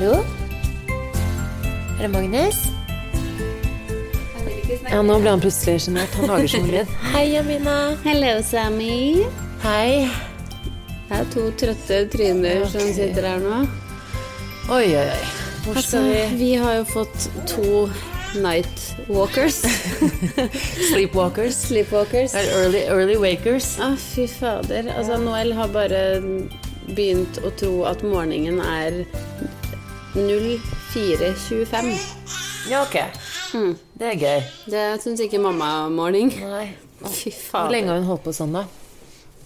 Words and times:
Hallo? 0.00 0.24
Er 1.98 2.02
det 2.02 2.08
Magnus? 2.08 2.56
Ja, 4.88 5.02
nå 5.04 5.18
ble 5.20 5.28
han 5.34 5.42
plutselig 5.42 5.82
sjenert. 5.84 6.14
Han 6.16 6.30
lager 6.30 6.48
sånn 6.48 6.70
lyd. 6.72 6.94
Hei, 7.12 7.26
Amina. 7.36 7.74
Hello, 8.06 8.30
Sammy. 8.48 9.26
Hei. 9.60 10.06
Det 11.10 11.18
er 11.18 11.28
to 11.34 11.44
trøtte 11.60 11.98
tryner 12.14 12.64
som 12.72 12.88
sitter 12.96 13.28
her 13.28 13.44
nå. 13.44 13.58
Oi, 14.72 14.86
oi, 14.88 15.04
oi. 15.04 15.20
Hvor 15.66 15.76
Altså, 15.82 15.84
skal 15.90 16.08
vi? 16.08 16.24
vi 16.46 16.50
har 16.62 16.78
jo 16.78 16.88
fått 16.94 17.28
to 17.52 17.68
night 18.40 18.86
walkers. 19.12 19.60
Sleepwalkers? 20.94 21.60
Sleepwalkers. 21.66 22.38
Early, 22.40 22.86
early 22.88 23.20
wakers? 23.20 23.74
Å, 23.84 23.92
fy 24.00 24.24
fader. 24.32 24.88
Altså, 24.96 25.20
Noel 25.28 25.52
har 25.60 25.68
bare 25.76 26.02
begynt 26.90 27.36
å 27.46 27.52
tro 27.60 27.84
at 27.86 28.00
morgenen 28.02 28.64
er 28.64 29.02
04.25. 30.14 31.90
Ja, 32.70 32.82
ok. 32.82 32.96
Det 33.98 34.06
er 34.12 34.18
gøy. 34.18 34.40
Det 34.70 34.84
syns 35.02 35.22
ikke 35.24 35.40
mamma 35.42 35.86
om 35.86 35.96
morgen. 36.00 36.32
Nei. 36.50 36.68
Fy 37.16 37.30
Hvor 37.32 37.72
lenge 37.72 37.92
har 37.92 38.02
hun 38.02 38.10
holdt 38.10 38.26
på 38.26 38.34
sånn, 38.36 38.52
da? 38.58 38.66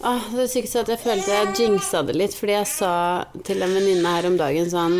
Ah, 0.05 0.25
det 0.35 0.43
er 0.45 0.51
sykt 0.51 0.75
at 0.77 0.91
jeg 0.91 1.01
følte 1.01 1.33
jeg 1.33 1.53
jinxa 1.61 2.03
det 2.05 2.17
litt, 2.19 2.35
fordi 2.37 2.57
jeg 2.57 2.69
sa 2.69 2.95
til 3.47 3.63
en 3.65 3.73
venninne 3.77 4.11
her 4.17 4.27
om 4.29 4.35
dagen 4.41 4.67
sånn 4.69 4.99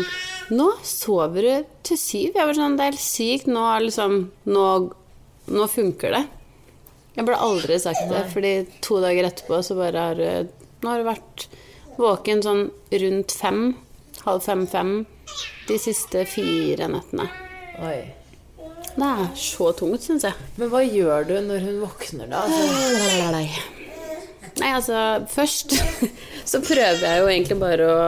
Nå 0.55 0.69
sover 0.85 1.45
du 1.45 1.67
til 1.85 1.97
syv. 1.99 2.37
Jeg 2.37 2.47
var 2.47 2.57
sånn, 2.57 2.77
Det 2.77 2.85
er 2.85 2.93
helt 2.93 3.01
sykt. 3.01 3.47
Nå, 3.49 3.61
er 3.65 3.85
liksom, 3.87 4.17
nå, 4.45 4.65
nå 5.49 5.67
funker 5.73 6.13
det. 6.13 6.23
Jeg 7.15 7.25
burde 7.25 7.41
aldri 7.41 7.79
sagt 7.81 8.05
det, 8.11 8.21
fordi 8.33 8.53
to 8.85 8.99
dager 9.01 9.29
etterpå 9.29 9.61
så 9.65 9.77
bare 9.79 10.05
har 10.09 10.21
Nå 10.83 10.91
har 10.91 11.01
du 11.01 11.07
vært 11.07 11.47
våken 11.97 12.43
sånn 12.45 12.63
rundt 13.01 13.33
fem, 13.33 13.61
halv 14.25 14.43
fem-fem, 14.45 14.91
de 15.67 15.79
siste 15.81 16.25
fire 16.29 16.89
nettene. 16.91 17.27
Oi. 17.83 17.97
Det 18.95 19.07
er 19.07 19.31
så 19.39 19.71
tungt, 19.75 20.03
syns 20.05 20.23
jeg. 20.27 20.49
Men 20.59 20.69
hva 20.71 20.81
gjør 20.85 21.25
du 21.27 21.33
når 21.43 21.65
hun 21.65 21.81
våkner, 21.83 22.29
da? 22.31 22.43
Altså, 22.45 23.73
Nei, 24.55 24.69
altså 24.71 24.99
Først 25.27 25.73
så 26.51 26.61
prøver 26.63 27.01
jeg 27.03 27.19
jo 27.19 27.31
egentlig 27.31 27.57
bare 27.59 27.89
å, 27.91 28.05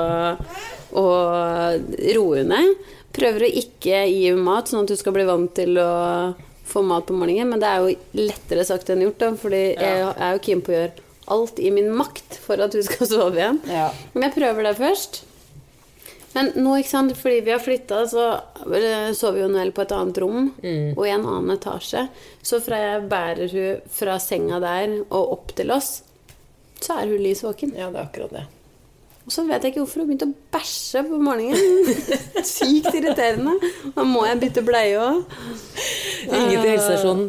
å 0.95 1.07
roe 2.15 2.37
henne. 2.39 2.61
Prøver 3.17 3.47
å 3.47 3.51
ikke 3.63 4.05
gi 4.07 4.27
henne 4.29 4.45
mat, 4.45 4.69
sånn 4.69 4.85
at 4.85 4.93
hun 4.93 5.01
skal 5.01 5.15
bli 5.17 5.25
vant 5.27 5.51
til 5.57 5.75
å 5.81 5.89
få 6.67 6.83
mat 6.87 7.07
på 7.09 7.17
morgenen. 7.17 7.51
Men 7.51 7.63
det 7.63 7.67
er 7.71 7.83
jo 7.83 8.23
lettere 8.29 8.63
sagt 8.67 8.93
enn 8.93 9.03
gjort, 9.03 9.19
da, 9.23 9.33
fordi 9.41 9.63
jeg 9.73 10.07
er 10.07 10.37
jo 10.37 10.43
keen 10.47 10.63
på 10.63 10.71
å 10.71 10.77
gjøre 10.77 11.05
alt 11.35 11.59
i 11.59 11.71
min 11.75 11.89
makt 11.91 12.37
for 12.39 12.63
at 12.63 12.75
hun 12.77 12.85
skal 12.87 13.09
sove 13.11 13.41
igjen. 13.41 13.59
Ja. 13.67 13.89
Men 14.13 14.29
jeg 14.29 14.37
prøver 14.37 14.69
det 14.69 14.77
først. 14.79 15.25
Men 16.33 16.51
nå, 16.59 16.75
ikke 16.77 16.91
sant, 16.91 17.13
fordi 17.17 17.39
vi 17.45 17.53
har 17.53 17.61
flytta, 17.63 18.01
så 18.11 18.25
sover 18.67 19.13
sover 19.17 19.45
jo 19.45 19.47
Noel 19.51 19.71
på 19.73 19.85
et 19.85 19.93
annet 19.95 20.19
rom 20.21 20.51
og 20.51 21.01
i 21.07 21.13
en 21.13 21.23
annen 21.23 21.55
etasje. 21.55 22.03
Så 22.45 22.59
fra 22.65 22.81
jeg 22.83 23.07
bærer 23.09 23.55
hun 23.55 23.87
fra 23.99 24.19
senga 24.21 24.59
der 24.63 24.99
og 25.07 25.33
opp 25.37 25.55
til 25.57 25.71
oss, 25.73 26.01
så 26.83 26.99
er 26.99 27.09
hun 27.09 27.23
lys 27.23 27.41
våken. 27.47 27.73
ja, 27.77 27.89
det 27.89 28.03
er 28.03 28.05
akkurat 28.05 28.35
det. 28.35 28.45
Og 29.27 29.33
så 29.35 29.43
vet 29.43 29.59
jeg 29.65 29.73
ikke 29.73 29.81
hvorfor 29.83 29.99
hun 29.99 30.07
begynte 30.07 30.25
å 30.29 30.35
bæsje 30.55 31.01
på 31.03 31.17
morgenen. 31.19 31.89
Sykt 32.47 32.93
irriterende. 32.95 33.57
Da 33.91 34.05
må 34.07 34.21
jeg 34.23 34.39
bytte 34.39 34.63
bleie 34.63 35.01
òg. 35.03 35.33
Ringe 36.31 36.53
til 36.53 36.69
helsestasjonen. 36.69 37.25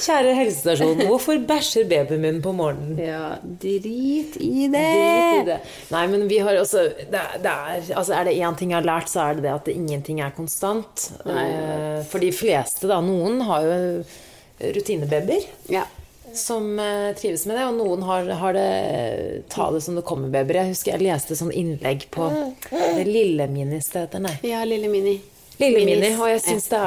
Kjære 0.00 0.32
helsestasjon, 0.38 1.02
hvorfor 1.10 1.42
bæsjer 1.48 1.84
babyen 1.90 2.24
min 2.24 2.38
på 2.44 2.54
morgenen? 2.56 2.96
Ja, 3.04 3.34
drit 3.44 4.38
i 4.40 4.64
det. 4.72 4.80
Drit 4.80 5.42
i 5.42 5.44
det. 5.50 5.58
Nei, 5.92 6.06
men 6.14 6.24
vi 6.32 6.40
har 6.40 6.56
også 6.62 6.86
det, 6.96 7.22
det 7.44 7.52
er, 7.52 7.84
altså 7.92 8.16
er 8.16 8.30
det 8.30 8.38
én 8.40 8.56
ting 8.56 8.72
jeg 8.72 8.80
har 8.80 8.88
lært, 8.88 9.12
så 9.12 9.26
er 9.26 9.36
det 9.36 9.44
det 9.44 9.52
at 9.52 9.68
det, 9.68 9.76
ingenting 9.76 10.24
er 10.24 10.32
konstant. 10.36 11.10
Nei. 11.28 11.46
for 12.08 12.24
de 12.24 12.32
fleste, 12.32 12.88
da. 12.88 13.02
Noen 13.04 13.44
har 13.44 13.68
jo 13.68 13.78
rutinebabyer 14.72 15.44
Ja. 15.68 15.84
Som 16.40 16.78
eh, 16.82 17.12
trives 17.18 17.46
med 17.46 17.56
det, 17.58 17.64
og 17.68 17.78
noen 17.78 18.02
har, 18.06 18.28
har 18.40 18.56
det 18.56 18.66
ta 19.52 19.70
det 19.74 19.80
som 19.84 19.96
det 19.98 20.04
kommer-babyer. 20.08 20.62
Jeg 20.62 20.74
husker 20.74 20.94
jeg 20.96 21.06
leste 21.06 21.38
sånn 21.38 21.52
innlegg 21.54 22.08
på 22.14 22.28
det 22.70 23.06
Lille 23.08 23.48
Minis 23.52 23.88
det 23.92 24.06
heter, 24.06 24.22
nei. 24.28 24.36
ja, 24.46 24.64
lille 24.68 24.90
Mini. 24.92 25.16
Lille 25.56 25.84
Mini, 25.88 26.10
og 26.20 26.28
jeg 26.28 26.42
syns 26.44 26.66
det 26.68 26.80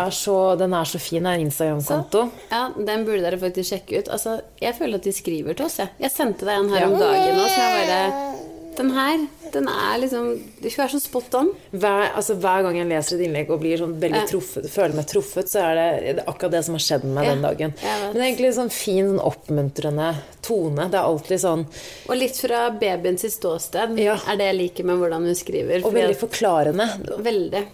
den 0.61 0.73
er 0.77 0.85
så 0.85 0.99
fin, 1.01 1.25
er 1.25 1.41
Instagram-konto. 1.41 2.27
Ja, 2.51 2.67
Den 2.77 3.05
burde 3.07 3.23
dere 3.25 3.39
faktisk 3.41 3.73
sjekke 3.73 4.03
ut. 4.03 4.11
Altså, 4.13 4.39
Jeg 4.61 4.75
føler 4.77 5.01
at 5.01 5.07
de 5.09 5.13
skriver 5.15 5.57
til 5.57 5.65
oss. 5.65 5.79
Jeg, 5.81 5.89
jeg 5.97 6.13
sendte 6.13 6.45
deg 6.45 6.59
en 6.59 6.69
her 6.75 6.85
om 6.85 6.99
dagen 6.99 7.39
òg, 7.39 7.47
så 7.49 7.63
jeg 7.63 7.89
bare 7.89 8.48
Den 8.79 8.91
her, 8.95 9.25
den 9.51 9.67
er 9.67 9.97
liksom 9.99 10.27
Du 10.61 10.67
skal 10.69 10.85
være 10.85 10.93
så 10.95 11.01
spot 11.03 11.33
on. 11.35 11.49
Hver, 11.73 12.05
altså, 12.15 12.37
hver 12.39 12.63
gang 12.63 12.77
jeg 12.79 12.87
leser 12.87 13.17
et 13.17 13.25
innlegg 13.27 13.49
og 13.51 13.59
blir 13.63 13.81
sånn 13.81 13.97
veldig 13.99 14.21
truffet, 14.31 14.69
føler 14.71 14.95
meg 14.95 15.09
truffet, 15.11 15.51
så 15.51 15.65
er 15.67 15.79
det, 15.79 15.87
det 16.05 16.23
er 16.23 16.29
akkurat 16.31 16.53
det 16.55 16.61
som 16.67 16.77
har 16.77 16.85
skjedd 16.85 17.07
med 17.07 17.17
meg 17.19 17.27
Ja, 17.27 17.33
den 17.35 17.43
dagen. 17.47 17.73
Men 17.83 18.15
det 18.15 18.21
er 18.23 18.27
egentlig 18.29 18.53
sånn 18.55 18.71
fin, 18.73 19.09
sånn 19.11 19.23
oppmuntrende 19.25 20.09
tone. 20.45 20.87
Det 20.93 20.99
er 21.01 21.09
alltid 21.09 21.43
sånn 21.43 21.65
Og 22.07 22.15
litt 22.17 22.39
fra 22.39 22.61
babyen 22.71 23.19
sitt 23.19 23.35
ståsted 23.35 23.99
Ja. 23.99 24.15
er 24.27 24.39
det 24.39 24.47
jeg 24.53 24.59
liker 24.61 24.87
med 24.87 25.01
hvordan 25.03 25.27
hun 25.27 25.35
skriver. 25.35 25.83
Og 25.83 25.93
veldig 25.93 26.17
forklarende. 26.23 26.87
Veldig. 27.19 27.65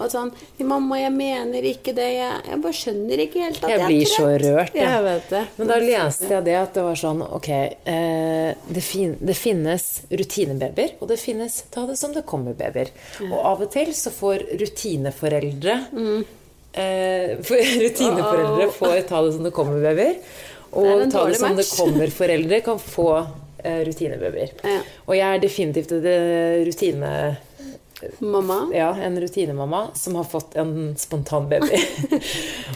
Og 0.00 0.10
sånn 0.12 0.30
'Mamma, 0.60 0.98
jeg 1.00 1.12
mener 1.12 1.62
ikke 1.62 1.94
det. 1.96 2.08
Jeg, 2.14 2.40
jeg 2.50 2.60
bare 2.62 2.72
skjønner 2.80 3.22
ikke 3.24 3.42
helt 3.44 3.64
at 3.64 3.70
Jeg 3.70 3.78
jeg, 3.80 3.88
blir 3.88 4.06
så 4.06 4.26
rørt, 4.44 4.74
jeg. 4.74 4.84
Jeg 4.84 5.02
vet 5.04 5.28
det. 5.30 5.42
Men 5.58 5.68
da 5.72 5.78
leste 5.82 6.28
jeg 6.30 6.44
det 6.44 6.56
at 6.58 6.74
det 6.74 6.82
var 6.86 6.94
sånn 7.00 7.22
Ok, 7.28 7.48
eh, 7.48 8.54
det, 8.68 8.82
fin, 8.82 9.16
det 9.20 9.36
finnes 9.36 9.86
rutinebabyer, 10.10 10.92
og 11.00 11.08
det 11.08 11.18
finnes 11.20 11.62
ta 11.70 11.86
det 11.86 11.96
som 11.98 12.12
det 12.14 12.24
kommer-babyer. 12.26 12.88
Og 13.30 13.38
av 13.44 13.62
og 13.62 13.70
til 13.72 13.92
så 13.94 14.10
får 14.14 14.46
rutineforeldre 14.60 15.78
Mm. 15.92 16.24
eh, 16.74 17.36
for, 17.46 17.56
Rutineforeldre 17.56 18.70
får 18.72 19.02
ta 19.08 19.22
det 19.24 19.32
som 19.34 19.44
det 19.44 19.52
kommer-babyer. 19.52 20.16
Er 20.18 20.78
Og 20.78 21.00
det 21.00 21.12
ta 21.12 21.24
det 21.26 21.36
som 21.38 21.48
som 21.48 21.56
det 21.56 21.66
kommer-foreldre 21.66 22.60
kan 22.64 22.78
få 22.78 23.26
eh, 23.64 23.80
rutinebabyer. 23.88 24.50
Ja. 24.62 24.80
Og 25.08 25.16
jeg 25.16 25.26
er 25.36 25.38
definitivt 25.42 25.88
det 26.04 26.18
rutine... 26.68 27.12
Mamma. 28.18 28.70
Ja, 28.74 28.96
en 28.96 29.20
rutinemamma 29.20 29.88
som 29.94 30.14
har 30.14 30.24
fått 30.24 30.56
en 30.56 30.94
spontan 30.98 31.48
baby. 31.48 31.66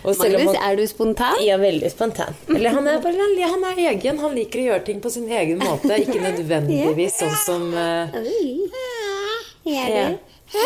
Magnus, 0.05 0.57
er 0.63 0.77
du 0.77 0.87
spontan? 0.87 1.35
er 1.41 1.59
veldig 1.59 1.91
spontan. 1.91 2.35
Eller 2.49 2.71
han 2.71 2.89
er, 2.89 2.99
bare, 3.03 3.47
han 3.53 3.65
er 3.71 3.83
egen. 3.93 4.19
Han 4.19 4.35
liker 4.35 4.63
å 4.63 4.67
gjøre 4.71 4.85
ting 4.89 5.01
på 5.01 5.11
sin 5.11 5.29
egen 5.31 5.63
måte. 5.63 5.95
Ikke 6.03 6.19
nødvendigvis 6.29 7.21
sånn 7.23 7.39
som 7.47 7.69
uh, 7.75 8.11
ja. 9.69 9.87
Du? 9.89 10.59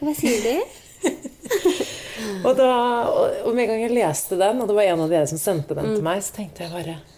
Hva 0.00 0.16
sier 0.16 0.40
du? 0.42 0.78
og, 2.46 2.56
da, 2.58 2.72
og, 3.12 3.36
og 3.44 3.52
med 3.52 3.66
en 3.66 3.70
gang 3.74 3.84
jeg 3.84 3.94
leste 3.94 4.40
den, 4.40 4.62
og 4.62 4.70
det 4.70 4.80
var 4.80 4.88
en 4.88 5.04
av 5.04 5.12
dere 5.12 5.28
som 5.30 5.40
sendte 5.40 5.76
den 5.78 5.94
til 5.94 6.04
meg, 6.04 6.24
så 6.24 6.40
tenkte 6.40 6.66
jeg 6.66 6.74
bare 6.74 6.98
Ja. 6.98 7.17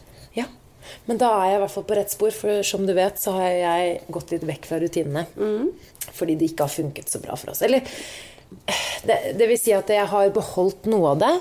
Men 1.08 1.18
da 1.18 1.30
er 1.40 1.52
jeg 1.52 1.58
i 1.58 1.62
hvert 1.64 1.74
fall 1.74 1.86
på 1.88 1.96
rett 1.98 2.12
spor, 2.12 2.34
for 2.36 2.66
som 2.66 2.86
du 2.86 2.92
vet, 2.94 3.18
så 3.18 3.32
har 3.38 3.50
jeg 3.50 3.94
gått 4.12 4.34
litt 4.34 4.44
vekk 4.46 4.68
fra 4.68 4.80
rutinene. 4.82 5.24
Fordi 6.14 6.36
det 6.38 6.50
ikke 6.52 6.66
har 6.68 6.74
funket 6.74 7.10
så 7.10 7.20
bra 7.22 7.36
for 7.40 7.52
oss. 7.54 7.62
Eller 7.66 7.86
det, 9.06 9.16
det 9.38 9.46
vil 9.46 9.58
si 9.58 9.72
at 9.74 9.90
jeg 9.90 10.06
har 10.10 10.32
beholdt 10.34 10.88
noe 10.90 11.12
av 11.14 11.20
det, 11.22 11.34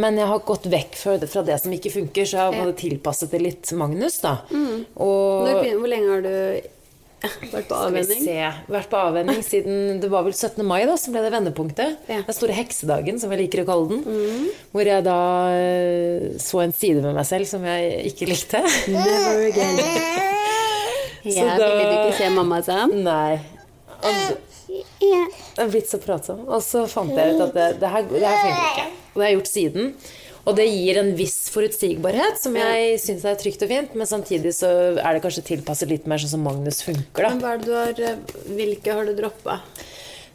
men 0.00 0.18
jeg 0.18 0.30
har 0.30 0.44
gått 0.46 0.68
vekk 0.70 0.94
fra 0.98 1.16
det, 1.18 1.28
fra 1.30 1.42
det 1.46 1.58
som 1.62 1.72
ikke 1.74 1.90
funker. 1.94 2.28
Så 2.28 2.38
jeg 2.38 2.60
har 2.60 2.76
tilpasset 2.78 3.34
det 3.34 3.42
litt 3.42 3.72
Magnus, 3.78 4.20
da. 4.22 4.38
Og 5.02 5.48
Når, 5.48 5.72
hvor 5.80 5.90
lenge 5.90 6.14
har 6.14 6.24
du 6.24 6.34
vært 7.22 7.68
på 7.68 7.76
Skal 7.76 7.92
vi 7.94 8.00
avvenning? 8.02 8.22
se. 8.24 8.36
Vært 8.74 8.88
på 8.90 8.98
avvenning 8.98 9.42
siden 9.46 10.00
Det 10.02 10.10
var 10.10 10.24
vel 10.26 10.32
17. 10.34 10.64
mai, 10.66 10.80
da, 10.88 10.96
som 10.98 11.14
ble 11.14 11.22
det 11.22 11.32
vendepunktet. 11.34 11.96
Ja. 12.10 12.20
Den 12.26 12.34
store 12.36 12.56
heksedagen, 12.56 13.20
som 13.22 13.30
jeg 13.34 13.44
liker 13.44 13.62
å 13.62 13.68
kalle 13.68 13.88
den. 13.92 14.48
Hvor 14.74 14.90
jeg 14.90 15.04
da 15.06 15.18
eh, 15.54 16.28
så 16.42 16.62
en 16.64 16.72
side 16.76 17.02
med 17.04 17.14
meg 17.18 17.26
selv 17.28 17.46
som 17.50 17.64
jeg 17.68 18.12
ikke 18.12 18.28
likte. 18.30 18.62
Never 18.90 19.46
again. 19.48 19.82
Jeg 21.22 21.58
da- 21.58 21.68
ville 21.78 21.90
du 21.92 22.08
ikke 22.08 22.18
se 22.18 22.30
mamma 22.34 22.58
sånn? 22.66 22.96
Nei. 23.06 23.38
Og 24.02 24.10
jeg 25.02 25.28
er 25.62 25.68
blitt 25.70 25.90
så 25.90 26.00
pratsom. 26.02 26.42
Og 26.48 26.62
så 26.64 26.86
fant 26.90 27.12
jeg 27.14 27.36
ut 27.36 27.44
at 27.46 27.54
det, 27.54 27.68
det, 27.82 27.88
her, 27.92 28.02
det 28.10 28.24
her 28.26 28.40
funker 28.42 28.66
ikke. 28.72 28.86
Og 29.12 29.20
det 29.20 29.22
har 29.22 29.30
jeg 29.30 29.36
gjort 29.38 29.52
siden. 29.52 29.92
Og 30.42 30.56
det 30.58 30.64
gir 30.66 30.98
en 30.98 31.12
viss 31.14 31.36
forutsigbarhet, 31.54 32.40
som 32.42 32.56
jeg 32.58 32.96
syns 32.98 33.22
er 33.30 33.36
trygt 33.38 33.62
og 33.62 33.70
fint. 33.70 33.92
Men 33.94 34.08
samtidig 34.10 34.50
så 34.56 34.68
er 34.98 35.14
det 35.14 35.22
kanskje 35.22 35.44
tilpasset 35.52 35.92
litt 35.92 36.08
mer 36.10 36.18
sånn 36.18 36.32
som 36.34 36.42
Magnus 36.46 36.80
funker, 36.82 37.22
da. 37.28 37.30
Men 37.30 37.42
hva 37.44 37.52
er 37.52 37.60
det 37.62 37.68
du 37.68 37.74
har 37.78 38.00
eh, 38.08 38.38
Hvilke 38.58 38.96
har 38.96 39.06
du 39.06 39.12
droppa? 39.20 39.60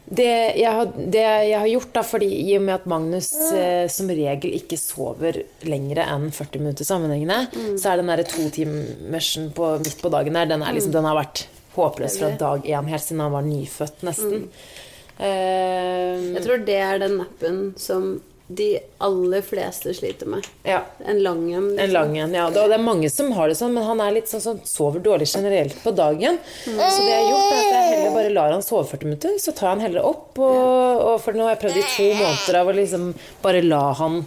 Det 0.08 0.24
jeg, 0.56 0.70
har, 0.72 0.88
det 0.96 1.20
jeg 1.20 1.58
har 1.60 1.68
gjort, 1.68 1.90
da, 1.92 2.02
fordi 2.08 2.28
i 2.46 2.54
og 2.56 2.62
med 2.64 2.78
at 2.78 2.86
Magnus 2.88 3.28
eh, 3.52 3.84
som 3.92 4.08
regel 4.08 4.54
ikke 4.56 4.78
sover 4.80 5.42
lengre 5.68 6.06
enn 6.08 6.30
40 6.32 6.62
minutter 6.64 6.88
sammenhengende, 6.88 7.42
så 7.76 7.90
er 7.92 8.00
den 8.00 8.08
derre 8.08 8.24
totimersen 8.24 9.50
på, 9.52 9.74
midt 9.84 10.00
på 10.00 10.12
dagen 10.14 10.38
der, 10.40 10.48
den, 10.48 10.64
liksom, 10.72 10.94
den 10.96 11.04
har 11.10 11.18
vært 11.20 11.44
håpløs 11.76 12.16
fra 12.22 12.32
dag 12.40 12.64
én, 12.64 12.88
helt 12.88 13.04
siden 13.04 13.20
han 13.26 13.36
var 13.36 13.44
nyfødt, 13.44 14.00
nesten. 14.08 14.48
Eh, 15.20 16.16
Jeg 16.38 16.42
tror 16.46 16.64
det 16.64 16.80
er 16.88 17.04
den 17.04 17.18
nappen 17.20 17.60
som 17.76 18.14
de 18.48 18.78
aller 19.04 19.42
fleste 19.44 19.92
sliter 19.94 20.26
med. 20.26 20.46
Ja. 20.64 20.78
En 21.04 21.18
lang 21.22 21.42
en. 21.52 21.66
liksom. 21.68 21.84
En 21.84 21.92
lang 21.92 22.14
en, 22.18 22.32
ja. 22.34 22.46
Det- 22.50 22.62
Og 22.62 22.68
det 22.70 22.78
er 22.78 22.82
mange 22.84 23.10
som 23.12 23.30
har 23.36 23.48
det 23.48 23.56
sånn, 23.58 23.74
men 23.74 23.84
han 23.84 24.00
er 24.00 24.12
litt 24.16 24.28
sånn 24.30 24.40
sånn 24.40 24.60
sover 24.64 25.00
dårlig 25.04 25.28
generelt 25.34 25.76
på 25.84 25.92
dagen. 25.94 26.38
Så 26.64 26.72
det 26.72 27.12
jeg 27.12 27.24
har 27.24 27.30
gjort, 27.30 27.52
er 27.52 27.58
at 27.58 27.72
jeg 27.74 27.92
heller 27.98 28.14
bare 28.16 28.32
lar 28.32 28.52
han 28.52 28.62
sove 28.62 28.86
40 28.88 29.04
minutter. 29.04 29.36
Så 29.38 29.52
tar 29.54 29.68
jeg 29.68 29.76
han 29.76 29.80
heller 29.86 30.04
opp, 30.08 30.38
og, 30.38 31.00
og 31.12 31.20
for 31.20 31.32
nå 31.36 31.44
har 31.44 31.56
jeg 31.56 31.62
prøvd 31.66 31.76
i 31.76 31.86
to 31.96 32.08
måneder 32.22 32.60
av 32.62 32.66
å 32.72 32.74
liksom 32.80 33.14
bare 33.42 33.62
la 33.62 33.92
han 34.00 34.24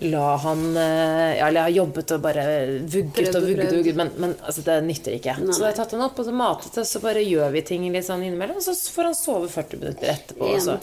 La 0.00 0.36
han 0.38 0.76
eh, 0.76 1.38
Ja, 1.38 1.48
eller 1.48 1.58
jeg 1.58 1.64
har 1.64 1.72
jobbet 1.74 2.12
og 2.14 2.20
bare 2.22 2.42
vugget 2.86 3.34
og 3.34 3.42
vugget, 3.42 3.64
og 3.72 3.78
vugget 3.80 3.96
men, 3.98 4.10
men 4.22 4.34
altså, 4.46 4.62
det 4.66 4.76
nytter 4.86 5.16
ikke. 5.16 5.34
Nei. 5.42 5.50
Så 5.50 5.58
da 5.62 5.66
har 5.66 5.72
jeg 5.72 5.78
tatt 5.80 5.94
han 5.96 6.04
opp, 6.06 6.20
og 6.22 6.28
så 6.28 6.34
matet 6.38 6.78
og 6.82 6.86
så 6.86 7.02
bare 7.02 7.24
gjør 7.24 7.50
vi 7.56 7.62
ting 7.66 7.86
litt 7.90 8.06
sånn 8.06 8.22
innimellom. 8.26 8.60
Og 8.60 8.66
så 8.66 8.74
får 8.94 9.08
han 9.10 9.16
sove 9.18 9.50
40 9.50 9.82
minutter 9.82 10.12
etterpå. 10.14 10.52
Og 10.54 10.62
så. 10.62 10.76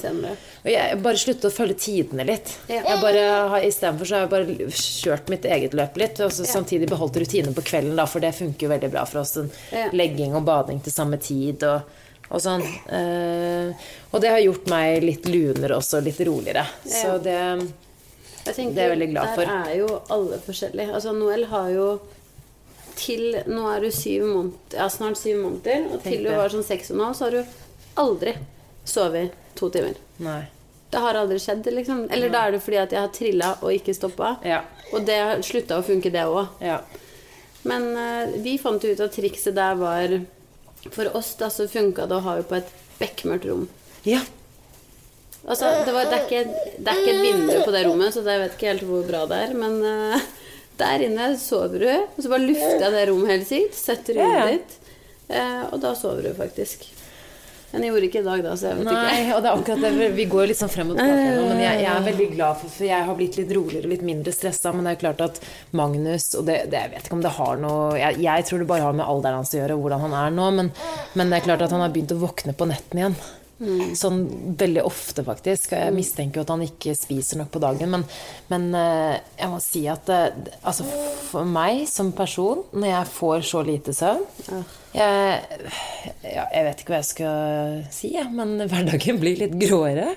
Og 0.66 0.70
jeg 0.74 1.00
bare 1.06 1.22
sluttet 1.22 1.48
å 1.48 1.54
følge 1.56 1.78
tidene 1.86 2.28
litt. 2.28 2.56
Ja. 2.68 2.82
Jeg 2.90 3.02
bare 3.06 3.24
har, 3.54 3.68
Istedenfor 3.70 4.10
så 4.10 4.18
har 4.20 4.26
jeg 4.26 4.34
bare 4.36 4.70
kjørt 4.82 5.32
mitt 5.32 5.48
eget 5.48 5.78
løp 5.80 6.02
litt. 6.02 6.20
Og 6.26 6.36
så 6.36 6.48
samtidig 6.50 6.90
beholdt 6.92 7.22
rutinen 7.24 7.56
på 7.56 7.64
kvelden, 7.72 7.96
da, 8.00 8.08
for 8.10 8.24
det 8.24 8.34
funker 8.36 8.68
jo 8.68 8.74
veldig 8.74 8.92
bra 8.98 9.06
for 9.08 9.24
oss. 9.24 9.38
En 9.40 9.52
Ja. 9.72 9.88
Legging 9.96 10.36
og 10.36 10.44
bading 10.48 10.84
til 10.84 10.94
samme 10.94 11.18
tid 11.22 11.64
og, 11.68 11.88
og 12.30 12.42
sånn. 12.44 12.64
Eh, 12.92 13.88
og 14.12 14.22
det 14.24 14.32
har 14.34 14.44
gjort 14.44 14.68
meg 14.72 15.04
litt 15.06 15.28
lunere 15.30 15.80
også, 15.80 16.04
litt 16.04 16.20
roligere. 16.28 16.66
Så 16.84 17.16
det 17.24 17.40
tenker, 18.54 18.76
Det 18.76 18.84
er 18.84 18.90
jeg 18.90 18.94
veldig 18.98 19.10
glad 19.12 19.32
for. 19.34 19.50
Der 19.50 19.72
er 19.72 19.78
jo 19.80 19.88
alle 20.14 20.40
forskjellige. 20.46 20.94
Altså, 20.94 21.14
Noel 21.18 21.46
har 21.50 21.70
jo 21.74 21.88
til 22.96 23.36
Nå 23.48 23.68
er 23.74 23.82
du 23.84 23.92
syv 23.92 24.24
måneder, 24.24 24.76
ja, 24.78 24.90
snart 24.90 25.20
syv 25.20 25.42
måneder, 25.42 25.88
og 25.92 26.04
til 26.06 26.24
du 26.24 26.30
var 26.32 26.54
sånn 26.54 26.64
seks 26.64 26.94
og 26.94 26.96
en 26.96 27.02
halv, 27.04 27.18
så 27.18 27.26
har 27.26 27.36
du 27.36 27.56
aldri 28.00 28.36
sovet 28.88 29.34
to 29.60 29.70
timer. 29.74 29.98
Nei. 30.24 30.44
Det 30.94 31.02
har 31.04 31.18
aldri 31.20 31.40
skjedd, 31.44 31.66
liksom. 31.76 32.06
Eller 32.14 32.32
da 32.32 32.46
er 32.46 32.56
det 32.56 32.62
fordi 32.64 32.78
at 32.80 32.94
jeg 32.96 33.02
har 33.02 33.12
trilla 33.12 33.50
og 33.60 33.74
ikke 33.74 33.96
stoppa. 33.98 34.38
Ja. 34.48 34.62
Og 34.94 35.04
det 35.08 35.18
slutta 35.44 35.82
å 35.82 35.84
funke, 35.84 36.12
det 36.14 36.24
òg. 36.24 36.54
Ja. 36.64 36.80
Men 37.68 37.90
uh, 37.98 38.36
vi 38.46 38.56
fant 38.62 38.84
ut 38.84 39.02
at 39.02 39.16
trikset 39.18 39.56
der 39.58 39.76
var 39.80 40.12
For 40.94 41.10
oss 41.18 41.32
da 41.40 41.50
så 41.50 41.66
funka 41.68 42.06
det 42.06 42.20
å 42.20 42.24
ha 42.28 42.36
jo 42.38 42.46
på 42.46 42.60
et 42.60 42.74
bekmørkt 43.00 43.50
rom. 43.50 43.68
ja. 44.06 44.22
Altså, 45.46 45.70
det, 45.86 45.94
var, 45.94 46.08
det, 46.10 46.18
er 46.18 46.26
ikke, 46.26 46.72
det 46.82 46.90
er 46.90 47.02
ikke 47.04 47.14
et 47.14 47.22
vindu 47.22 47.54
på 47.68 47.74
det 47.76 47.84
rommet, 47.86 48.16
så 48.16 48.24
jeg 48.26 48.42
vet 48.42 48.58
ikke 48.58 48.72
helt 48.72 48.88
hvor 48.90 49.06
bra 49.06 49.24
det 49.30 49.44
er. 49.46 49.54
Men 49.62 49.78
uh, 49.86 50.28
der 50.82 51.06
inne 51.06 51.30
sover 51.42 51.86
du, 51.86 51.90
og 51.94 52.20
så 52.20 52.34
bare 52.34 52.48
lufter 52.48 52.88
jeg 52.88 52.98
det 52.98 53.08
rommet 53.12 53.34
helt 53.36 53.50
sykt. 53.52 53.78
Setter 53.78 54.22
Ja, 54.24 54.30
ja. 54.34 54.46
ditt, 54.56 54.78
uh, 55.30 55.64
og 55.70 55.82
da 55.86 55.94
sover 55.98 56.26
du 56.26 56.34
faktisk. 56.38 56.88
Men 57.76 57.84
jeg 57.84 57.92
gjorde 57.92 58.08
ikke 58.08 58.20
i 58.22 58.26
dag, 58.26 58.42
da, 58.46 58.52
så 58.56 58.70
jeg 58.70 58.78
vet 58.80 58.88
Nei, 58.88 59.00
ikke. 59.20 59.36
og 59.36 59.42
det 59.44 59.50
er 59.50 59.60
akkurat 59.60 59.82
det. 59.84 60.10
Vi 60.16 60.26
går 60.32 60.44
jo 60.46 60.48
litt 60.48 60.60
sånn 60.62 60.72
frem 60.72 60.92
og 60.94 61.00
tilbake 61.00 61.32
nå, 61.36 61.46
men 61.50 61.60
jeg, 61.60 61.80
jeg 61.84 61.92
er 61.92 62.06
veldig 62.06 62.28
glad 62.32 62.60
for 62.62 62.72
For 62.72 62.88
jeg 62.88 63.08
har 63.10 63.18
blitt 63.20 63.40
litt 63.42 63.52
roligere, 63.58 63.90
litt 63.92 64.06
mindre 64.08 64.32
stressa. 64.32 64.72
Men 64.72 64.88
det 64.88 64.94
er 64.94 65.02
klart 65.02 65.24
at 65.26 65.42
Magnus 65.76 66.30
Og 66.40 66.46
det, 66.48 66.56
det, 66.72 66.86
jeg 66.86 66.94
vet 66.94 67.10
ikke 67.10 67.18
om 67.18 67.26
det 67.26 67.34
har 67.36 67.60
noe 67.60 67.98
jeg, 68.00 68.22
jeg 68.24 68.46
tror 68.48 68.64
det 68.64 68.70
bare 68.70 68.86
har 68.88 68.96
med 68.96 69.10
alderen 69.12 69.42
hans 69.42 69.52
å 69.52 69.60
gjøre, 69.60 69.80
hvordan 69.82 70.06
han 70.08 70.16
er 70.22 70.38
nå. 70.38 70.52
Men, 70.62 70.72
men 71.20 71.34
det 71.34 71.42
er 71.42 71.48
klart 71.50 71.66
at 71.68 71.76
han 71.76 71.84
har 71.84 71.92
begynt 71.92 72.16
å 72.16 72.22
våkne 72.22 72.56
på 72.56 72.70
netten 72.72 73.02
igjen. 73.04 73.20
Sånn 73.96 74.26
veldig 74.60 74.82
ofte, 74.84 75.24
faktisk. 75.24 75.72
Jeg 75.78 75.94
mistenker 75.96 76.42
jo 76.42 76.44
at 76.44 76.52
han 76.52 76.66
ikke 76.66 76.96
spiser 76.98 77.40
nok 77.40 77.54
på 77.54 77.62
dagen. 77.64 77.94
Men, 77.94 78.04
men 78.52 78.66
eh, 78.76 79.20
jeg 79.40 79.52
må 79.54 79.60
si 79.64 79.86
at 79.92 80.10
det, 80.10 80.56
altså 80.60 80.88
for 81.30 81.48
meg 81.48 81.86
som 81.88 82.12
person, 82.16 82.66
når 82.76 82.92
jeg 82.92 83.14
får 83.16 83.46
så 83.48 83.64
lite 83.66 83.96
søvn 83.96 84.26
jeg, 84.96 85.40
ja, 86.24 86.44
jeg 86.54 86.66
vet 86.68 86.82
ikke 86.82 86.94
hva 86.94 87.00
jeg 87.02 87.08
skal 87.10 87.80
si, 87.92 88.12
jeg, 88.16 88.30
men 88.32 88.56
hverdagen 88.64 89.20
blir 89.20 89.40
litt 89.42 89.56
gråere. 89.60 90.14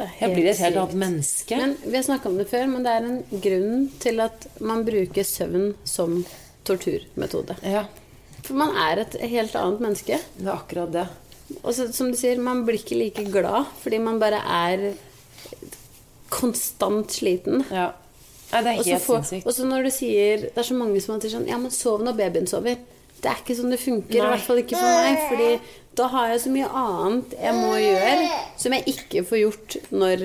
Er 0.00 0.12
Jeg 0.22 0.32
blir 0.32 0.46
et 0.48 0.60
helt 0.62 0.78
annet 0.80 0.96
menneske. 1.02 1.58
Men 1.60 1.74
Vi 1.84 1.96
har 1.98 2.06
snakka 2.06 2.30
om 2.30 2.38
det 2.40 2.46
før, 2.48 2.64
men 2.70 2.86
det 2.86 2.94
er 2.94 3.08
en 3.08 3.42
grunn 3.44 3.82
til 4.00 4.22
at 4.24 4.46
man 4.64 4.86
bruker 4.86 5.26
søvn 5.28 5.74
som 5.84 6.22
torturmetode. 6.64 7.58
Ja, 7.66 7.84
For 8.42 8.56
man 8.58 8.72
er 8.78 9.04
et 9.04 9.18
helt 9.20 9.54
annet 9.58 9.84
menneske. 9.84 10.18
det 10.38 10.48
er 10.48 10.54
akkurat 10.54 10.94
det. 10.94 11.06
Og 11.62 11.74
så, 11.76 11.88
som 11.94 12.10
du 12.12 12.18
sier, 12.18 12.40
man 12.42 12.64
blir 12.66 12.80
ikke 12.80 12.98
like 12.98 13.24
glad 13.32 13.68
fordi 13.82 14.00
man 14.02 14.20
bare 14.22 14.40
er 14.42 14.92
konstant 16.32 17.12
sliten. 17.12 17.64
Ja. 17.70 17.90
Nei, 18.52 18.60
det 18.62 18.72
er 18.72 18.78
helt 18.84 19.04
sinnssykt. 19.06 19.46
og 19.48 19.54
så 19.56 19.64
når 19.64 19.86
du 19.86 19.90
sier 19.94 20.42
Det 20.44 20.60
er 20.60 20.66
så 20.68 20.74
mange 20.76 21.00
som 21.00 21.16
sier 21.22 21.32
sånn 21.32 21.46
Ja, 21.48 21.56
men 21.56 21.72
sov 21.72 22.02
når 22.04 22.18
babyen 22.18 22.48
sover. 22.50 22.76
Det 23.22 23.30
er 23.30 23.38
ikke 23.40 23.56
sånn 23.56 23.72
det 23.72 23.78
funker. 23.80 24.18
I 24.18 24.32
hvert 24.34 24.44
fall 24.44 24.60
ikke 24.60 24.76
for 24.76 24.98
meg. 24.98 25.20
Fordi 25.30 25.50
da 25.96 26.08
har 26.12 26.32
jeg 26.32 26.42
så 26.42 26.52
mye 26.52 26.68
annet 26.82 27.34
jeg 27.38 27.54
må 27.56 27.72
gjøre, 27.78 28.30
som 28.60 28.74
jeg 28.76 28.96
ikke 28.96 29.22
får 29.28 29.40
gjort 29.44 29.76
når 29.92 30.24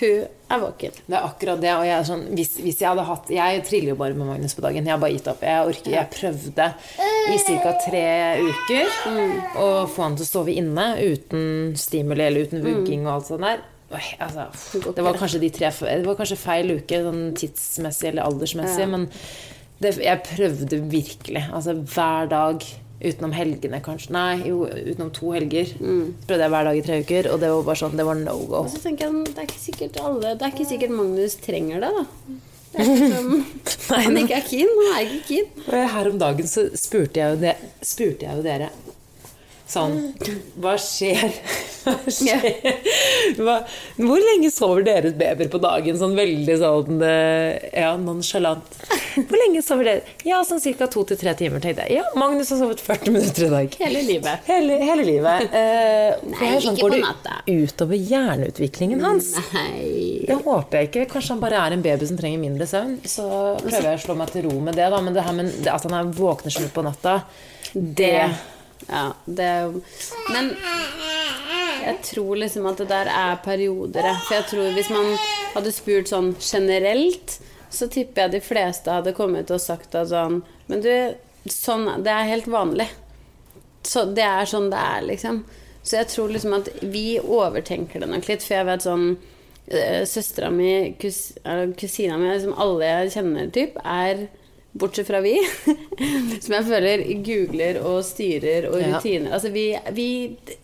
hun 0.00 0.26
er 0.50 0.60
våken. 0.62 0.94
Det 1.06 1.16
er 1.16 1.26
akkurat 1.28 1.60
det. 1.62 1.72
Og 1.78 1.84
jeg 1.86 2.06
sånn, 2.08 2.22
hvis, 2.34 2.52
hvis 2.64 2.80
jeg 2.82 2.88
hadde 2.90 3.04
hatt 3.06 3.28
Jeg 3.30 3.62
triller 3.68 3.92
jo 3.92 3.98
bare 4.00 4.16
med 4.18 4.26
Magnus 4.26 4.54
på 4.58 4.64
dagen. 4.64 4.86
Jeg 4.88 4.94
har 4.96 5.02
bare 5.02 5.14
gitt 5.14 5.28
opp. 5.30 5.42
Jeg 5.46 5.66
orker 5.70 5.94
Jeg 5.94 6.10
prøvde 6.16 6.68
i 7.30 7.36
ca. 7.46 7.74
tre 7.84 8.04
uker 8.40 8.94
å 9.60 9.68
få 9.90 10.02
han 10.08 10.16
til 10.18 10.26
å 10.26 10.30
sove 10.30 10.54
inne 10.56 10.86
uten 11.04 11.76
stimuli 11.78 12.26
eller 12.26 12.48
uten 12.48 12.64
vugging 12.64 13.06
og 13.06 13.12
alt 13.18 13.30
sånt 13.30 13.46
der. 13.46 13.62
Oi, 13.90 14.04
altså, 14.22 14.44
det 14.94 15.02
var 15.02 15.16
kanskje 15.18 15.40
de 15.42 15.48
tre 15.50 15.70
Det 15.74 16.06
var 16.06 16.18
kanskje 16.18 16.36
feil 16.38 16.76
uke 16.76 17.00
sånn 17.02 17.24
tidsmessig 17.34 18.12
eller 18.12 18.28
aldersmessig, 18.28 18.84
Ja. 18.84 18.86
men 18.86 19.08
det, 19.82 19.96
jeg 19.98 20.22
prøvde 20.28 20.78
virkelig. 20.92 21.42
Altså 21.52 21.74
hver 21.74 22.28
dag. 22.30 22.62
Utenom 23.00 23.32
helgene, 23.32 23.80
kanskje. 23.80 24.12
Nei, 24.12 24.42
jo, 24.50 24.66
utenom 24.68 25.08
to 25.16 25.32
helger. 25.32 25.70
Prøvde 26.28 26.44
jeg 26.44 26.52
hver 26.52 26.68
dag 26.68 26.76
i 26.76 26.84
tre 26.84 27.00
uker, 27.00 27.30
og 27.32 27.40
det 27.40 27.48
var 27.54 27.66
bare 27.70 27.80
sånn 27.80 27.96
Det 27.96 28.04
var 28.04 28.20
no 28.20 28.36
go. 28.44 28.60
Og 28.66 28.70
så 28.74 28.82
tenker 28.84 29.06
jeg 29.06 29.14
sånn, 29.14 29.24
Det 29.30 29.40
er 29.40 29.48
ikke 29.48 29.62
sikkert 29.64 30.00
alle 30.04 30.34
Det 30.36 30.46
er 30.46 30.54
ikke 30.54 30.68
sikkert 30.68 30.92
Magnus 30.98 31.36
trenger 31.40 31.80
det, 31.86 31.90
da. 31.96 32.04
Det 32.70 32.84
er 32.84 32.90
liksom, 32.90 33.32
Nei, 33.40 34.02
han 34.06 34.20
ikke 34.20 34.36
er 34.36 34.46
keen. 34.46 34.76
Han 34.76 34.92
er 34.98 35.08
ikke 35.08 35.24
keen. 35.30 35.48
Her 35.96 36.12
om 36.12 36.20
dagen 36.20 36.50
så 36.50 36.68
spurte 36.78 37.22
jeg 37.22 37.34
jo, 37.34 37.40
det, 37.42 37.56
spurte 37.82 38.28
jeg 38.28 38.36
jo 38.38 38.44
dere 38.46 38.70
sånn 39.70 39.94
Hva 40.60 40.74
skjer? 40.80 41.30
Hva 41.84 42.12
skjer? 42.12 42.44
Hva, 43.40 43.54
hvor 43.96 44.20
lenge 44.20 44.50
sover 44.52 44.84
deres 44.84 45.14
babyer 45.16 45.48
på 45.52 45.60
dagen? 45.62 45.96
Sånn 45.96 46.12
veldig 46.18 46.56
sånn 46.60 46.98
eh, 47.06 47.70
ja, 47.72 47.94
nonsjalant. 48.00 48.66
Hvor 49.16 49.38
lenge 49.40 49.62
sover 49.64 49.88
dere? 49.88 50.16
Ja, 50.28 50.42
sånn 50.46 50.60
ca. 50.76 50.88
to 50.92 51.06
til 51.08 51.18
tre 51.22 51.32
timer, 51.38 51.62
tenkte 51.64 51.86
jeg. 51.88 52.00
Ja, 52.02 52.04
Magnus 52.20 52.52
har 52.52 52.60
sovet 52.60 52.82
40 52.84 53.14
minutter 53.16 53.46
i 53.46 53.50
dag. 53.54 53.78
Hele 53.80 54.02
livet. 54.06 54.44
Hele, 54.50 54.76
hele 54.84 55.06
livet. 55.08 55.56
Eh, 55.56 56.20
Nei, 56.34 56.52
sånn, 56.60 56.76
ikke 56.76 56.84
går 56.84 56.84
på 56.84 56.92
det 56.98 57.00
natta. 57.06 57.38
utover 57.48 58.04
hjerneutviklingen 58.12 59.02
hans? 59.06 59.32
Nei. 59.56 60.26
Det 60.28 60.36
håper 60.44 60.82
jeg 60.82 60.90
ikke. 60.92 61.08
Kanskje 61.16 61.34
han 61.36 61.42
bare 61.46 61.64
er 61.64 61.78
en 61.78 61.86
baby 61.88 62.10
som 62.12 62.20
trenger 62.20 62.44
mindre 62.44 62.68
søvn. 62.70 62.98
Så 63.08 63.24
prøver 63.64 63.90
jeg 63.94 64.02
å 64.02 64.04
slå 64.04 64.18
meg 64.20 64.36
til 64.36 64.46
ro 64.50 64.60
med 64.68 64.76
det, 64.78 64.92
da. 64.92 65.00
Men 65.00 65.16
det 65.16 65.24
her 65.26 65.36
med 65.40 65.72
at 65.72 65.88
han 65.88 65.96
er 66.02 66.12
våkner 66.20 66.54
sånn 66.54 66.68
på 66.76 66.84
natta, 66.86 67.22
det 67.74 68.14
Ja, 68.88 69.12
det 69.24 69.50
Men 70.32 70.54
jeg 71.80 71.96
tror 72.04 72.36
liksom 72.36 72.66
at 72.70 72.80
det 72.80 72.88
der 72.90 73.10
er 73.12 73.40
perioder. 73.44 74.08
For 74.26 74.38
jeg 74.38 74.48
tror 74.50 74.74
hvis 74.76 74.90
man 74.92 75.14
hadde 75.54 75.72
spurt 75.74 76.10
sånn 76.10 76.34
generelt, 76.40 77.38
så 77.70 77.88
tipper 77.90 78.26
jeg 78.26 78.34
de 78.34 78.42
fleste 78.44 78.92
hadde 78.92 79.14
kommet 79.16 79.50
og 79.54 79.62
sagt 79.62 79.94
at 79.94 80.10
sånn 80.10 80.40
Men 80.70 80.82
du, 80.84 80.92
sånn 81.50 81.86
Det 82.04 82.12
er 82.12 82.30
helt 82.32 82.50
vanlig. 82.50 82.88
Så 83.86 84.04
det 84.12 84.26
er 84.26 84.48
sånn 84.48 84.68
det 84.72 84.80
er, 84.80 85.04
liksom. 85.08 85.44
Så 85.82 85.96
jeg 85.96 86.10
tror 86.10 86.32
liksom 86.34 86.56
at 86.58 86.68
vi 86.82 87.04
overtenker 87.20 88.02
det 88.02 88.10
nok 88.10 88.26
litt, 88.28 88.44
for 88.44 88.58
jeg 88.58 88.68
vet 88.68 88.84
sånn 88.84 89.06
eh, 89.72 90.02
Søstera 90.08 90.50
mi, 90.52 90.92
kus, 91.00 91.30
kusina 91.80 92.18
mi, 92.20 92.28
liksom 92.28 92.58
alle 92.60 92.90
jeg 92.90 93.14
kjenner, 93.16 93.48
typ, 93.54 93.78
er 93.80 94.26
Bortsett 94.72 95.06
fra 95.08 95.18
vi, 95.24 95.32
som 96.44 96.54
jeg 96.54 96.66
føler 96.68 97.00
googler 97.26 97.80
og 97.82 98.04
styrer 98.06 98.68
og 98.70 98.76
Ja. 98.80 98.92
rutiner. 98.96 99.32
Altså 99.34 99.50
vi, 99.50 99.64
vi 99.96 100.06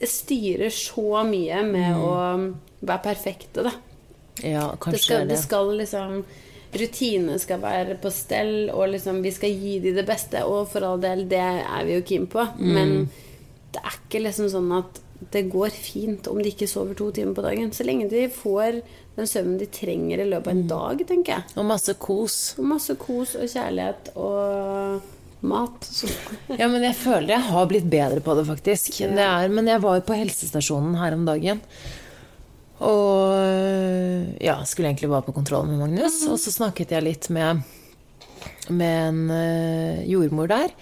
styrer 0.07 0.71
så 0.71 1.25
mye 1.27 1.63
med 1.67 1.97
å 1.99 2.13
være 2.87 3.03
perfekte, 3.03 3.65
da. 3.67 3.73
Ja, 4.45 4.69
Det 4.71 4.81
kanskje 4.85 5.03
skal, 5.03 5.25
det. 5.25 5.29
det 5.35 5.41
skal 5.43 5.73
liksom 5.81 6.25
Rutinene 6.77 7.39
skal 7.41 7.61
være 7.63 7.95
på 8.03 8.11
stell, 8.13 8.69
og 8.75 8.91
liksom 8.93 9.23
vi 9.25 9.31
skal 9.33 9.51
gi 9.55 9.79
de 9.81 9.93
det 9.97 10.03
beste. 10.05 10.43
Og 10.45 10.67
for 10.69 10.85
all 10.85 11.01
del, 11.01 11.23
det 11.31 11.39
er 11.41 11.85
vi 11.89 11.95
jo 11.95 12.03
keen 12.05 12.27
på. 12.29 12.43
Mm. 12.59 12.73
Men 12.75 12.91
det 13.73 13.81
er 13.81 13.95
ikke 13.97 14.21
liksom 14.27 14.51
sånn 14.53 14.69
at 14.77 14.99
det 15.33 15.43
går 15.53 15.71
fint 15.73 16.27
om 16.29 16.39
de 16.43 16.51
ikke 16.53 16.69
sover 16.69 16.95
to 16.99 17.11
timer 17.17 17.35
på 17.37 17.43
dagen. 17.47 17.71
Så 17.73 17.85
lenge 17.87 18.09
de 18.11 18.27
får 18.33 18.81
den 19.17 19.27
søvnen 19.31 19.59
de 19.59 19.67
trenger 19.73 20.21
i 20.21 20.29
løpet 20.29 20.47
av 20.51 20.55
Mm. 20.55 20.61
en 20.61 20.69
dag, 20.69 21.07
tenker 21.09 21.33
jeg. 21.39 21.45
Og 21.57 21.65
masse 21.65 21.95
kos. 21.99 22.55
Og 22.59 22.65
masse 22.65 22.97
kos 23.01 23.35
og 23.37 23.47
kjærlighet 23.49 24.11
og 24.17 25.01
mat. 25.47 25.89
Ja, 26.61 26.69
men 26.69 26.83
jeg 26.85 26.97
føler 26.97 27.29
jeg 27.37 27.47
har 27.49 27.67
blitt 27.71 27.89
bedre 27.91 28.21
på 28.21 28.35
det, 28.37 28.45
faktisk. 28.49 28.99
Det 28.99 29.25
er, 29.25 29.49
men 29.49 29.67
jeg 29.67 29.81
var 29.83 29.97
jo 30.01 30.05
på 30.09 30.17
helsestasjonen 30.21 30.97
her 31.01 31.17
om 31.17 31.25
dagen. 31.29 31.61
Og 32.85 34.37
ja, 34.43 34.59
skulle 34.69 34.91
egentlig 34.91 35.09
bare 35.11 35.25
på 35.25 35.33
kontroll 35.37 35.67
med 35.71 35.81
Magnus. 35.81 36.21
Og 36.29 36.37
så 36.43 36.53
snakket 36.53 36.93
jeg 36.93 37.07
litt 37.07 37.29
med, 37.33 37.63
med 38.69 39.09
en 39.09 39.23
eh, 39.33 40.05
jordmor 40.11 40.51
der. 40.53 40.75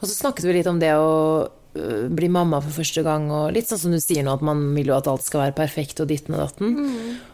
Og 0.00 0.06
så 0.08 0.14
snakket 0.14 0.46
vi 0.46 0.54
litt 0.60 0.70
om 0.70 0.78
det 0.82 0.92
å 0.98 1.48
bli 1.72 2.28
mamma 2.28 2.60
for 2.60 2.82
første 2.82 3.04
gang, 3.06 3.30
og 3.32 3.54
litt 3.56 3.70
sånn 3.70 3.80
som 3.80 3.94
du 3.94 4.00
sier 4.02 4.26
nå, 4.26 4.34
at 4.36 4.44
man 4.44 4.60
vil 4.76 4.92
jo 4.92 4.98
at 4.98 5.08
alt 5.08 5.24
skal 5.24 5.46
være 5.46 5.56
perfekt 5.62 6.02
og 6.04 6.10
ditten 6.10 6.36
og 6.36 6.44
datten. 6.44 6.76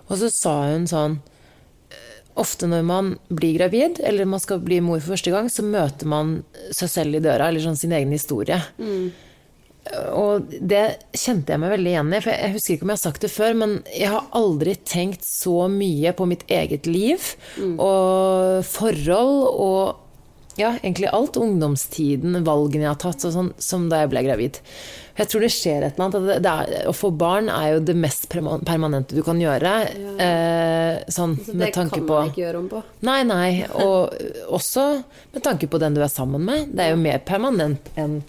Og 0.09 0.15
så 0.21 0.31
sa 0.33 0.61
hun 0.71 0.89
sånn 0.91 1.21
Ofte 2.39 2.69
når 2.71 2.85
man 2.87 3.07
blir 3.35 3.57
gravid, 3.57 3.97
eller 4.07 4.29
man 4.31 4.39
skal 4.39 4.61
bli 4.63 4.77
mor 4.79 5.01
for 5.01 5.17
første 5.17 5.33
gang, 5.35 5.49
så 5.51 5.65
møter 5.67 6.07
man 6.07 6.37
seg 6.71 6.93
selv 6.93 7.19
i 7.19 7.23
døra, 7.25 7.49
eller 7.49 7.65
sånn 7.65 7.75
sin 7.81 7.91
egen 7.97 8.13
historie. 8.15 8.61
Og 10.15 10.53
det 10.63 10.85
kjente 11.17 11.51
jeg 11.51 11.59
meg 11.59 11.73
veldig 11.75 11.91
igjen 11.91 12.13
i, 12.15 12.21
for 12.23 12.31
jeg 12.31 12.55
husker 12.55 12.77
ikke 12.77 12.87
om 12.87 12.93
jeg 12.93 13.01
har 13.01 13.03
sagt 13.09 13.25
det 13.25 13.33
før, 13.33 13.57
men 13.59 13.73
jeg 13.91 14.13
har 14.13 14.29
aldri 14.39 14.77
tenkt 14.87 15.27
så 15.27 15.65
mye 15.73 16.13
på 16.15 16.29
mitt 16.31 16.45
eget 16.53 16.87
liv 16.87 17.27
og 17.75 18.63
forhold 18.69 19.49
og 19.51 20.08
ja, 20.59 20.73
egentlig 20.83 21.09
alt. 21.15 21.37
Ungdomstiden, 21.39 22.41
valgene 22.47 22.87
jeg 22.87 22.93
har 22.93 23.01
tatt, 23.03 23.25
sånn, 23.33 23.53
som 23.63 23.87
da 23.91 24.03
jeg 24.03 24.11
ble 24.13 24.25
gravid. 24.27 24.59
Jeg 25.19 25.31
tror 25.33 25.43
det 25.43 25.51
skjer 25.51 25.83
et 25.87 25.97
eller 25.99 26.07
annet. 26.07 26.29
Det, 26.29 26.39
det 26.45 26.53
er, 26.53 26.89
å 26.91 26.95
få 26.95 27.11
barn 27.19 27.51
er 27.51 27.73
jo 27.75 27.83
det 27.89 27.97
mest 27.99 28.29
permanente 28.31 29.17
du 29.17 29.23
kan 29.27 29.41
gjøre. 29.43 29.75
Eh, 30.23 31.01
sånn 31.11 31.37
Så 31.43 31.55
med 31.55 31.67
det 31.67 31.73
tanke 31.75 31.99
kan 31.99 32.07
på 32.07 32.19
man 32.21 32.33
ikke 32.33 32.45
gjøre 32.45 32.63
om 32.63 32.69
på. 32.71 32.83
Nei, 33.09 33.21
nei. 33.27 33.51
Og 33.83 34.15
også 34.59 34.89
med 35.35 35.45
tanke 35.47 35.71
på 35.71 35.81
den 35.83 35.99
du 35.99 36.03
er 36.05 36.13
sammen 36.13 36.45
med. 36.47 36.71
Det 36.75 36.87
er 36.87 36.95
jo 36.95 37.03
mer 37.03 37.23
permanent 37.27 37.91
enn 37.99 38.21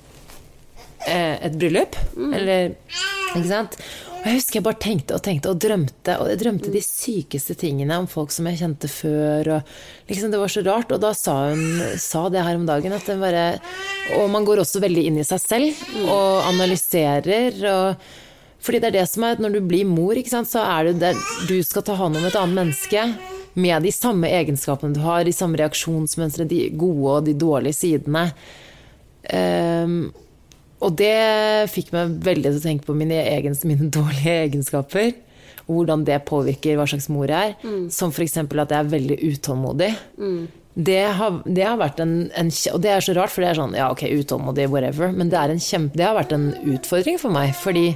eh, 1.06 1.36
et 1.46 1.58
bryllup. 1.62 1.98
Eller 2.18 2.74
Ikke 3.36 3.46
sant? 3.46 3.78
Og 4.20 4.26
jeg 4.28 4.36
husker 4.36 4.60
jeg 4.60 4.66
bare 4.66 4.84
tenkte 4.84 5.16
og 5.16 5.22
tenkte 5.24 5.52
og 5.54 5.60
drømte. 5.64 6.16
Og 6.20 6.28
jeg 6.28 6.40
drømte 6.42 6.72
de 6.74 6.82
sykeste 6.84 7.56
tingene 7.60 8.02
om 8.02 8.08
folk 8.10 8.34
som 8.36 8.50
jeg 8.50 8.60
kjente 8.60 8.90
før. 8.92 9.52
Og 9.56 10.10
liksom 10.12 10.32
Det 10.32 10.42
var 10.42 10.52
så 10.52 10.64
rart. 10.66 10.92
Og 10.92 11.00
da 11.00 11.14
sa 11.16 11.36
hun 11.54 11.64
sa 11.96 12.26
det 12.28 12.44
her 12.44 12.60
om 12.60 12.68
dagen 12.68 12.96
at 12.96 13.08
bare 13.22 13.46
Og 14.20 14.30
man 14.30 14.44
går 14.44 14.60
også 14.60 14.84
veldig 14.84 15.06
inn 15.08 15.22
i 15.22 15.28
seg 15.28 15.40
selv 15.40 16.10
og 16.10 16.44
analyserer. 16.50 17.64
og 17.72 17.96
fordi 18.60 18.80
det 18.80 18.88
er 18.90 18.98
det 19.00 19.08
som 19.08 19.24
er 19.24 19.40
Når 19.40 19.54
du 19.56 19.62
blir 19.62 19.86
mor, 19.88 20.16
sant, 20.28 20.50
så 20.52 20.60
er 20.68 20.90
det 20.90 21.00
der 21.00 21.16
du 21.48 21.64
skal 21.64 21.82
ta 21.82 21.96
hånd 21.96 22.18
om 22.18 22.26
et 22.26 22.36
annet 22.36 22.56
menneske 22.56 23.06
med 23.56 23.84
de 23.84 23.92
samme 23.92 24.28
egenskapene 24.28 24.94
du 24.94 25.00
har, 25.02 25.24
de 25.24 25.34
samme 25.34 25.58
reaksjonsmønstre, 25.58 26.46
de 26.48 26.70
gode 26.78 27.16
og 27.16 27.26
de 27.26 27.34
dårlige 27.34 27.76
sidene. 27.76 28.30
Ehm, 29.24 30.12
og 30.80 30.96
det 31.00 31.16
fikk 31.74 31.92
meg 31.96 32.20
veldig 32.24 32.54
til 32.54 32.60
å 32.60 32.64
tenke 32.64 32.88
på 32.88 32.96
mine, 32.98 33.18
egen, 33.34 33.58
mine 33.68 33.90
dårlige 33.92 34.36
egenskaper. 34.46 35.12
Og 35.68 35.82
hvordan 35.82 36.06
det 36.08 36.22
påvirker 36.26 36.80
hva 36.80 36.88
slags 36.90 37.10
mor 37.14 37.30
jeg 37.30 37.52
er. 37.52 37.58
Som 37.94 38.14
f.eks. 38.16 38.38
at 38.40 38.72
jeg 38.74 38.80
er 38.80 38.94
veldig 38.94 39.20
utålmodig. 39.34 39.92
Det, 40.80 41.02
har, 41.20 41.42
det 41.46 41.66
har 41.66 41.80
vært 41.82 42.00
en, 42.00 42.14
en 42.40 42.52
Og 42.72 42.80
det 42.82 42.92
er 42.94 43.04
så 43.04 43.14
rart, 43.18 43.34
for 43.34 43.44
det 43.44 43.50
er 43.52 43.60
sånn 43.60 43.76
ja, 43.76 43.90
ok, 43.92 44.06
utålmodig, 44.22 44.70
whatever. 44.72 45.12
Men 45.12 45.32
det, 45.32 45.42
en 45.42 45.62
kjempe, 45.62 46.00
det 46.00 46.08
har 46.08 46.16
vært 46.18 46.34
en 46.38 46.54
utfordring 46.64 47.20
for 47.22 47.36
meg, 47.36 47.52
fordi 47.60 47.92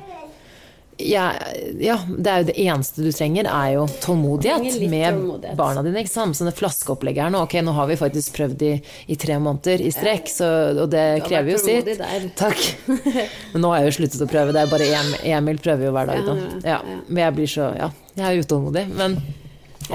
jeg, 0.97 1.53
ja, 1.81 1.95
det 2.07 2.29
er 2.31 2.41
jo 2.43 2.47
det 2.49 2.55
eneste 2.63 3.01
du 3.03 3.09
trenger, 3.15 3.47
er 3.49 3.71
jo 3.75 3.85
tålmodighet 4.03 4.77
med 4.91 5.15
tålmodighet. 5.15 5.57
barna 5.57 5.81
dine. 5.85 6.03
Ikke 6.03 6.11
sant? 6.13 6.37
Sånne 6.37 6.53
flaskeopplegg 6.55 7.17
her 7.23 7.31
nå. 7.33 7.41
Ok, 7.47 7.55
nå 7.65 7.73
har 7.73 7.87
vi 7.89 7.97
faktisk 7.99 8.35
prøvd 8.37 8.61
i, 8.67 8.73
i 9.09 9.17
tre 9.19 9.39
måneder 9.41 9.81
i 9.81 9.91
strekk, 9.95 10.29
så, 10.29 10.49
og 10.83 10.91
det 10.93 11.05
krever 11.27 11.55
jo 11.55 11.57
sitt. 11.61 11.89
der. 11.97 12.27
Takk. 12.39 12.61
Men 13.53 13.65
nå 13.65 13.71
har 13.73 13.81
jeg 13.83 13.91
jo 13.91 13.95
sluttet 14.01 14.21
å 14.25 14.29
prøve. 14.29 14.53
Det 14.55 14.61
er 14.65 14.71
bare 14.71 14.91
Emil, 14.99 15.17
Emil 15.39 15.61
prøver 15.65 15.89
jo 15.89 15.95
hver 15.97 16.11
dag. 16.13 16.23
Da. 16.29 16.37
Ja, 16.37 16.45
ja, 16.45 16.61
Ja, 16.73 16.77
ja. 16.93 17.01
men 17.07 17.23
jeg 17.25 17.37
blir 17.39 17.49
så 17.57 17.71
Ja, 17.77 17.89
jeg 18.19 18.25
er 18.29 18.43
utålmodig. 18.45 18.85
Men 18.97 19.17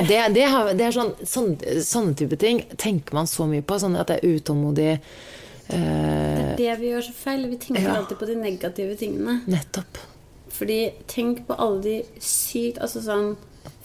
det, 0.08 0.18
det, 0.34 0.44
har, 0.52 0.72
det 0.76 0.84
er 0.90 0.92
sånn, 0.98 1.14
sånne, 1.24 1.78
sånne 1.86 2.14
type 2.18 2.36
ting 2.42 2.64
tenker 2.76 3.14
man 3.16 3.26
så 3.30 3.46
mye 3.48 3.62
på. 3.64 3.78
Sånn 3.80 3.96
at 3.98 4.10
jeg 4.12 4.20
er 4.24 4.38
utålmodig. 4.42 4.92
Det 5.68 5.78
er 5.78 6.54
Det 6.58 6.74
vi 6.80 6.90
gjør 6.94 7.02
så 7.04 7.12
feil, 7.12 7.42
vi 7.50 7.58
tenker 7.60 7.84
Ja. 7.84 7.96
alltid 8.00 8.18
på 8.20 8.26
de 8.30 8.36
negative 8.40 8.94
tingene. 8.96 9.40
nettopp. 9.46 9.98
Fordi 10.58 10.78
tenk 11.06 11.44
på 11.46 11.54
alle 11.54 11.82
de 11.84 11.96
sykt 12.22 12.80
altså 12.82 13.02
sånn 13.04 13.34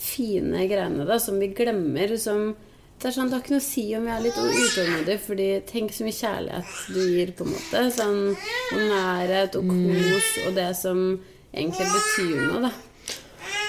fine 0.01 0.65
greiene 0.69 1.05
da, 1.05 1.19
som 1.21 1.37
vi 1.41 1.51
glemmer. 1.53 2.15
Som 2.17 2.55
Det 2.99 3.09
er 3.09 3.15
sånn, 3.17 3.29
det 3.29 3.37
har 3.37 3.43
ikke 3.43 3.55
noe 3.55 3.61
å 3.61 3.65
si 3.65 3.83
om 3.97 4.07
vi 4.07 4.13
er 4.13 4.23
litt 4.23 4.39
utålmodige, 4.39 5.19
fordi 5.25 5.49
tenk 5.69 5.93
så 5.93 6.07
mye 6.07 6.17
kjærlighet 6.17 6.73
du 6.95 7.01
gir, 7.03 7.35
på 7.35 7.45
en 7.45 7.51
måte. 7.51 7.83
Sånn, 7.97 8.23
og 8.71 8.81
nærhet 8.93 9.59
og 9.59 9.69
kos 9.69 10.31
og 10.47 10.57
det 10.57 10.71
som 10.79 11.03
egentlig 11.51 11.89
betyr 11.93 12.41
noe, 12.47 12.65
da. 12.69 12.73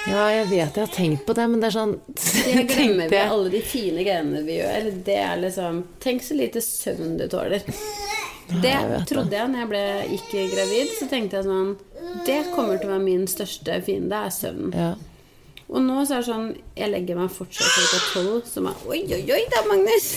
Ja, 0.05 0.25
jeg 0.29 0.49
vet 0.51 0.77
jeg 0.77 0.85
har 0.85 0.93
tenkt 0.93 1.23
på 1.25 1.33
det, 1.37 1.45
men 1.49 1.63
det 1.63 1.71
er 1.71 1.77
sånn 1.79 1.95
Det 2.45 2.65
glemmer 2.69 3.09
vi, 3.09 3.21
alle 3.25 3.53
de 3.55 3.61
fine 3.65 4.05
greiene 4.05 4.43
vi 4.45 4.59
gjør. 4.59 4.91
Det 5.07 5.17
er 5.17 5.41
liksom 5.41 5.81
Tenk 6.05 6.25
så 6.27 6.37
lite 6.37 6.61
søvn 6.65 7.17
du 7.17 7.25
tåler. 7.33 7.65
Det 8.61 8.75
jeg 8.75 9.07
trodde 9.09 9.33
jeg 9.33 9.49
når 9.49 9.63
jeg 9.63 9.71
ble 9.71 9.85
ikke 10.19 10.43
gravid. 10.53 10.91
Så 10.99 11.09
tenkte 11.09 11.41
jeg 11.41 11.49
sånn 11.49 11.73
Det 12.27 12.41
kommer 12.55 12.79
til 12.79 12.91
å 12.91 12.95
være 12.95 13.05
min 13.05 13.27
største 13.31 13.81
fiende, 13.87 14.23
er 14.27 14.33
søvn. 14.35 14.73
Ja. 14.77 14.95
Og 15.69 15.81
nå 15.81 16.03
så 16.05 16.19
er 16.19 16.21
det 16.21 16.29
sånn 16.29 16.49
Jeg 16.77 16.91
legger 16.93 17.17
meg 17.17 17.31
fortsatt 17.33 17.71
klokka 17.73 18.01
tolv, 18.13 18.43
som 18.49 18.67
er 18.69 18.83
Oi, 18.85 18.99
oi, 19.17 19.23
oi 19.33 19.45
da, 19.53 19.63
Magnus! 19.71 20.11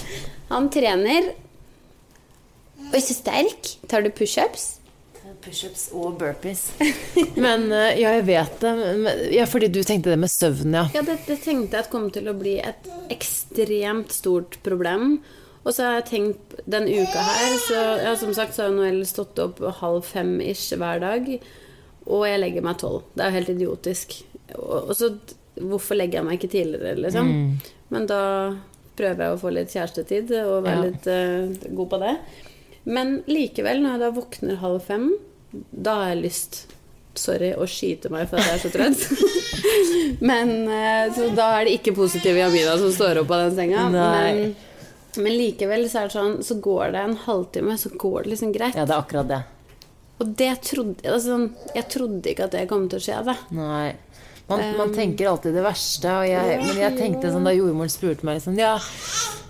Han 0.50 0.68
trener. 0.72 1.30
Oi, 2.90 3.00
så 3.00 3.14
sterk. 3.14 3.72
Tar 3.88 4.04
du 4.04 4.10
pushups? 4.12 4.74
Pushups 5.40 5.86
og 5.96 6.18
burpees. 6.20 6.66
Men 7.44 7.70
eh, 7.72 8.00
ja, 8.02 8.10
jeg 8.18 8.26
vet 8.28 8.56
det. 8.60 8.72
Ja, 9.32 9.46
fordi 9.48 9.70
du 9.72 9.78
tenkte 9.86 10.12
det 10.12 10.18
med 10.20 10.32
søvn, 10.32 10.74
ja. 10.74 10.82
Ja, 10.92 11.04
det, 11.06 11.20
det 11.28 11.38
tenkte 11.44 11.78
jeg 11.78 11.86
at 11.86 11.92
kom 11.92 12.10
til 12.12 12.28
å 12.28 12.34
bli 12.36 12.58
et 12.60 12.90
ekstremt 13.14 14.12
stort 14.12 14.58
problem. 14.66 15.20
Og 15.60 15.74
så 15.76 15.84
har 15.84 15.98
jeg 15.98 16.06
tenkt 16.08 16.54
den 16.72 16.86
uka 16.88 17.20
her 17.20 17.56
så, 17.66 17.80
ja, 18.00 18.14
Som 18.16 18.32
sagt 18.36 18.54
så 18.56 18.64
har 18.66 18.72
Noel 18.72 19.02
stått 19.08 19.38
opp 19.42 19.60
halv 19.82 20.06
fem-ish 20.08 20.72
hver 20.80 21.02
dag. 21.02 21.28
Og 22.08 22.24
jeg 22.24 22.40
legger 22.40 22.64
meg 22.64 22.78
tolv. 22.80 23.02
Det 23.12 23.24
er 23.26 23.28
jo 23.30 23.38
helt 23.40 23.52
idiotisk. 23.56 24.16
Og, 24.56 24.90
og 24.90 24.96
så 24.96 25.12
Hvorfor 25.60 25.98
legger 25.98 26.20
jeg 26.20 26.24
meg 26.24 26.38
ikke 26.38 26.52
tidligere, 26.54 26.94
liksom? 27.04 27.30
Men 27.92 28.06
da 28.08 28.20
prøver 28.96 29.26
jeg 29.26 29.34
å 29.34 29.40
få 29.42 29.50
litt 29.52 29.72
kjærestetid 29.74 30.30
og 30.40 30.62
være 30.64 30.76
Ja. 30.78 30.84
litt 30.86 31.08
uh, 31.10 31.72
god 31.76 31.90
på 31.90 31.98
det. 32.00 32.12
Men 32.88 33.10
likevel, 33.28 33.82
når 33.82 33.90
jeg 33.92 34.00
da 34.00 34.10
våkner 34.16 34.60
halv 34.62 34.80
fem, 34.86 35.10
da 35.52 35.98
har 36.00 36.12
jeg 36.14 36.22
lyst 36.24 36.60
Sorry 37.18 37.50
å 37.58 37.66
skyte 37.68 38.08
meg 38.14 38.28
for 38.30 38.38
at 38.38 38.46
jeg 38.46 38.54
er 38.54 38.62
så 38.62 38.70
trøtt. 38.72 39.02
men 40.30 40.52
uh, 40.70 41.10
Så 41.12 41.28
da 41.36 41.50
er 41.58 41.66
det 41.68 41.76
ikke 41.80 41.96
positive 41.98 42.38
Jamina 42.38 42.78
som 42.80 42.92
står 42.94 43.20
opp 43.24 43.34
av 43.34 43.48
den 43.48 43.56
senga. 43.58 43.88
Nei. 43.92 44.32
Men, 44.38 44.54
men 45.16 45.32
likevel 45.38 45.88
så 45.90 46.02
er 46.04 46.10
det 46.10 46.14
sånn 46.14 46.36
Så 46.46 46.58
går 46.62 46.92
det 46.94 47.00
en 47.06 47.16
halvtime, 47.24 47.74
så 47.78 47.90
går 47.98 48.22
det 48.24 48.30
liksom 48.34 48.52
greit. 48.54 48.76
Ja, 48.78 48.84
det 48.86 48.94
er 48.94 49.00
akkurat 49.02 49.28
det. 49.30 49.40
Og 50.20 50.34
det 50.36 50.50
trodde 50.68 51.00
altså, 51.08 51.32
sånn, 51.32 51.48
Jeg 51.74 51.88
trodde 51.90 52.30
ikke 52.30 52.44
at 52.46 52.52
det 52.54 52.68
kom 52.70 52.88
til 52.92 53.00
å 53.00 53.02
skje. 53.02 53.18
Det. 53.30 53.36
Nei. 53.56 53.90
Man, 54.50 54.62
man 54.76 54.90
tenker 54.94 55.28
alltid 55.30 55.54
det 55.54 55.62
verste, 55.62 56.10
og 56.10 56.24
jeg, 56.26 56.56
men 56.66 56.78
jeg 56.80 56.96
tenkte 56.98 57.30
sånn 57.30 57.44
da 57.46 57.52
jordmoren 57.54 57.92
spurte 57.92 58.26
meg 58.26 58.40
liksom, 58.40 58.56
ja, 58.58 58.72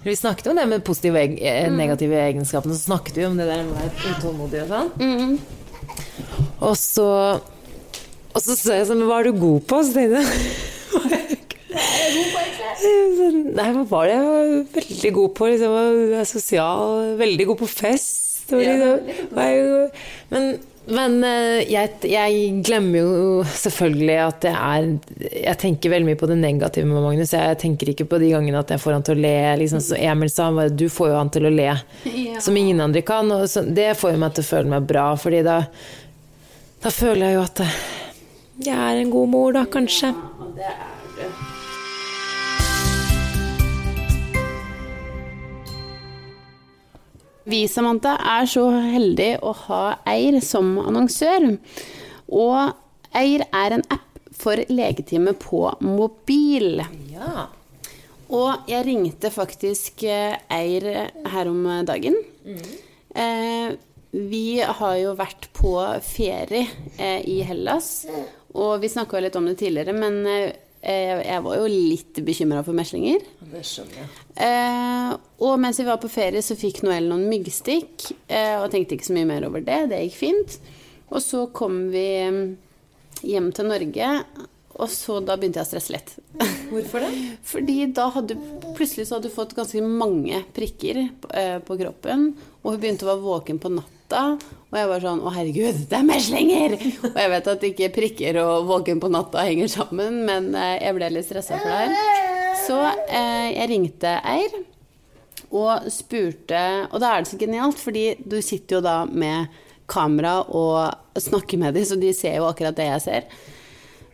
Vi 0.04 0.12
snakket 0.16 0.50
om 0.52 0.56
det 0.60 0.66
med 0.68 0.84
positive 0.84 1.22
og 1.24 1.38
Mm. 1.40 1.76
negative 1.80 2.18
egenskapene, 2.26 2.76
så 2.76 2.90
snakket 2.92 3.16
vi 3.16 3.24
om 3.26 3.36
det 3.40 3.46
der 3.48 3.62
med 3.64 3.72
å 3.72 3.80
være 3.80 4.12
utålmodig 4.16 4.60
og 4.66 4.68
sånn. 4.68 4.90
Mm. 5.00 5.38
Og 6.60 6.76
så 6.76 7.08
Og 8.34 8.42
så 8.44 8.54
sa 8.56 8.76
jeg 8.76 8.86
sånn 8.86 9.00
Men 9.00 9.08
hva 9.08 9.18
er 9.20 9.30
du 9.30 9.40
god 9.40 9.64
på? 9.66 9.80
Så 9.82 9.96
tenkte 9.96 10.20
jeg 10.20 11.38
Nei, 12.80 13.68
hva 13.74 13.84
var 13.90 14.08
det? 14.08 14.16
Jeg 14.16 14.24
var 14.24 14.50
veldig 14.80 15.12
god 15.18 15.34
på 15.36 15.48
liksom, 15.52 15.74
å 15.76 15.84
være 16.14 16.26
sosial, 16.30 16.98
veldig 17.20 17.46
god 17.52 17.58
på 17.62 17.68
fest. 17.68 18.26
Og 18.50 18.60
liksom, 18.64 19.14
var 19.36 19.54
jeg- 19.54 19.90
men 20.32 20.52
men 20.90 21.22
eh, 21.22 21.60
jeg, 21.70 21.90
jeg 22.08 22.62
glemmer 22.66 22.98
jo 23.04 23.42
selvfølgelig 23.46 24.14
at 24.24 24.46
jeg 24.48 24.56
er 24.56 25.36
Jeg 25.44 25.58
tenker 25.60 25.92
veldig 25.92 26.08
mye 26.08 26.18
på 26.18 26.26
det 26.26 26.38
negative 26.40 26.88
med 26.88 27.02
Magnus. 27.04 27.30
Jeg 27.36 27.58
tenker 27.60 27.92
ikke 27.92 28.06
på 28.10 28.18
de 28.18 28.30
gangene 28.32 28.58
at 28.58 28.72
jeg 28.74 28.80
får 28.82 28.96
han 28.96 29.04
til 29.06 29.14
å 29.14 29.20
le. 29.22 29.34
Liksom, 29.60 29.78
så 29.84 29.94
Emil 30.00 30.32
sa 30.32 30.48
han 30.48 30.56
bare, 30.58 30.72
du 30.74 30.88
får 30.90 31.12
jo 31.12 31.18
han 31.20 31.30
til 31.30 31.46
å 31.46 31.52
le 31.54 31.68
Ja. 31.68 32.40
som 32.42 32.56
ingen 32.58 32.80
andre 32.80 33.02
kan. 33.06 33.30
Og 33.30 33.44
så, 33.52 33.62
det 33.62 33.92
får 34.00 34.16
jo 34.16 34.22
meg 34.24 34.34
til 34.34 34.42
å 34.42 34.50
føle 34.50 34.72
meg 34.72 34.88
bra, 34.90 35.04
fordi 35.20 35.44
da, 35.46 35.60
da 36.82 36.90
føler 36.96 37.28
jeg 37.28 37.34
jo 37.38 37.44
at 37.44 37.62
jeg 38.66 38.76
er 38.90 39.04
en 39.04 39.10
god 39.14 39.28
mor, 39.36 39.52
da, 39.52 39.66
kanskje. 39.70 40.10
Ja, 40.16 40.48
det 40.56 40.66
er 40.72 40.99
Vi, 47.50 47.64
Samantha, 47.68 48.14
er 48.20 48.46
så 48.46 48.66
heldige 48.70 49.40
å 49.42 49.52
ha 49.66 49.82
Eir 50.08 50.38
som 50.44 50.76
annonsør. 50.78 51.48
Og 52.30 53.16
Eir 53.16 53.46
er 53.48 53.74
en 53.74 53.86
app 53.90 54.06
for 54.40 54.60
legetime 54.70 55.34
på 55.40 55.64
mobil. 55.82 56.84
Ja. 57.10 57.48
Og 58.30 58.70
jeg 58.70 58.86
ringte 58.86 59.32
faktisk 59.34 60.04
eh, 60.06 60.38
Eir 60.52 60.86
her 61.32 61.50
om 61.50 61.66
dagen. 61.88 62.16
Eh, 62.46 63.74
vi 64.10 64.60
har 64.60 64.96
jo 64.98 65.14
vært 65.18 65.50
på 65.54 65.74
ferie 66.06 66.66
eh, 66.98 67.20
i 67.26 67.40
Hellas, 67.46 68.06
og 68.54 68.80
vi 68.82 68.90
snakka 68.90 69.20
litt 69.22 69.36
om 69.38 69.46
det 69.50 69.58
tidligere, 69.60 69.94
men 69.94 70.22
eh, 70.26 70.69
jeg 70.80 71.42
var 71.44 71.58
jo 71.60 71.66
litt 71.68 72.20
bekymra 72.24 72.62
for 72.64 72.76
meslinger. 72.76 73.20
Det 73.52 73.60
skjønner 73.68 73.98
jeg. 74.00 74.12
Eh, 74.46 75.10
og 75.44 75.58
mens 75.60 75.80
vi 75.80 75.88
var 75.88 76.00
på 76.00 76.08
ferie, 76.08 76.40
så 76.44 76.56
fikk 76.56 76.80
Noel 76.86 77.10
noen 77.10 77.26
myggstikk, 77.28 78.06
eh, 78.32 78.56
og 78.62 78.70
tenkte 78.72 78.96
ikke 78.96 79.10
så 79.10 79.16
mye 79.18 79.28
mer 79.28 79.44
over 79.48 79.64
det. 79.66 79.82
Det 79.92 80.00
gikk 80.06 80.16
fint. 80.16 80.56
Og 81.10 81.20
så 81.24 81.44
kom 81.52 81.82
vi 81.92 82.06
mm, 82.32 82.40
hjem 83.28 83.52
til 83.56 83.70
Norge, 83.72 84.14
Og 84.80 84.88
så 84.88 85.18
da 85.20 85.34
begynte 85.36 85.60
jeg 85.60 85.66
å 85.66 85.68
stresse 85.68 85.92
litt. 85.92 86.12
Hvorfor 86.70 87.02
det? 87.04 87.10
Fordi 87.52 87.74
da 87.92 88.06
hadde 88.14 88.38
plutselig 88.78 89.08
så 89.08 89.18
hadde 89.18 89.28
du 89.28 89.34
fått 89.34 89.52
ganske 89.58 89.82
mange 89.84 90.40
prikker 90.56 91.02
eh, 91.04 91.58
på 91.60 91.76
kroppen, 91.76 92.30
og 92.62 92.70
hun 92.70 92.80
begynte 92.80 93.04
å 93.04 93.10
være 93.10 93.26
våken 93.26 93.60
på 93.60 93.74
natta. 93.74 93.99
Og 94.18 94.76
jeg 94.78 94.88
var 94.90 95.02
sånn 95.02 95.22
Å, 95.22 95.32
herregud, 95.34 95.84
det 95.90 95.98
er 95.98 96.06
meslinger! 96.06 96.74
Og 97.10 97.16
jeg 97.18 97.32
vet 97.34 97.50
at 97.52 97.68
ikke 97.70 97.92
prikker 97.94 98.40
og 98.42 98.68
våken 98.70 99.02
på 99.02 99.10
natta 99.12 99.44
henger 99.46 99.70
sammen, 99.72 100.22
men 100.28 100.52
eh, 100.54 100.76
jeg 100.84 100.96
ble 100.96 101.10
litt 101.14 101.28
stressa 101.28 101.58
for 101.58 101.70
det 101.70 101.80
her. 101.84 102.58
Så 102.60 102.78
eh, 102.86 103.48
jeg 103.56 103.70
ringte 103.70 104.16
Eir 104.26 104.58
og 105.50 105.88
spurte 105.90 106.60
Og 106.92 107.00
da 107.02 107.08
er 107.10 107.24
det 107.24 107.30
så 107.32 107.38
genialt, 107.40 107.80
fordi 107.82 108.04
du 108.22 108.38
sitter 108.44 108.78
jo 108.78 108.84
da 108.84 109.00
med 109.08 109.50
kamera 109.90 110.36
og 110.46 111.18
snakker 111.18 111.58
med 111.58 111.74
dem, 111.74 111.86
så 111.86 111.98
de 111.98 112.12
ser 112.14 112.38
jo 112.38 112.46
akkurat 112.46 112.76
det 112.78 112.86
jeg 112.86 113.02
ser. 113.02 113.24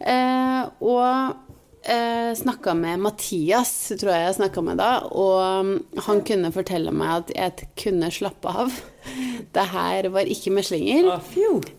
Eh, 0.01 0.63
og 0.81 1.46
eh, 1.89 2.33
snakka 2.39 2.75
med 2.79 3.01
Mathias, 3.05 3.73
tror 3.99 4.13
jeg 4.13 4.27
jeg 4.27 4.37
snakka 4.41 4.63
med 4.67 4.79
da, 4.83 4.91
og 5.11 5.65
mm, 5.69 6.03
han 6.09 6.21
kunne 6.27 6.51
fortelle 6.55 6.93
meg 6.95 7.15
at 7.21 7.33
jeg 7.37 7.69
kunne 7.85 8.11
slappe 8.15 8.53
av. 8.65 8.75
Det 9.57 9.65
her 9.71 10.09
var 10.13 10.27
ikke 10.29 10.51
meslinger. 10.53 11.07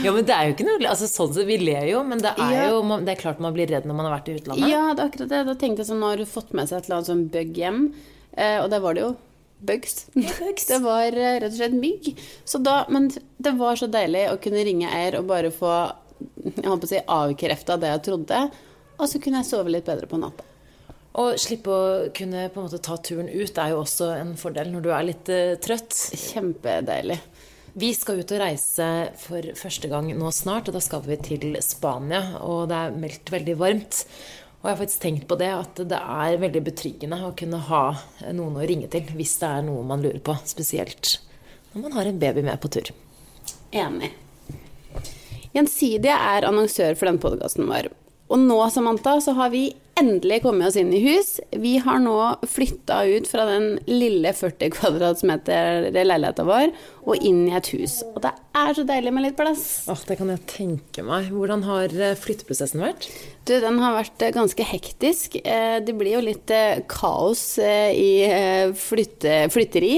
Ja, 0.05 0.13
men 0.13 0.25
det 0.29 0.33
er 0.35 0.47
jo 0.47 0.53
ikke 0.55 0.65
noe 0.67 0.79
altså, 0.89 1.07
sånn 1.11 1.33
sett, 1.35 1.47
Vi 1.49 1.57
ler 1.61 1.87
jo, 1.89 2.03
men 2.07 2.21
det 2.23 2.31
er 2.39 2.53
Ja. 2.55 2.65
jo 2.71 2.81
Det 3.05 3.15
er 3.15 3.21
klart 3.21 3.41
man 3.43 3.53
blir 3.57 3.67
redd 3.69 3.85
når 3.89 3.97
man 3.99 4.07
har 4.07 4.15
vært 4.19 4.29
i 4.31 4.37
utlandet. 4.39 4.69
Ja, 4.71 4.83
det 4.95 5.03
er 5.03 5.09
akkurat 5.11 5.33
det. 5.33 5.41
Da 5.49 5.55
tenkte 5.59 5.83
jeg 5.83 5.89
sånn, 5.91 6.01
nå 6.05 6.11
har 6.13 6.21
du 6.21 6.25
fått 6.29 6.53
med 6.57 6.69
seg 6.71 6.79
et 6.79 6.87
eller 6.89 6.97
annet 7.01 7.11
sånn 7.11 7.25
bug 7.35 7.59
hjem. 7.59 7.81
Eh, 8.37 8.59
og 8.63 8.69
det 8.73 8.81
var 8.85 8.95
det 8.97 9.03
jo 9.05 9.11
bugs. 9.59 10.07
bugs. 10.15 10.67
Det 10.71 10.81
var 10.85 11.07
eh, 11.13 11.37
rett 11.41 11.53
og 11.53 11.59
slett 11.59 11.77
mygg. 11.77 12.15
Så 12.45 12.59
da, 12.63 12.83
men 12.89 13.11
det 13.37 13.55
var 13.59 13.77
så 13.81 13.91
deilig 13.91 14.29
å 14.33 14.41
kunne 14.43 14.65
ringe 14.67 14.91
Eir 14.91 15.19
og 15.21 15.29
bare 15.31 15.53
få 15.55 15.75
jeg 16.25 16.65
holdt 16.69 16.85
på 16.85 16.89
å 16.89 16.93
si, 16.93 17.01
avkrefta 17.11 17.77
det 17.81 17.91
jeg 17.91 18.05
trodde. 18.09 18.41
Og 18.95 19.09
så 19.11 19.21
kunne 19.21 19.43
jeg 19.43 19.51
sove 19.51 19.73
litt 19.73 19.87
bedre 19.87 20.09
på 20.11 20.21
natta. 20.21 20.47
Og 21.21 21.39
slippe 21.39 21.71
å 21.71 21.83
kunne 22.15 22.49
på 22.51 22.59
en 22.59 22.67
måte 22.67 22.81
ta 22.83 22.97
turen 22.99 23.29
ut 23.31 23.59
er 23.61 23.71
jo 23.71 23.83
også 23.85 24.11
en 24.17 24.33
fordel 24.39 24.73
når 24.73 24.83
du 24.83 24.89
er 24.91 25.05
litt 25.07 25.31
uh, 25.31 25.55
trøtt. 25.63 25.95
Kjempedeilig. 26.19 27.21
Vi 27.79 27.91
skal 27.95 28.21
ut 28.23 28.33
og 28.35 28.41
reise 28.43 28.89
for 29.19 29.47
første 29.59 29.91
gang 29.91 30.11
nå 30.15 30.31
snart, 30.35 30.71
og 30.71 30.77
da 30.77 30.83
skal 30.83 31.03
vi 31.07 31.19
til 31.23 31.47
Spania. 31.63 32.39
Og 32.43 32.69
det 32.71 32.81
er 32.81 32.99
meldt 32.99 33.35
veldig 33.35 33.57
varmt. 33.59 34.03
Og 34.65 34.71
jeg 34.71 34.79
har 34.79 34.81
faktisk 34.81 35.03
tenkt 35.03 35.25
på 35.29 35.37
det, 35.37 35.51
at 35.53 35.81
det 35.91 35.97
er 36.01 36.39
veldig 36.41 36.61
betryggende 36.65 37.19
å 37.21 37.35
kunne 37.37 37.59
ha 37.67 37.83
noen 38.33 38.55
å 38.57 38.65
ringe 38.65 38.87
til 38.89 39.11
hvis 39.13 39.35
det 39.43 39.51
er 39.59 39.67
noe 39.67 39.83
man 39.85 40.01
lurer 40.01 40.23
på. 40.25 40.33
Spesielt 40.49 41.19
når 41.75 41.83
man 41.83 41.97
har 41.99 42.09
en 42.09 42.21
baby 42.23 42.41
med 42.47 42.57
på 42.63 42.71
tur. 42.73 42.89
Enig. 43.77 44.09
Gjensidige 45.53 46.17
er 46.17 46.49
annonsør 46.49 46.97
for 46.97 47.11
den 47.11 47.21
podkasten 47.21 47.69
vår. 47.69 47.91
Og 48.33 48.41
nå, 48.41 48.57
Samantha, 48.73 49.19
så 49.21 49.37
har 49.37 49.53
vi 49.53 49.67
endelig 50.01 50.41
kommet 50.45 50.69
oss 50.71 50.77
inn 50.81 50.91
i 50.95 51.01
hus. 51.05 51.37
Vi 51.61 51.77
har 51.85 52.01
nå 52.03 52.15
flytta 52.51 53.03
ut 53.07 53.29
fra 53.31 53.45
den 53.49 53.67
lille 53.87 54.33
40 54.35 54.73
kvadratmeter 54.75 55.91
leiligheta 55.95 56.47
vår 56.49 56.73
og 57.05 57.21
inn 57.27 57.45
i 57.49 57.55
et 57.57 57.71
hus. 57.75 58.01
Og 58.15 58.23
det 58.25 58.33
er 58.59 58.75
så 58.77 58.85
deilig 58.89 59.13
med 59.15 59.27
litt 59.27 59.37
plass. 59.39 59.85
Åh, 59.93 60.03
Det 60.09 60.17
kan 60.19 60.33
jeg 60.33 60.43
tenke 60.51 61.05
meg. 61.07 61.31
Hvordan 61.35 61.63
har 61.69 61.95
eh, 61.95 62.17
flytteprosessen 62.19 62.83
vært? 62.83 63.07
Du, 63.45 63.55
den 63.61 63.79
har 63.83 63.97
vært 63.99 64.25
eh, 64.25 64.35
ganske 64.35 64.67
hektisk. 64.73 65.39
Eh, 65.45 65.79
Det 65.85 65.95
blir 65.99 66.17
jo 66.19 66.25
litt 66.27 66.51
kaos 66.91 67.45
i 67.61 68.11
flytte, 68.79 69.45
flytteri. 69.55 69.97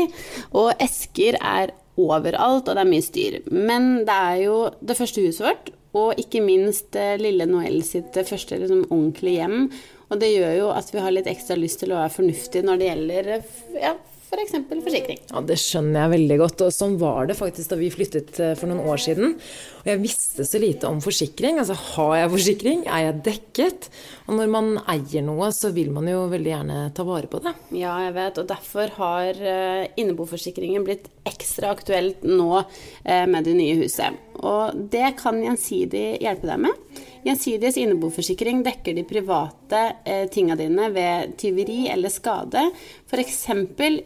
Og 0.57 0.73
esker 0.83 1.39
er 1.41 1.73
overalt, 1.97 2.69
og 2.69 2.77
det 2.77 2.83
er 2.83 2.91
mye 2.91 3.05
styr. 3.05 3.39
Men 3.49 4.03
det 4.05 4.13
er 4.13 4.41
jo 4.45 4.57
det 4.85 4.99
første 4.99 5.23
huset 5.25 5.47
vårt, 5.47 5.71
og 5.97 6.19
ikke 6.21 6.43
minst 6.45 6.97
eh, 6.99 7.17
lille 7.21 7.47
Noëlle 7.49 7.85
sitt 7.87 8.17
eh, 8.17 8.27
første 8.27 8.59
liksom, 8.61 8.87
ordentlige 8.91 9.43
hjem. 9.43 9.71
Og 10.11 10.21
det 10.23 10.33
gjør 10.33 10.53
jo 10.59 10.67
at 10.75 10.91
vi 10.95 11.03
har 11.03 11.15
litt 11.15 11.31
ekstra 11.31 11.57
lyst 11.59 11.83
til 11.83 11.95
å 11.95 12.01
være 12.01 12.15
fornuftige 12.15 12.67
når 12.67 12.81
det 12.81 12.91
gjelder 12.91 13.33
eh, 13.37 13.55
ja, 13.83 13.95
f.eks. 14.27 14.55
For 14.69 14.83
forsikring. 14.85 15.21
Ja, 15.31 15.43
Det 15.47 15.57
skjønner 15.61 16.05
jeg 16.05 16.13
veldig 16.17 16.39
godt. 16.43 16.65
Og 16.67 16.75
sånn 16.75 16.97
var 17.01 17.29
det 17.31 17.39
faktisk 17.39 17.73
da 17.73 17.79
vi 17.81 17.91
flyttet 17.95 18.41
eh, 18.43 18.55
for 18.59 18.71
noen 18.71 18.85
år 18.91 19.03
siden. 19.03 19.37
Og 19.85 19.91
jeg 19.91 20.03
visste 20.03 20.47
så 20.49 20.61
lite 20.63 20.91
om 20.91 21.01
forsikring. 21.05 21.61
Altså, 21.63 21.77
har 21.95 22.15
jeg 22.21 22.33
forsikring? 22.35 22.85
Er 22.91 23.07
jeg 23.07 23.21
dekket? 23.31 23.89
Og 24.27 24.39
når 24.41 24.53
man 24.53 24.73
eier 24.91 25.25
noe, 25.27 25.51
så 25.55 25.71
vil 25.77 25.93
man 25.95 26.09
jo 26.11 26.25
veldig 26.33 26.53
gjerne 26.53 26.79
ta 26.97 27.07
vare 27.07 27.31
på 27.31 27.43
det. 27.45 27.55
Ja, 27.79 27.95
jeg 28.07 28.17
vet, 28.19 28.41
og 28.43 28.51
derfor 28.51 28.95
har 28.99 29.43
eh, 29.55 29.87
inneboforsikringen 30.01 30.87
blitt 30.87 31.11
ekstra 31.27 31.71
aktuelt 31.75 32.25
nå 32.27 32.51
eh, 32.61 33.27
med 33.31 33.47
det 33.47 33.57
nye 33.59 33.79
huset. 33.83 34.19
Og 34.43 34.89
det 34.93 35.15
kan 35.21 35.39
Gjensidig 35.47 36.17
hjelpe 36.25 36.49
deg 36.49 36.65
med. 36.67 37.05
Gjensidiges 37.27 37.75
inneboforsikring 37.77 38.61
dekker 38.63 38.95
de 38.95 39.03
private 39.03 39.81
eh, 40.07 40.29
tinga 40.31 40.55
dine 40.55 40.85
ved 40.95 41.33
tyveri 41.41 41.89
eller 41.91 42.13
skade. 42.13 42.61
F.eks. 43.11 43.41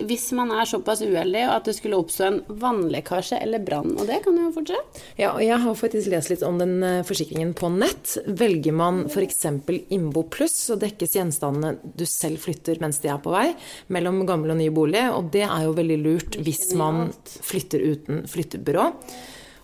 hvis 0.09 0.25
man 0.39 0.55
er 0.57 0.65
såpass 0.71 1.03
uheldig 1.05 1.43
at 1.53 1.69
det 1.69 1.75
skulle 1.77 1.99
oppstå 2.01 2.25
en 2.25 2.39
vannlekkasje 2.63 3.43
eller 3.45 3.61
brann. 3.61 3.93
Og 3.99 4.09
det 4.09 4.23
kan 4.25 4.39
jo 4.41 4.49
fortsette. 4.55 5.05
Ja, 5.21 5.35
og 5.35 5.45
jeg 5.45 5.61
har 5.61 5.77
faktisk 5.77 6.09
lest 6.15 6.33
litt 6.33 6.47
om 6.49 6.63
den 6.63 6.79
eh, 6.81 7.03
forsikringen 7.05 7.53
på 7.61 7.69
nett. 7.75 8.17
Velger 8.25 8.79
man 8.81 9.05
f.eks. 9.11 9.45
Innbo 9.93 10.25
pluss, 10.33 10.57
så 10.71 10.81
dekkes 10.81 11.19
gjenstandene 11.21 11.75
du 11.85 12.07
selv 12.09 12.41
flytter 12.41 12.81
mens 12.81 13.03
de 13.05 13.13
er 13.13 13.21
på 13.21 13.37
vei, 13.37 13.51
mellom 13.93 14.25
gammel 14.25 14.57
og 14.57 14.63
ny 14.63 14.73
bolig. 14.73 15.05
Og 15.13 15.29
det 15.37 15.45
er 15.45 15.69
jo 15.69 15.77
veldig 15.77 16.01
lurt 16.07 16.41
hvis 16.41 16.71
man 16.73 17.11
flytter 17.29 17.85
uten 17.85 18.25
flyttebyrå. 18.33 18.91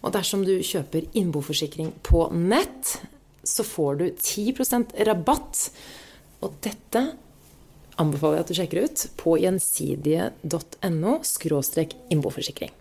Og 0.05 0.13
dersom 0.13 0.45
du 0.45 0.59
kjøper 0.61 1.09
innboforsikring 1.17 1.95
på 2.05 2.29
nett, 2.37 2.99
så 3.47 3.65
får 3.67 4.01
du 4.01 4.07
10% 4.11 4.97
rabatt. 5.09 5.63
Og 6.45 6.59
dette 6.65 7.03
anbefaler 7.97 8.39
jeg 8.39 8.45
at 8.45 8.51
du 8.51 8.59
sjekker 8.59 8.85
ut 8.85 9.05
på 9.21 9.37
gjensidige.no 9.41 11.19
skråstrek 11.25 11.97
innboforsikring. 12.13 12.73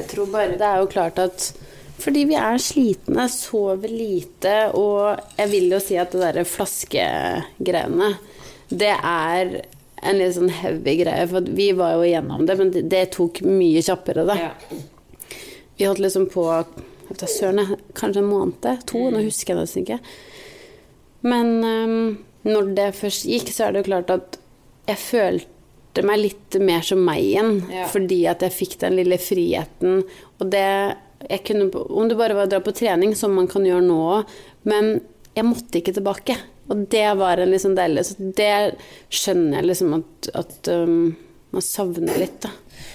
Jeg 0.00 0.08
tror 0.10 0.30
bare 0.32 0.58
det 0.60 0.66
er 0.66 0.80
jo 0.82 0.90
klart 0.90 1.20
at 1.22 1.52
fordi 2.00 2.22
vi 2.30 2.36
er 2.38 2.56
slitne, 2.62 3.26
sover 3.28 3.90
lite, 3.92 4.54
og 4.72 5.20
jeg 5.36 5.50
vil 5.50 5.66
jo 5.74 5.80
si 5.84 5.98
at 6.00 6.14
det 6.14 6.22
derre 6.22 6.46
flaskegreiene, 6.48 8.14
det 8.70 8.94
er 8.94 9.50
en 10.00 10.16
litt 10.16 10.36
sånn 10.36 10.52
heavy 10.62 10.94
greie. 11.02 11.26
For 11.28 11.50
vi 11.58 11.70
var 11.76 11.98
jo 11.98 12.06
igjennom 12.06 12.46
det, 12.48 12.56
men 12.56 12.72
det, 12.72 13.02
tok 13.16 13.42
mye 13.44 13.82
kjappere, 13.84 14.24
da. 14.28 14.38
Vi 15.76 15.88
holdt 15.88 16.00
liksom 16.00 16.30
på 16.32 16.46
vet 17.10 17.26
søren, 17.30 17.62
jeg, 17.62 17.78
kanskje 17.98 18.24
en 18.24 18.30
måned? 18.30 18.84
To? 18.90 19.06
Nå 19.12 19.22
husker 19.24 19.54
jeg 19.54 19.60
nesten 19.60 19.86
ikke. 19.86 20.00
Men 21.26 21.56
um, 21.64 21.96
når 22.48 22.74
det 22.76 22.90
først 22.98 23.26
gikk, 23.28 23.52
så 23.52 23.66
er 23.66 23.74
det 23.74 23.82
jo 23.82 23.90
klart 23.90 24.12
at 24.14 24.38
jeg 24.88 25.02
følte 25.02 26.04
meg 26.06 26.22
litt 26.22 26.58
mer 26.62 26.84
som 26.86 27.02
meg 27.04 27.22
igjen. 27.24 27.60
Ja. 27.72 27.86
Fordi 27.92 28.22
at 28.30 28.44
jeg 28.46 28.56
fikk 28.56 28.78
den 28.82 28.96
lille 29.00 29.20
friheten. 29.20 30.04
Og 30.40 30.52
det 30.52 30.66
jeg 31.28 31.42
kunne, 31.44 31.68
Om 31.68 32.08
det 32.08 32.16
bare 32.16 32.34
var 32.34 32.48
å 32.48 32.50
dra 32.50 32.62
på 32.64 32.72
trening, 32.72 33.12
som 33.16 33.34
man 33.36 33.48
kan 33.50 33.66
gjøre 33.66 33.84
nå 33.84 33.98
òg, 34.14 34.30
men 34.70 34.94
jeg 35.36 35.46
måtte 35.46 35.80
ikke 35.80 35.92
tilbake. 35.98 36.36
Og 36.70 36.86
det 36.92 37.08
var 37.18 37.40
en 37.42 37.50
liksom 37.50 37.74
deilig 37.74 38.04
Så 38.06 38.30
det 38.38 38.76
skjønner 39.10 39.58
jeg 39.58 39.68
liksom 39.72 39.94
at, 39.96 40.28
at 40.38 40.70
øhm, 40.70 41.16
man 41.50 41.64
savner 41.64 42.18
litt, 42.20 42.40
da. 42.44 42.52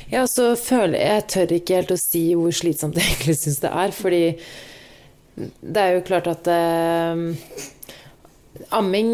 Ja, 0.10 0.24
så 0.30 0.52
føler 0.58 1.00
jeg 1.00 1.14
Jeg 1.16 1.28
tør 1.34 1.54
ikke 1.58 1.78
helt 1.80 1.94
å 1.94 2.00
si 2.00 2.24
hvor 2.38 2.54
slitsomt 2.56 2.98
jeg 3.00 3.10
egentlig 3.10 3.38
syns 3.42 3.62
det 3.64 3.72
er, 3.74 3.94
fordi 3.96 4.24
det 5.36 5.82
er 5.82 5.98
jo 5.98 6.04
klart 6.08 6.30
at 6.32 6.48
eh, 6.48 7.24
Amming 8.78 9.10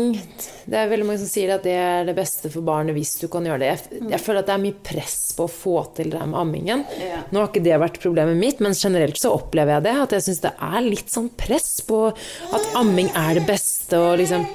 Det 0.69 0.77
er 0.77 0.89
veldig 0.91 1.08
mange 1.08 1.21
som 1.23 1.30
sier 1.32 1.56
at 1.56 1.63
det 1.65 1.73
er 1.73 2.06
det 2.06 2.13
beste 2.17 2.51
for 2.54 2.65
barnet 2.65 2.93
hvis 2.93 3.15
du 3.17 3.25
kan 3.32 3.45
gjøre 3.47 3.63
det. 3.63 3.69
Jeg, 3.71 4.01
jeg 4.13 4.21
føler 4.21 4.43
at 4.43 4.51
det 4.51 4.54
er 4.54 4.63
mye 4.67 4.84
press 4.86 5.17
på 5.38 5.47
å 5.47 5.51
få 5.51 5.75
til 5.97 6.12
det 6.13 6.21
med 6.21 6.38
ammingen. 6.38 6.84
Ja. 7.01 7.23
Nå 7.34 7.41
har 7.41 7.49
ikke 7.49 7.63
det 7.65 7.80
vært 7.82 7.97
problemet 8.04 8.38
mitt, 8.38 8.62
men 8.63 8.77
generelt 8.77 9.17
så 9.19 9.34
opplever 9.34 9.80
jeg 9.80 9.88
det. 9.88 9.95
At 10.06 10.15
jeg 10.15 10.27
syns 10.27 10.43
det 10.45 10.54
er 10.69 10.86
litt 10.86 11.10
sånn 11.12 11.32
press 11.41 11.71
på 11.88 12.04
at 12.12 12.69
amming 12.80 13.10
er 13.17 13.39
det 13.39 13.47
beste 13.49 13.99
og 13.99 14.19
liksom 14.21 14.45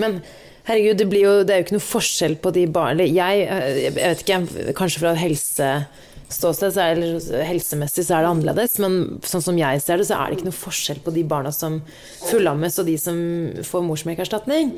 Men 0.00 0.22
herregud, 0.68 1.00
det, 1.02 1.10
jo, 1.18 1.34
det 1.42 1.54
er 1.54 1.60
jo 1.60 1.66
ikke 1.66 1.78
noe 1.78 1.90
forskjell 1.90 2.38
på 2.42 2.54
de 2.54 2.68
barna 2.70 3.08
jeg, 3.08 3.44
jeg 3.48 3.98
vet 3.98 4.24
ikke, 4.24 4.72
kanskje 4.78 5.02
fra 5.02 5.12
helseståsted, 5.18 6.76
er, 6.78 6.94
eller 6.94 7.44
helsemessig 7.48 8.04
så 8.06 8.16
er 8.16 8.24
det 8.24 8.30
annerledes, 8.30 8.76
men 8.82 8.98
sånn 9.26 9.42
som 9.44 9.58
jeg 9.58 9.80
ser 9.82 9.98
det, 9.98 10.06
så 10.08 10.20
er 10.20 10.30
det 10.30 10.38
ikke 10.38 10.48
noe 10.48 10.58
forskjell 10.60 11.00
på 11.02 11.14
de 11.16 11.24
barna 11.28 11.50
som 11.54 11.80
fullammes 12.28 12.78
og 12.78 12.86
de 12.88 12.94
som 13.00 13.18
får 13.66 13.84
morsmelkerstatning. 13.88 14.70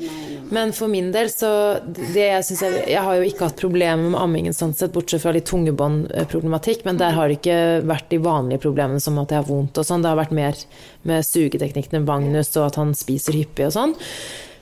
Men 0.55 0.73
for 0.75 0.91
min 0.91 1.11
del 1.13 1.29
så 1.33 1.51
det 1.85 2.25
jeg, 2.25 2.57
jeg, 2.57 2.81
jeg 2.95 3.05
har 3.05 3.19
jo 3.19 3.27
ikke 3.29 3.47
hatt 3.47 3.61
problemer 3.61 4.09
med 4.09 4.19
ammingen 4.23 4.57
sånn 4.57 4.73
sett, 4.77 4.93
bortsett 4.95 5.21
fra 5.23 5.35
litt 5.37 5.47
tungebåndproblematikk, 5.51 6.81
men 6.89 6.97
der 7.01 7.13
har 7.17 7.29
det 7.29 7.37
ikke 7.39 7.59
vært 7.85 8.09
de 8.09 8.19
vanlige 8.25 8.65
problemene 8.65 9.03
som 9.03 9.21
at 9.21 9.31
jeg 9.31 9.43
har 9.43 9.49
vondt 9.49 9.77
og 9.81 9.87
sånn. 9.87 10.01
Det 10.01 10.11
har 10.11 10.19
vært 10.23 10.35
mer 10.35 10.65
med 11.05 11.29
sugeteknikkene 11.29 12.01
Magnus 12.09 12.51
og 12.57 12.71
at 12.71 12.81
han 12.81 12.97
spiser 12.97 13.37
hyppig 13.37 13.69
og 13.69 13.77
sånn. 13.77 13.95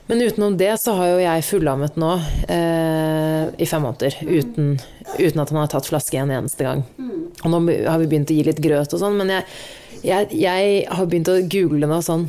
Men 0.06 0.20
utenom 0.20 0.56
det 0.60 0.74
så 0.82 0.92
har 0.98 1.14
jo 1.14 1.22
jeg 1.22 1.44
fullammet 1.48 1.96
nå 2.00 2.10
eh, 2.52 3.46
i 3.56 3.68
fem 3.68 3.84
måneder 3.86 4.18
uten, 4.20 4.74
uten 5.16 5.40
at 5.40 5.52
han 5.52 5.62
har 5.62 5.70
tatt 5.72 5.88
flaske 5.88 6.20
en 6.20 6.32
eneste 6.34 6.66
gang. 6.66 6.84
Og 7.44 7.48
nå 7.52 7.62
har 7.88 8.02
vi 8.02 8.10
begynt 8.10 8.32
å 8.32 8.36
gi 8.36 8.44
litt 8.44 8.60
grøt 8.64 8.92
og 8.92 9.00
sånn, 9.00 9.16
men 9.20 9.32
jeg, 9.32 9.48
jeg, 10.04 10.28
jeg 10.36 10.76
har 10.92 11.08
begynt 11.08 11.32
å 11.32 11.40
google 11.48 11.88
nå 11.88 12.00
sånn 12.04 12.28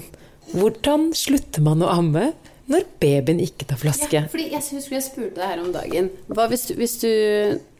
Hvordan 0.56 1.10
slutter 1.18 1.64
man 1.66 1.82
å 1.84 1.90
amme 1.90 2.30
når 2.70 2.86
babyen 3.02 3.42
ikke 3.44 3.66
tar 3.70 3.80
flaske? 3.82 4.22
Ja, 4.24 4.30
fordi 4.32 4.46
jeg 4.54 4.62
husker 4.62 4.96
jeg 4.96 5.06
spurte 5.06 5.42
deg 5.42 5.50
her 5.52 5.62
om 5.62 5.72
dagen. 5.74 6.08
Hva 6.30 6.46
hvis 6.50 6.68
du, 6.70 6.76
hvis 6.80 6.96
du 7.02 7.10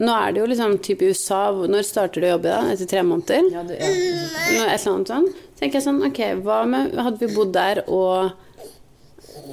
Nå 0.02 0.12
er 0.12 0.34
det 0.34 0.42
jo 0.42 0.48
liksom 0.50 0.76
type 0.84 1.08
USA. 1.08 1.40
Når 1.54 1.86
starter 1.86 2.22
du 2.22 2.28
å 2.28 2.32
jobbe 2.34 2.52
da? 2.52 2.60
Etter 2.74 2.90
tre 2.90 3.04
måneder? 3.06 3.48
Ja, 3.54 3.62
du, 3.66 3.72
ja. 3.78 3.88
Nå 3.88 4.66
Et 4.66 4.74
eller 4.76 4.92
annet 4.92 5.12
sånn. 5.14 5.30
Tenker 5.58 5.78
jeg 5.78 5.86
sånn, 5.86 6.02
ok, 6.10 6.20
hva 6.44 6.58
med 6.68 6.98
Hadde 6.98 7.22
vi 7.22 7.30
bodd 7.32 7.54
der 7.56 7.80
og 7.86 8.34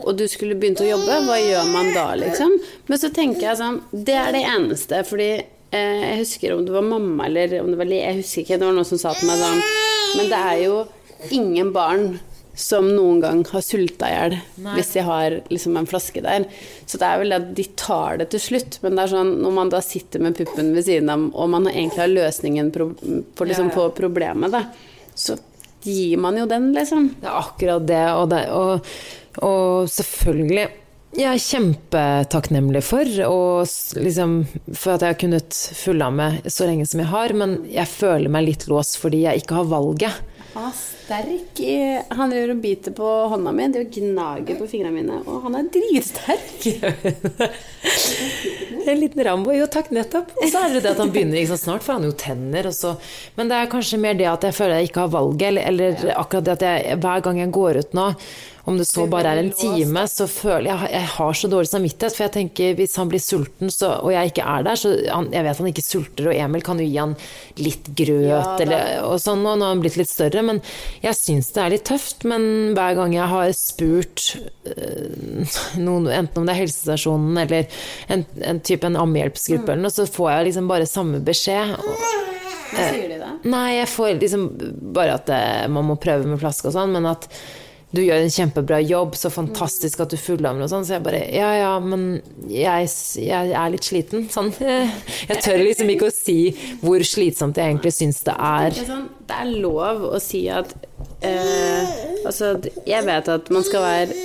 og 0.04 0.18
du 0.20 0.26
skulle 0.32 0.58
begynt 0.60 0.82
å 0.84 0.88
jobbe, 0.88 1.20
hva 1.28 1.38
gjør 1.40 1.70
man 1.72 1.92
da, 1.96 2.08
liksom? 2.20 2.58
Men 2.90 3.02
så 3.02 3.10
tenker 3.14 3.48
jeg 3.48 3.60
sånn 3.60 3.80
Det 3.92 4.18
er 4.20 4.34
det 4.36 4.44
eneste, 4.50 5.04
fordi 5.08 5.30
eh, 5.38 6.04
jeg 6.04 6.20
husker 6.24 6.56
om 6.56 6.66
det 6.68 6.76
var 6.76 6.86
mamma 6.88 7.30
eller 7.30 7.60
om 7.62 7.72
det 7.72 7.80
var 7.80 7.90
li, 7.90 8.02
Jeg 8.02 8.20
husker 8.22 8.44
ikke, 8.44 8.60
det 8.60 8.70
var 8.70 8.78
noen 8.78 8.92
som 8.92 9.02
sa 9.02 9.16
til 9.18 9.30
meg 9.30 9.42
sånn 9.42 9.64
Men 10.18 10.32
det 10.34 10.44
er 10.52 10.62
jo 10.66 10.78
ingen 11.34 11.72
barn 11.76 12.08
som 12.56 12.86
noen 12.86 13.22
gang 13.24 13.40
har 13.50 13.64
sulta 13.66 14.10
i 14.10 14.14
hjel 14.14 14.36
hvis 14.76 14.92
de 14.94 15.04
har 15.08 15.36
liksom 15.50 15.78
en 15.80 15.88
flaske 15.90 16.22
der. 16.22 16.46
Så 16.86 17.00
det 17.02 17.08
er 17.08 17.22
vel 17.22 17.34
det 17.34 17.40
at 17.40 17.48
de 17.58 17.66
tar 17.80 18.20
det 18.22 18.28
til 18.34 18.44
slutt, 18.44 18.78
men 18.84 18.94
det 18.94 19.06
er 19.06 19.14
sånn 19.16 19.32
når 19.42 19.56
man 19.58 19.72
da 19.74 19.82
sitter 19.82 20.22
med 20.22 20.38
puppen 20.38 20.70
ved 20.76 20.86
siden 20.86 21.10
av, 21.10 21.26
og 21.34 21.50
man 21.50 21.66
egentlig 21.72 22.04
har 22.04 22.14
løsningen 22.14 22.70
på, 22.76 22.92
på, 23.34 23.48
liksom, 23.50 23.72
på 23.74 23.88
problemet, 23.98 24.54
da, 24.54 24.68
så 25.18 25.40
gir 25.84 26.22
man 26.22 26.38
jo 26.38 26.46
den, 26.50 26.70
liksom. 26.76 27.10
Det 27.22 27.30
er 27.30 27.42
akkurat 27.42 27.90
det, 27.90 28.06
og, 28.14 28.30
det, 28.32 28.44
og, 28.54 28.94
og 29.42 29.90
selvfølgelig 29.92 30.70
jeg 31.14 31.30
er 31.30 31.42
kjempetakknemlig 31.46 32.80
for, 32.82 33.10
og 33.28 34.00
liksom, 34.02 34.32
for 34.74 34.96
at 34.96 35.04
jeg 35.06 35.14
har 35.14 35.20
kunnet 35.22 35.58
fullamme 35.78 36.30
så 36.50 36.66
lenge 36.66 36.88
som 36.90 37.04
jeg 37.04 37.12
har, 37.12 37.34
men 37.38 37.60
jeg 37.70 37.86
føler 37.92 38.34
meg 38.34 38.48
litt 38.48 38.66
låst 38.66 38.98
fordi 38.98 39.22
jeg 39.28 39.44
ikke 39.44 39.60
har 39.60 39.70
valget. 39.70 40.24
Han 40.54 40.68
er 40.70 40.74
sterk 40.78 41.62
Han 42.14 42.34
gjør 42.34 42.52
og 42.54 42.60
biter 42.62 42.94
på 42.98 43.10
hånda 43.32 43.54
mi, 43.56 43.68
det 43.74 43.88
gnager 43.94 44.58
på 44.58 44.68
fingrene 44.70 44.94
mine, 44.94 45.20
og 45.26 45.46
han 45.46 45.58
er 45.60 45.70
dritsterk. 45.74 46.66
En 48.84 49.00
liten 49.00 49.24
Rambo. 49.24 49.54
Jo, 49.56 49.68
takk, 49.72 49.94
nettopp. 49.96 50.34
Og 50.36 50.50
så 50.52 50.66
er 50.66 50.74
det 50.74 50.82
det 50.84 50.90
at 50.92 51.00
han 51.00 51.12
begynner 51.14 51.38
liksom, 51.38 51.60
Snart 51.62 51.86
får 51.86 52.00
han 52.00 52.08
jo 52.08 52.16
tenner. 52.20 52.68
Og 52.68 52.76
så. 52.76 52.90
Men 53.38 53.48
det 53.48 53.60
er 53.60 53.70
kanskje 53.72 54.00
mer 54.02 54.18
det 54.20 54.28
at 54.28 54.44
jeg 54.44 54.56
føler 54.58 54.82
jeg 54.82 54.90
ikke 54.90 55.06
har 55.06 55.14
valget, 55.14 55.46
eller, 55.48 55.70
eller 55.70 56.18
akkurat 56.18 56.50
det 56.50 56.56
at 56.58 56.66
jeg 56.68 56.98
hver 57.06 57.24
gang 57.24 57.40
jeg 57.40 57.54
går 57.56 57.80
ut 57.80 57.96
nå, 57.96 58.10
om 58.66 58.78
det 58.80 58.86
så 58.88 59.04
bare 59.12 59.34
er 59.34 59.42
en 59.42 59.50
time, 59.52 60.06
så 60.08 60.24
føler 60.32 60.70
jeg 60.70 60.92
Jeg 60.94 61.08
har 61.18 61.34
så 61.36 61.50
dårlig 61.52 61.68
samvittighet, 61.68 62.16
for 62.16 62.24
jeg 62.24 62.32
tenker 62.38 62.76
hvis 62.78 62.96
han 62.96 63.10
blir 63.12 63.20
sulten, 63.20 63.72
så, 63.74 63.90
og 64.00 64.14
jeg 64.14 64.32
ikke 64.32 64.46
er 64.48 64.64
der, 64.64 64.80
så 64.80 64.92
han, 65.12 65.28
Jeg 65.36 65.44
vet 65.44 65.60
han 65.60 65.68
ikke 65.74 65.84
sulter, 65.84 66.30
og 66.32 66.38
Emil 66.46 66.64
kan 66.64 66.80
jo 66.80 66.86
gi 66.88 67.00
han 67.02 67.16
litt 67.60 67.90
grøt 67.92 68.30
Ja, 68.30 68.42
eller 68.64 69.04
og 69.10 69.18
sånn, 69.20 69.44
og 69.44 69.58
nå 69.60 69.68
har 69.68 69.74
han 69.76 69.84
blitt 69.84 69.98
litt 70.00 70.12
større, 70.12 70.46
men 70.48 70.62
jeg 71.04 71.18
syns 71.20 71.52
det 71.52 71.64
er 71.64 71.74
litt 71.76 71.84
tøft. 71.90 72.24
Men 72.30 72.46
hver 72.78 72.96
gang 73.02 73.16
jeg 73.18 73.28
har 73.34 73.52
spurt 73.58 74.24
øh, 74.72 75.58
noen, 75.84 76.08
enten 76.08 76.40
om 76.40 76.48
det 76.48 76.56
er 76.56 76.62
helsestasjonen 76.62 77.42
eller 77.44 77.68
en, 78.16 78.24
en 78.48 78.62
type 78.64 78.88
en 78.88 79.00
ammehjelpsgruppe 79.04 79.76
eller 79.76 79.90
noe, 79.90 79.96
så 79.96 80.08
får 80.08 80.30
jeg 80.32 80.48
liksom 80.50 80.72
bare 80.72 80.88
samme 80.88 81.20
beskjed. 81.26 81.76
Og, 81.84 82.06
Hva 82.74 82.88
sier 82.94 83.12
de 83.12 83.20
da? 83.20 83.34
nei, 83.44 83.68
jeg 83.82 83.92
får 83.92 84.16
liksom 84.24 84.48
bare 84.96 85.20
at 85.20 85.28
det, 85.28 85.44
man 85.76 85.92
må 85.92 86.00
prøve 86.00 86.32
med 86.32 86.40
flaske 86.42 86.72
og 86.72 86.78
sånn, 86.78 86.96
men 86.96 87.12
at 87.12 87.28
du 87.94 88.02
gjør 88.02 88.24
en 88.24 88.32
kjempebra 88.34 88.80
jobb, 88.82 89.14
så 89.18 89.30
fantastisk 89.30 90.02
at 90.02 90.14
du 90.14 90.18
fullammer 90.18 90.66
og 90.66 90.72
sånn. 90.72 90.86
Så 90.88 90.96
jeg 90.96 91.04
bare 91.06 91.20
Ja 91.30 91.52
ja, 91.60 91.74
men 91.78 92.24
jeg, 92.50 92.90
jeg 93.22 93.52
er 93.54 93.74
litt 93.74 93.86
sliten. 93.86 94.26
Sånn. 94.34 94.50
Jeg 95.30 95.40
tør 95.46 95.62
liksom 95.62 95.92
ikke 95.94 96.10
å 96.10 96.14
si 96.14 96.38
hvor 96.82 97.04
slitsomt 97.08 97.58
jeg 97.58 97.70
egentlig 97.72 97.94
syns 97.96 98.20
det 98.26 98.34
er. 98.34 98.74
Det 98.74 98.82
er, 98.82 98.90
sånn, 98.90 99.06
det 99.30 99.38
er 99.44 99.52
lov 99.64 100.04
å 100.10 100.20
si 100.22 100.42
at 100.52 100.74
eh, 101.24 101.94
Altså, 102.26 102.54
jeg 102.88 103.06
vet 103.08 103.30
at 103.32 103.50
man 103.54 103.66
skal 103.68 103.86
være 103.86 104.18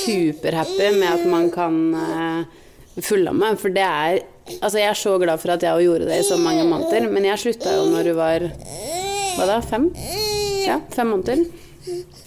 superhappy 0.00 0.90
med 0.96 1.08
at 1.10 1.24
man 1.30 1.48
kan 1.54 1.78
eh, 1.94 2.58
fullamme, 3.04 3.54
for 3.60 3.74
det 3.74 3.86
er 3.86 4.20
Altså, 4.58 4.80
jeg 4.80 4.88
er 4.90 4.98
så 4.98 5.14
glad 5.22 5.38
for 5.38 5.54
at 5.54 5.62
jeg 5.62 5.84
gjorde 5.86 6.08
det 6.08 6.16
i 6.24 6.26
så 6.26 6.38
mange 6.40 6.64
måneder, 6.66 7.06
men 7.12 7.28
jeg 7.28 7.38
slutta 7.44 7.76
jo 7.76 7.84
når 7.92 8.08
du 8.10 8.14
var 8.18 8.48
Hva 9.36 9.46
da? 9.46 9.60
Fem? 9.62 9.90
Ja, 10.66 10.80
fem 10.94 11.12
måneder. 11.14 11.44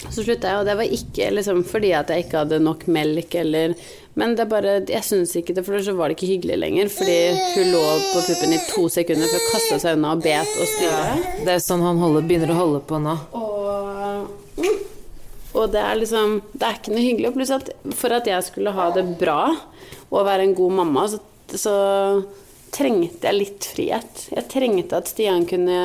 Så 0.09 0.23
slutta 0.23 0.49
jeg, 0.51 0.59
og 0.59 0.67
det 0.67 0.75
var 0.77 0.95
ikke 0.97 1.29
liksom 1.31 1.61
fordi 1.67 1.93
at 1.95 2.11
jeg 2.11 2.25
ikke 2.25 2.41
hadde 2.43 2.59
nok 2.63 2.85
melk 2.91 3.35
eller 3.39 3.75
Men 4.19 4.35
det 4.35 4.43
er 4.43 4.49
bare 4.51 4.73
Jeg 4.91 5.05
syns 5.07 5.31
ikke 5.39 5.55
det, 5.55 5.63
for 5.65 5.81
så 5.81 5.95
var 5.97 6.11
det 6.11 6.17
ikke 6.17 6.29
hyggelig 6.35 6.59
lenger. 6.59 6.91
Fordi 6.93 7.17
hun 7.55 7.71
lå 7.73 7.83
på 8.11 8.21
puppen 8.27 8.53
i 8.53 8.61
to 8.67 8.85
sekunder 8.93 9.31
før 9.31 9.41
hun 9.41 9.51
kasta 9.55 9.79
seg 9.81 9.97
unna 9.97 10.13
og 10.13 10.23
bet 10.25 10.57
og 10.59 10.69
styrte. 10.69 11.33
Det 11.47 11.55
er 11.55 11.63
sånn 11.63 11.85
han 11.85 12.01
holder, 12.01 12.27
begynner 12.29 12.53
å 12.53 12.59
holde 12.59 12.83
på 12.89 12.99
nå. 13.01 13.15
Og, 13.39 14.67
og 15.53 15.73
det 15.73 15.81
er 15.81 15.99
liksom 16.01 16.39
Det 16.51 16.67
er 16.67 16.77
ikke 16.77 16.93
noe 16.93 17.07
hyggelig. 17.07 17.33
Pluss 17.37 17.55
at 17.55 17.73
for 17.97 18.19
at 18.19 18.29
jeg 18.29 18.49
skulle 18.49 18.75
ha 18.75 18.89
det 18.93 19.07
bra 19.21 19.41
og 20.13 20.27
være 20.27 20.45
en 20.45 20.53
god 20.53 20.75
mamma, 20.77 21.07
så, 21.09 21.17
så 21.57 21.73
trengte 22.73 23.25
jeg 23.25 23.39
litt 23.39 23.65
frihet. 23.65 24.27
Jeg 24.29 24.49
trengte 24.51 24.99
at 24.99 25.09
Stian 25.09 25.47
kunne 25.49 25.79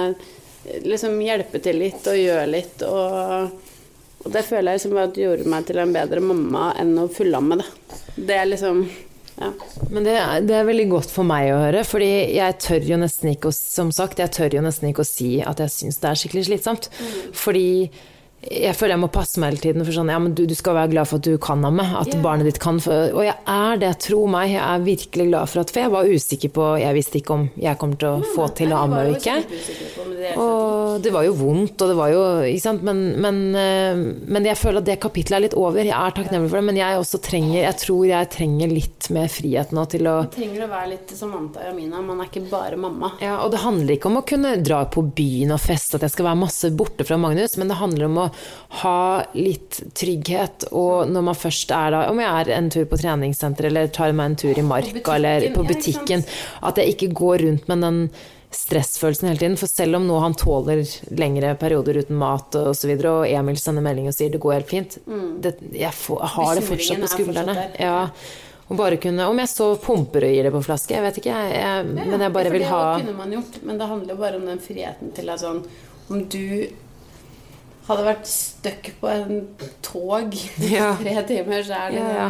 liksom 0.85 1.17
hjelpe 1.25 1.61
til 1.65 1.81
litt 1.81 2.05
og 2.11 2.19
gjøre 2.19 2.45
litt. 2.51 2.85
Og, 2.85 3.65
og 4.25 4.33
det 4.35 4.43
føler 4.47 4.73
jeg 4.75 4.81
liksom 4.81 4.97
at 5.03 5.19
gjorde 5.21 5.47
meg 5.53 5.67
til 5.69 5.79
en 5.83 5.93
bedre 5.95 6.21
mamma 6.25 6.73
enn 6.81 6.95
å 6.99 7.07
fullamme 7.13 7.61
det. 7.61 7.69
Det 8.19 8.35
er 8.39 8.49
liksom 8.51 8.81
ja. 9.39 9.53
Men 9.95 10.03
det, 10.03 10.17
er- 10.19 10.41
det 10.43 10.55
er 10.59 10.65
veldig 10.67 10.89
godt 10.91 11.13
for 11.15 11.23
meg 11.29 11.53
å 11.55 11.61
høre, 11.63 11.85
fordi 11.87 12.09
jeg 12.35 12.57
tør 12.65 12.89
jo 12.91 12.97
nesten 12.99 13.31
ikke 13.31 13.53
å, 13.53 13.55
som 13.55 13.93
sagt, 13.95 14.19
jeg 14.19 14.33
tør 14.35 14.57
jo 14.59 14.63
nesten 14.65 14.89
ikke 14.91 15.05
å 15.05 15.07
si 15.07 15.37
at 15.47 15.63
jeg 15.63 15.71
syns 15.71 16.01
det 16.03 16.09
er 16.11 16.19
skikkelig 16.19 16.47
slitsomt. 16.49 16.89
Fordi 17.39 17.67
jeg 18.39 18.71
føler 18.79 18.95
jeg 18.95 19.03
må 19.03 19.09
passe 19.11 19.41
meg 19.43 19.51
hele 19.51 19.63
tiden 19.65 19.83
for 19.83 19.95
sånn, 19.97 20.11
ja, 20.13 20.19
men 20.23 20.35
du, 20.39 20.45
du 20.47 20.55
skal 20.55 20.77
være 20.77 20.93
glad 20.93 21.09
for 21.11 21.19
at 21.19 21.27
du 21.27 21.41
kan 21.43 21.65
amme, 21.67 21.83
at 21.83 22.13
yeah. 22.13 22.21
barnet 22.23 22.47
ditt 22.47 22.61
kan. 22.63 22.79
For, 22.83 23.11
og 23.11 23.25
jeg 23.27 23.35
er 23.35 23.81
det, 23.83 23.91
tro 24.05 24.21
meg, 24.31 24.53
jeg 24.55 24.63
er 24.63 24.85
virkelig 24.87 25.27
glad 25.33 25.51
for 25.51 25.65
at, 25.65 25.73
for 25.75 25.83
jeg 25.83 25.95
var 25.95 26.13
usikker 26.13 26.53
på, 26.55 26.69
jeg 26.79 26.97
visste 26.97 27.19
ikke 27.19 27.35
om 27.35 27.49
jeg 27.59 27.81
kommer 27.81 27.99
til 27.99 28.13
å 28.13 28.35
få 28.37 28.47
til 28.59 28.75
å 28.75 28.85
amme 28.85 29.03
eller 29.03 29.19
ikke. 29.19 29.41
Og 30.39 31.03
det 31.03 31.13
var 31.15 31.27
jo 31.27 31.35
vondt, 31.39 31.83
og 31.83 31.91
det 31.93 31.97
var 31.99 32.11
jo 32.11 32.23
Ikke 32.49 32.63
sant. 32.63 32.83
Men, 32.87 33.03
men, 33.23 33.37
eh, 33.59 33.99
men 34.27 34.47
jeg 34.49 34.59
føler 34.59 34.83
at 34.83 34.89
det 34.89 34.97
kapitlet 35.03 35.37
er 35.37 35.45
litt 35.47 35.57
over. 35.59 35.83
Jeg 35.83 35.95
er 35.95 36.15
takknemlig 36.17 36.51
for 36.51 36.59
det, 36.59 36.67
men 36.67 36.81
jeg 36.81 36.99
også 36.99 37.21
trenger 37.23 37.61
Jeg 37.61 37.77
tror 37.85 38.03
jeg 38.09 38.31
trenger 38.35 38.73
litt 38.73 39.09
mer 39.15 39.31
frihet 39.31 39.75
nå 39.77 39.85
til 39.93 40.09
å 40.11 40.17
Man 40.25 40.33
trenger 40.35 40.65
å 40.67 40.71
være 40.73 40.91
litt 40.95 41.15
som 41.17 41.35
Anta 41.39 41.63
og 41.63 41.73
Amina. 41.73 42.03
Man 42.05 42.23
er 42.23 42.31
ikke 42.31 42.45
bare 42.51 42.79
mamma. 42.81 43.13
ja, 43.23 43.37
og 43.45 43.53
det 43.55 43.63
handler 43.63 43.95
ikke 43.95 44.11
om 44.11 44.21
å 44.21 44.25
kunne 44.27 44.57
dra 44.65 44.83
på 44.91 45.05
byen 45.07 45.55
og 45.55 45.63
feste, 45.63 45.99
at 45.99 46.07
jeg 46.07 46.17
skal 46.17 46.31
være 46.31 46.43
masse 46.43 46.73
borte 46.79 47.07
fra 47.07 47.19
Magnus, 47.21 47.57
men 47.61 47.71
det 47.71 47.79
handler 47.79 48.09
om 48.09 48.21
å 48.25 48.28
ha 48.83 49.25
litt 49.35 49.81
trygghet. 49.99 50.69
Og 50.73 51.11
når 51.11 51.29
man 51.31 51.39
først 51.39 51.75
er 51.75 51.95
da, 51.95 52.07
om 52.13 52.23
jeg 52.23 52.31
er 52.31 52.55
en 52.57 52.73
tur 52.73 52.89
på 52.89 53.01
treningssenter 53.01 53.71
eller 53.71 53.93
tar 53.95 54.17
meg 54.17 54.33
en 54.33 54.41
tur 54.45 54.59
i 54.59 54.67
marka 54.67 55.19
eller 55.19 55.51
på 55.55 55.67
butikken, 55.69 56.27
at 56.63 56.81
jeg 56.81 56.97
ikke 56.97 57.13
går 57.17 57.47
rundt 57.47 57.71
med 57.71 57.87
den 57.87 58.03
stressfølelsen 58.55 59.29
hele 59.29 59.39
tiden. 59.43 59.57
For 59.61 59.71
selv 59.71 59.99
om 59.99 60.09
nå 60.09 60.19
han 60.23 60.37
tåler 60.39 60.83
lengre 61.21 61.55
perioder 61.61 62.03
uten 62.03 62.19
mat 62.19 62.57
og 62.59 62.75
så 62.77 62.91
videre, 62.91 63.21
og 63.21 63.31
Emil 63.31 63.61
sender 63.61 63.85
melding 63.85 64.09
og 64.11 64.17
sier 64.17 64.33
det 64.33 64.43
går 64.43 64.59
helt 64.59 64.71
fint, 64.71 64.99
det, 65.45 65.57
jeg, 65.73 65.95
får, 65.95 66.23
jeg 66.25 66.35
har 66.37 66.53
det 66.57 66.69
fortsatt 66.69 67.03
på 67.05 67.15
skuldrene. 67.17 67.67
Ja. 67.81 67.97
Kunne, 68.69 69.25
Om 69.25 69.39
jeg 69.41 69.49
så 69.49 69.67
pumper 69.81 70.27
og 70.27 70.35
gir 70.35 70.45
det 70.45 70.53
på 70.53 70.61
flaske, 70.61 70.93
jeg 70.93 71.05
vet 71.07 71.21
ikke, 71.23 71.33
jeg, 71.33 71.55
jeg, 71.57 71.87
men 71.97 72.21
jeg 72.21 72.35
bare 72.35 72.51
vil 72.53 72.67
ha 72.69 72.81
det 72.99 73.07
kunne 73.07 73.17
man 73.17 73.31
gjort, 73.33 73.57
men 73.65 73.81
det 73.81 73.87
handler 73.89 74.19
bare 74.19 74.37
om 74.37 74.45
den 74.45 74.61
friheten 74.61 75.15
til 75.17 75.33
at 75.33 75.41
sånn 75.41 75.63
Om 76.13 76.27
du 76.29 76.69
hadde 77.89 78.05
vært 78.07 78.29
stuck 78.29 78.91
på 79.01 79.09
en 79.11 79.43
tog 79.85 80.35
i 80.37 80.45
tre 80.69 81.17
timer, 81.29 81.63
så 81.67 81.83
er 81.87 81.97
det 81.97 82.05
Ja. 82.05 82.29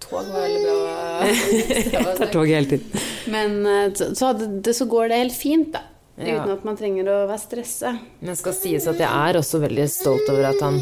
Tog 0.00 0.24
var 0.32 0.42
veldig 0.42 0.60
bra. 0.64 1.28
Det 2.00 2.18
tar 2.18 2.30
tog 2.32 2.48
hele 2.48 2.66
tiden. 2.70 3.02
Men 3.30 3.58
eh, 3.68 3.90
så, 4.16 4.32
det, 4.34 4.72
så 4.74 4.86
går 4.90 5.10
det 5.12 5.18
helt 5.24 5.36
fint, 5.36 5.72
da. 5.76 5.82
Ja. 6.20 6.38
Uten 6.40 6.50
at 6.56 6.64
man 6.66 6.76
trenger 6.76 7.06
å 7.08 7.18
være 7.28 7.40
stressa. 7.40 7.92
Men 8.24 8.36
skal 8.36 8.56
sies 8.56 8.88
at 8.90 8.98
jeg 9.00 9.08
er 9.08 9.38
også 9.38 9.60
veldig 9.62 9.86
stolt 9.92 10.26
over 10.32 10.50
at 10.50 10.60
han 10.64 10.80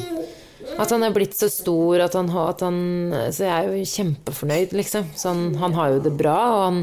at 0.78 0.90
han 0.92 1.04
er 1.06 1.12
blitt 1.14 1.36
så 1.38 1.46
stor, 1.50 2.00
at 2.04 2.14
han, 2.18 2.28
har- 2.34 2.48
at 2.50 2.60
han 2.66 2.78
Så 3.32 3.46
jeg 3.46 3.52
er 3.54 3.68
jo 3.78 3.84
kjempefornøyd, 3.88 4.72
liksom. 4.76 5.06
Så 5.16 5.30
han, 5.30 5.54
han 5.60 5.76
har 5.78 5.94
jo 5.94 6.00
det 6.04 6.12
bra, 6.18 6.34
og 6.56 6.64
han 6.66 6.80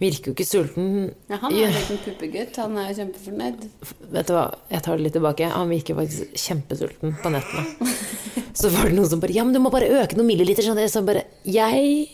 virker 0.00 0.30
jo 0.30 0.34
ikke 0.34 0.46
sulten. 0.46 0.88
Ja, 1.30 1.38
han 1.42 1.54
er 1.54 1.68
en 1.68 1.76
liten 1.76 2.00
puppegutt. 2.04 2.58
Han 2.62 2.78
er 2.80 2.90
jo 2.90 2.96
kjempefornøyd. 3.00 3.66
Vet 4.14 4.30
du 4.30 4.34
hva, 4.34 4.46
jeg 4.72 4.84
tar 4.86 4.98
det 4.98 5.06
litt 5.06 5.16
tilbake. 5.18 5.50
Han 5.54 5.70
virker 5.72 5.98
faktisk 5.98 6.34
kjempesulten 6.46 7.14
på 7.22 7.32
nettene. 7.34 7.92
Så 8.58 8.70
var 8.70 8.86
det 8.86 8.94
noen 8.94 9.08
som 9.10 9.18
bare 9.22 9.34
Ja, 9.34 9.42
men 9.42 9.54
du 9.54 9.58
må 9.62 9.70
bare 9.74 9.88
øke 10.02 10.18
noen 10.18 10.28
milliliter. 10.30 10.66
Sånn. 10.66 10.78
Så 10.90 11.02
bare 11.06 11.24
Jeg 11.46 12.08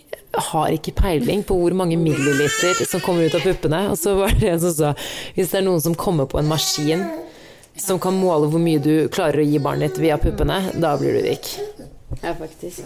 har 0.51 0.73
ikke 0.73 0.95
peiling 0.97 1.43
på 1.47 1.57
hvor 1.59 1.75
mange 1.77 1.99
milliliter 2.01 2.81
som 2.89 3.03
kommer 3.05 3.27
ut 3.29 3.37
av 3.37 3.45
puppene. 3.45 3.83
Og 3.93 3.99
så 4.01 4.15
var 4.19 4.37
det 4.41 4.55
en 4.55 4.63
som 4.63 4.77
sa 4.77 4.93
hvis 5.37 5.53
det 5.53 5.61
er 5.61 5.67
noen 5.67 5.83
som 5.85 5.97
kommer 5.99 6.29
på 6.31 6.41
en 6.41 6.49
maskin 6.51 7.05
som 7.81 8.01
kan 8.03 8.17
måle 8.17 8.49
hvor 8.51 8.61
mye 8.61 8.81
du 8.83 9.09
klarer 9.13 9.41
å 9.41 9.47
gi 9.47 9.61
barnet 9.63 9.95
ditt 9.95 10.03
via 10.03 10.19
puppene, 10.21 10.59
da 10.77 10.95
blir 11.01 11.17
du 11.17 11.23
rik. 11.25 11.49
Ja, 12.21 12.35
faktisk. 12.37 12.83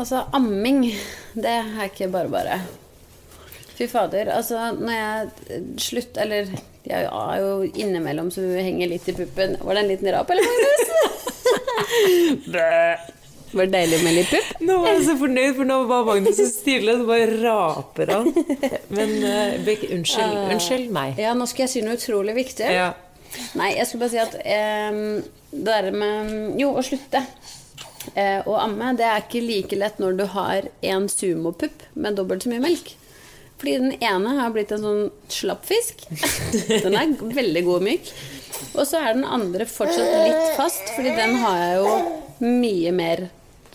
Altså, 0.00 0.24
amming, 0.36 0.90
det 1.36 1.52
er 1.60 1.86
ikke 1.86 2.10
bare 2.12 2.28
bare. 2.32 2.58
Fy 3.80 3.88
fader. 3.88 4.28
Altså, 4.34 4.70
når 4.76 4.92
jeg 4.92 5.62
slutt 5.80 6.18
Eller 6.20 6.50
jeg 6.84 7.06
er 7.06 7.40
jo 7.40 7.64
innimellom 7.68 8.30
så 8.32 8.44
henger 8.56 8.88
litt 8.92 9.08
i 9.08 9.14
puppen. 9.16 9.56
Var 9.60 9.76
det 9.76 9.82
en 9.82 9.90
liten 9.90 10.12
rap, 10.14 10.30
eller, 10.32 10.44
Magnus? 10.48 10.86
Var 13.50 13.66
det 13.66 13.72
deilig 13.74 13.98
med 14.04 14.14
litt 14.14 14.30
pupp? 14.30 14.50
Nå 14.62 14.76
var 14.78 14.92
jeg 14.92 15.06
så 15.08 15.14
fornøyd, 15.18 15.54
for 15.56 15.66
nå 15.66 15.76
var 15.90 16.04
Magnus 16.06 16.36
så 16.38 16.44
stille, 16.46 16.92
så 17.00 17.06
bare 17.08 17.38
raper 17.40 18.12
han. 18.14 18.28
Men 18.94 19.14
uh, 19.24 19.70
unnskyld, 19.96 20.36
unnskyld 20.54 20.92
meg. 20.94 21.18
Ja, 21.18 21.32
nå 21.34 21.48
skal 21.50 21.64
jeg 21.66 21.72
si 21.72 21.82
noe 21.82 21.98
utrolig 21.98 22.36
viktig. 22.38 22.68
Ja. 22.70 22.92
Nei, 23.58 23.72
jeg 23.74 23.88
skulle 23.88 24.06
bare 24.06 24.14
si 24.14 24.22
at 24.22 24.38
em, 24.42 25.02
det 25.50 25.66
der 25.66 25.90
med 25.94 26.60
Jo, 26.62 26.72
å 26.78 26.82
slutte 26.86 27.24
eh, 28.14 28.40
å 28.46 28.56
amme, 28.58 28.94
det 28.98 29.06
er 29.06 29.22
ikke 29.22 29.42
like 29.44 29.78
lett 29.78 30.00
når 30.02 30.18
du 30.18 30.24
har 30.34 30.70
en 30.94 31.06
sumopupp 31.10 31.84
med 31.94 32.18
dobbelt 32.18 32.46
så 32.46 32.54
mye 32.54 32.64
melk. 32.64 32.94
Fordi 33.60 33.76
den 33.76 33.92
ene 34.00 34.34
har 34.38 34.52
blitt 34.54 34.70
en 34.72 34.80
sånn 34.84 35.02
slapp 35.28 35.66
fisk. 35.68 36.06
Den 36.80 36.96
er 36.96 37.12
veldig 37.20 37.62
god 37.66 37.82
og 37.82 37.84
myk. 37.90 38.08
Og 38.72 38.86
så 38.88 39.02
er 39.02 39.14
den 39.18 39.26
andre 39.28 39.66
fortsatt 39.68 40.08
litt 40.24 40.56
fast, 40.56 40.94
fordi 40.96 41.12
den 41.16 41.36
har 41.42 41.60
jeg 41.60 41.76
jo 41.80 41.92
mye 42.40 42.92
mer 42.96 43.22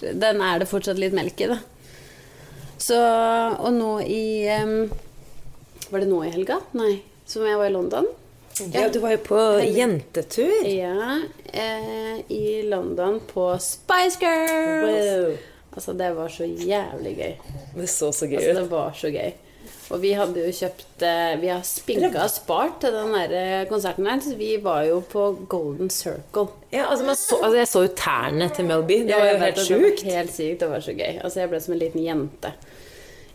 Den 0.02 0.41
er 0.41 0.60
det 0.62 0.67
fortsatt 0.69 0.98
litt 1.00 1.13
melk 1.15 1.39
i, 1.45 1.48
da. 1.54 1.60
Så 2.82 2.98
Og 2.98 3.71
nå 3.74 3.91
i 4.04 4.45
um, 4.62 4.89
Var 5.89 6.04
det 6.04 6.10
nå 6.10 6.19
i 6.26 6.34
helga? 6.34 6.60
Nei. 6.78 6.98
Som 7.26 7.45
jeg 7.48 7.58
var 7.58 7.69
i 7.69 7.74
London. 7.74 8.10
ja, 8.74 8.88
du 8.89 9.00
var 9.04 9.15
jo 9.15 9.21
på 9.26 9.39
jentetur. 9.63 10.67
Ja, 10.69 11.15
eh, 11.50 12.19
i 12.32 12.62
London 12.69 13.17
på 13.32 13.48
Spice 13.60 14.21
Girls. 14.21 14.86
Wow. 14.86 15.38
Altså, 15.76 15.95
det 15.98 16.12
var 16.15 16.30
så 16.30 16.45
jævlig 16.45 17.15
gøy. 17.17 17.34
Det 17.76 17.89
så 17.89 18.12
så 18.13 18.30
gøy 18.30 18.38
Altså, 18.38 18.62
det 18.62 18.69
var 18.71 18.93
så 18.95 19.10
gøy. 19.12 19.34
Og 19.93 20.02
vi 20.02 20.12
hadde 20.17 20.41
jo 20.41 20.52
kjøpt 20.56 21.04
eh, 21.06 21.36
Vi 21.41 21.50
har 21.52 21.62
spinka 21.67 22.24
og 22.24 22.32
spart 22.34 22.80
til 22.82 22.95
den 22.95 23.12
der 23.13 23.36
eh, 23.38 23.65
konserten 23.69 24.08
her, 24.10 24.21
så 24.24 24.34
vi 24.39 24.56
var 24.63 24.86
jo 24.88 25.02
på 25.12 25.28
Golden 25.52 25.91
Circle. 25.93 26.48
Ja, 26.71 26.88
altså, 26.89 27.06
man 27.06 27.19
så, 27.19 27.38
altså, 27.41 27.58
jeg 27.60 27.69
så 27.69 27.84
jo 27.86 27.91
tærne 27.98 28.50
til 28.56 28.65
Melby. 28.65 29.02
Det 29.06 29.19
var 29.19 29.30
jo 29.30 29.38
helt 29.38 29.43
at 29.43 29.60
det 29.60 29.62
var 29.62 29.86
sjukt. 29.86 30.08
Helt 30.10 30.34
sykt. 30.34 30.60
Det 30.63 30.71
var 30.71 30.86
så 30.88 30.95
gøy. 30.98 31.19
Altså, 31.21 31.39
jeg 31.43 31.54
ble 31.54 31.62
som 31.62 31.76
en 31.78 31.84
liten 31.84 32.06
jente. 32.06 32.54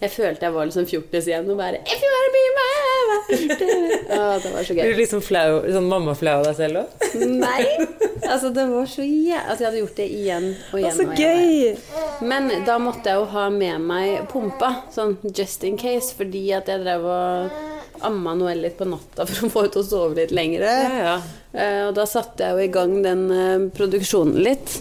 Jeg 0.00 0.10
følte 0.14 0.46
jeg 0.46 0.54
var 0.54 0.68
liksom 0.68 0.86
fjortis 0.88 1.26
igjen 1.28 1.48
og 1.52 1.58
bare 1.60 1.80
If 1.84 2.00
you 2.00 2.10
wanna 2.14 2.30
be 2.36 2.44
my 2.56 2.68
Å, 4.10 4.20
det 4.42 4.52
var 4.54 4.64
så 4.64 4.74
Blir 4.74 4.86
gøy. 4.86 4.92
du 4.94 5.00
liksom 5.02 5.20
flau, 5.22 5.58
sånn 5.74 5.88
mammaflau 5.90 6.38
av 6.40 6.46
deg 6.48 6.56
selv 6.58 6.80
òg? 6.82 7.04
Nei! 7.40 7.64
Altså, 8.30 8.50
det 8.54 8.64
var 8.70 8.86
så 8.90 9.04
jæ... 9.04 9.38
Altså, 9.42 9.64
jeg 9.64 9.68
hadde 9.68 9.80
gjort 9.82 9.98
det 10.00 10.06
igjen 10.14 10.46
og 10.70 10.76
igjen. 10.80 10.96
Så 10.96 11.06
og 11.06 11.12
igjen. 11.18 11.74
gøy! 11.82 12.26
Men 12.30 12.48
da 12.66 12.76
måtte 12.82 13.10
jeg 13.12 13.20
jo 13.20 13.26
ha 13.34 13.44
med 13.54 13.84
meg 13.90 14.24
pumpa, 14.30 14.70
sånn 14.94 15.16
just 15.34 15.64
in 15.66 15.76
case, 15.80 16.12
fordi 16.18 16.44
at 16.56 16.68
jeg 16.70 16.82
drev 16.84 17.06
og 17.10 17.58
amma 18.06 18.32
Noel 18.38 18.62
litt 18.64 18.78
på 18.78 18.86
natta 18.88 19.26
for 19.28 19.46
å 19.48 19.50
få 19.52 19.64
henne 19.66 19.74
til 19.74 19.82
å 19.82 19.88
sove 19.90 20.16
litt 20.20 20.32
lenger. 20.36 20.64
Ja, 20.64 21.02
ja. 21.04 21.16
Eh, 21.52 21.80
og 21.88 21.94
da 21.98 22.06
satte 22.08 22.46
jeg 22.46 22.56
jo 22.56 22.68
i 22.68 22.72
gang 22.72 22.94
den 23.04 23.26
eh, 23.34 23.66
produksjonen 23.76 24.38
litt. 24.46 24.78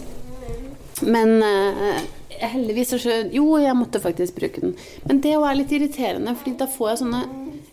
Men 1.04 1.38
eh, 1.44 2.00
heldigvis 2.48 2.88
så 2.94 2.98
skjø- 3.02 3.32
Jo, 3.34 3.44
jeg 3.60 3.74
måtte 3.76 4.00
faktisk 4.00 4.34
bruke 4.40 4.60
den. 4.60 4.74
Men 5.06 5.20
det 5.20 5.32
er 5.36 5.54
litt 5.58 5.70
irriterende, 5.76 6.34
fordi 6.36 6.56
da 6.56 6.66
får 6.66 6.88
jeg 6.90 6.98
sånne 7.04 7.22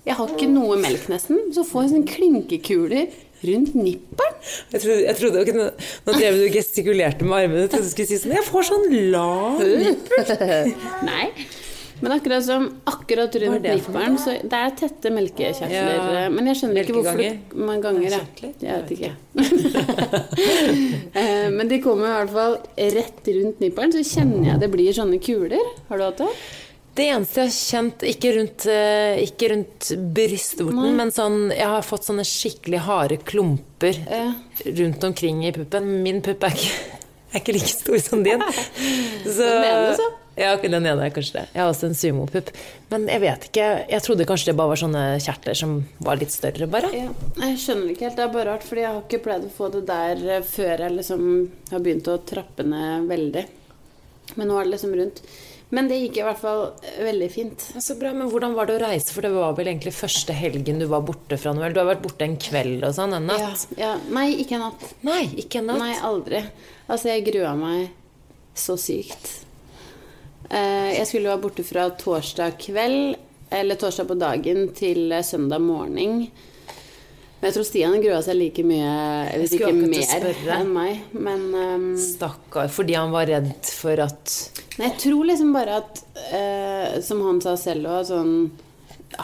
Jeg 0.07 0.15
har 0.15 0.27
ikke 0.27 0.47
noe 0.47 0.77
melk, 0.79 1.07
nesten. 1.11 1.37
Så 1.51 1.63
får 1.67 1.83
jeg 1.83 1.91
sånne 1.91 2.07
klinkekuler 2.07 3.07
rundt 3.43 3.73
nippelen. 3.75 4.35
Jeg 4.71 4.81
trodde, 4.81 5.01
jeg 5.03 5.15
trodde 5.19 5.41
ok, 5.43 5.49
nå, 5.53 5.65
nå 6.07 6.13
drev 6.17 6.37
du 6.39 6.45
gestikulerte 6.49 7.23
med 7.27 7.37
armene. 7.43 7.65
Jeg 7.65 7.69
trodde 7.73 7.83
du 7.83 7.89
skulle 7.91 8.07
si 8.07 8.17
sånn 8.21 8.31
Jeg 8.37 8.45
får 8.47 8.63
sånn 8.69 8.87
lav 9.11 9.59
nippel. 9.83 10.73
Nei. 11.03 11.25
Men 12.01 12.11
akkurat 12.13 12.43
som 12.45 12.67
akkurat 12.85 13.35
rundt 13.41 13.63
nipperen, 13.65 14.17
så 14.21 14.35
det 14.43 14.53
er 14.59 14.75
tette 14.77 15.09
melkekjertler. 15.15 15.71
Ja. 15.71 16.27
Men 16.29 16.45
jeg 16.51 16.59
skjønner 16.59 16.83
ikke 16.83 16.97
hvorfor 16.99 17.63
man 17.71 17.81
ganger. 17.81 18.17
det. 18.41 18.51
Jeg 18.61 18.83
vet 18.83 18.91
ikke. 18.97 19.11
Eh, 21.17 21.49
Men 21.49 21.67
de 21.71 21.79
kommer 21.81 22.05
i 22.07 22.13
hvert 22.19 22.33
fall 22.35 22.55
rett 22.93 23.27
rundt 23.33 23.59
nipperen, 23.63 23.93
så 23.95 24.03
kjenner 24.05 24.51
jeg 24.51 24.61
det 24.61 24.69
blir 24.73 24.93
sånne 24.95 25.17
kuler. 25.23 25.63
Har 25.89 25.97
du 25.99 26.03
hatt 26.05 26.21
det? 26.21 26.27
Det 26.97 27.05
eneste 27.13 27.43
jeg 27.43 27.49
har 27.49 27.55
kjent, 27.57 28.05
ikke 28.09 28.29
rundt, 28.35 28.65
eh, 28.73 29.19
ikke 29.25 29.49
rundt 29.51 29.89
brystvorten, 30.17 30.95
men 30.97 31.11
sånn 31.13 31.51
Jeg 31.53 31.67
har 31.69 31.83
fått 31.85 32.07
sånne 32.09 32.25
skikkelig 32.25 32.79
harde 32.87 33.17
klumper 33.21 33.99
Ja. 34.09 34.33
rundt 34.65 35.03
omkring 35.03 35.43
i 35.45 35.51
puppen. 35.53 35.91
Min 36.03 36.21
pupp 36.25 36.43
er 36.43 36.55
ikke, 36.57 36.73
er 37.33 37.39
ikke 37.41 37.53
like 37.53 37.73
stor 37.73 37.97
som 38.01 38.23
din. 38.25 38.41
Så, 39.37 39.45
så. 39.97 40.07
Ja, 40.37 40.51
den 40.61 40.85
ene 40.85 41.07
er 41.07 41.13
kanskje 41.13 41.39
det. 41.39 41.45
Jeg 41.55 41.63
har 41.63 41.71
også 41.71 41.87
en 41.89 41.97
sumopupp. 41.97 42.51
Men 42.91 43.07
jeg 43.09 43.23
vet 43.23 43.47
ikke 43.49 43.65
Jeg 43.89 44.03
trodde 44.05 44.27
kanskje 44.29 44.51
det 44.51 44.57
bare 44.59 44.71
var 44.71 44.81
sånne 44.83 45.03
kjertler 45.23 45.57
som 45.57 45.73
var 46.05 46.21
litt 46.21 46.33
større, 46.35 46.69
bare. 46.69 46.91
Ja. 46.93 47.09
Jeg 47.41 47.57
skjønner 47.63 47.91
ikke 47.93 48.05
helt. 48.07 48.19
Det 48.19 48.25
er 48.27 48.33
bare 48.35 48.49
rart, 48.51 48.65
fordi 48.67 48.83
jeg 48.85 48.93
har 48.93 49.03
ikke 49.03 49.23
pleid 49.25 49.47
å 49.49 49.53
få 49.57 49.71
det 49.73 49.83
der 49.89 50.21
eh, 50.37 50.45
før 50.45 50.85
jeg 50.85 50.97
liksom 50.99 51.27
har 51.73 51.83
begynt 51.83 52.09
å 52.13 52.19
trappe 52.29 52.65
ned 52.67 53.09
veldig. 53.09 53.45
Men 54.37 54.51
nå 54.51 54.59
er 54.59 54.67
det 54.67 54.75
liksom 54.75 54.93
rundt. 54.99 55.23
Men 55.73 55.89
det 55.89 55.97
gikk 55.99 56.21
i 56.21 56.27
hvert 56.27 56.39
fall 56.39 56.61
eh, 56.85 56.99
veldig 57.07 57.31
fint. 57.33 57.65
Ja, 57.73 57.81
Så 57.83 57.97
bra, 57.99 58.13
men 58.15 58.29
Hvordan 58.31 58.53
var 58.55 58.69
det 58.69 58.77
å 58.77 58.83
reise? 58.85 59.09
For 59.15 59.25
det 59.25 59.33
var 59.33 59.57
vel 59.57 59.71
egentlig 59.73 59.95
første 59.97 60.37
helgen 60.37 60.79
du 60.79 60.85
var 60.91 61.01
borte 61.07 61.39
fra 61.41 61.55
noe? 61.57 61.73
Du 61.73 61.81
har 61.81 61.89
vært 61.89 62.05
borte 62.05 62.27
en 62.29 62.37
kveld 62.39 62.85
og 62.85 62.93
sånn? 62.95 63.17
En 63.17 63.33
Ja, 63.33 63.49
ja. 63.79 63.95
Nei, 64.13 64.29
ikke 64.45 64.59
en 64.61 64.67
natt. 64.69 64.87
Nei, 65.07 65.23
ikke 65.41 65.63
en 65.63 65.73
natt. 65.73 65.81
Nei, 65.81 65.97
aldri. 66.07 66.45
Altså, 66.87 67.09
jeg 67.09 67.25
grua 67.31 67.57
meg 67.57 67.89
så 68.57 68.77
sykt. 68.79 69.46
Eh, 70.49 70.91
jeg 70.97 71.07
skulle 71.09 71.31
være 71.31 71.41
borte 71.43 71.63
fra 71.67 71.87
torsdag 71.99 72.57
kveld, 72.61 73.15
eller 73.51 73.79
torsdag 73.79 74.07
på 74.09 74.17
dagen, 74.19 74.69
til 74.77 75.11
eh, 75.11 75.23
søndag 75.25 75.59
morgen. 75.63 76.27
Men 77.37 77.51
jeg 77.51 77.53
tror 77.53 77.65
Stian 77.67 77.97
grua 78.01 78.21
seg 78.25 78.39
like 78.39 78.63
mye, 78.65 78.93
hvis 79.37 79.51
ikke 79.59 79.73
mer, 79.77 80.23
enn 80.55 80.71
meg. 80.73 81.03
Men 81.13 81.43
ehm, 81.53 81.89
Stakkar. 82.01 82.71
Fordi 82.73 82.95
han 82.97 83.11
var 83.13 83.27
redd 83.29 83.51
for 83.77 83.99
at 84.07 84.31
Nei, 84.79 84.87
jeg 84.89 84.95
tror 85.03 85.27
liksom 85.29 85.53
bare 85.53 85.75
at 85.83 86.01
uh, 86.33 86.97
Som 87.05 87.21
han 87.25 87.39
sa 87.41 87.55
selv 87.57 87.87
òg, 87.89 88.03
sånn 88.09 88.33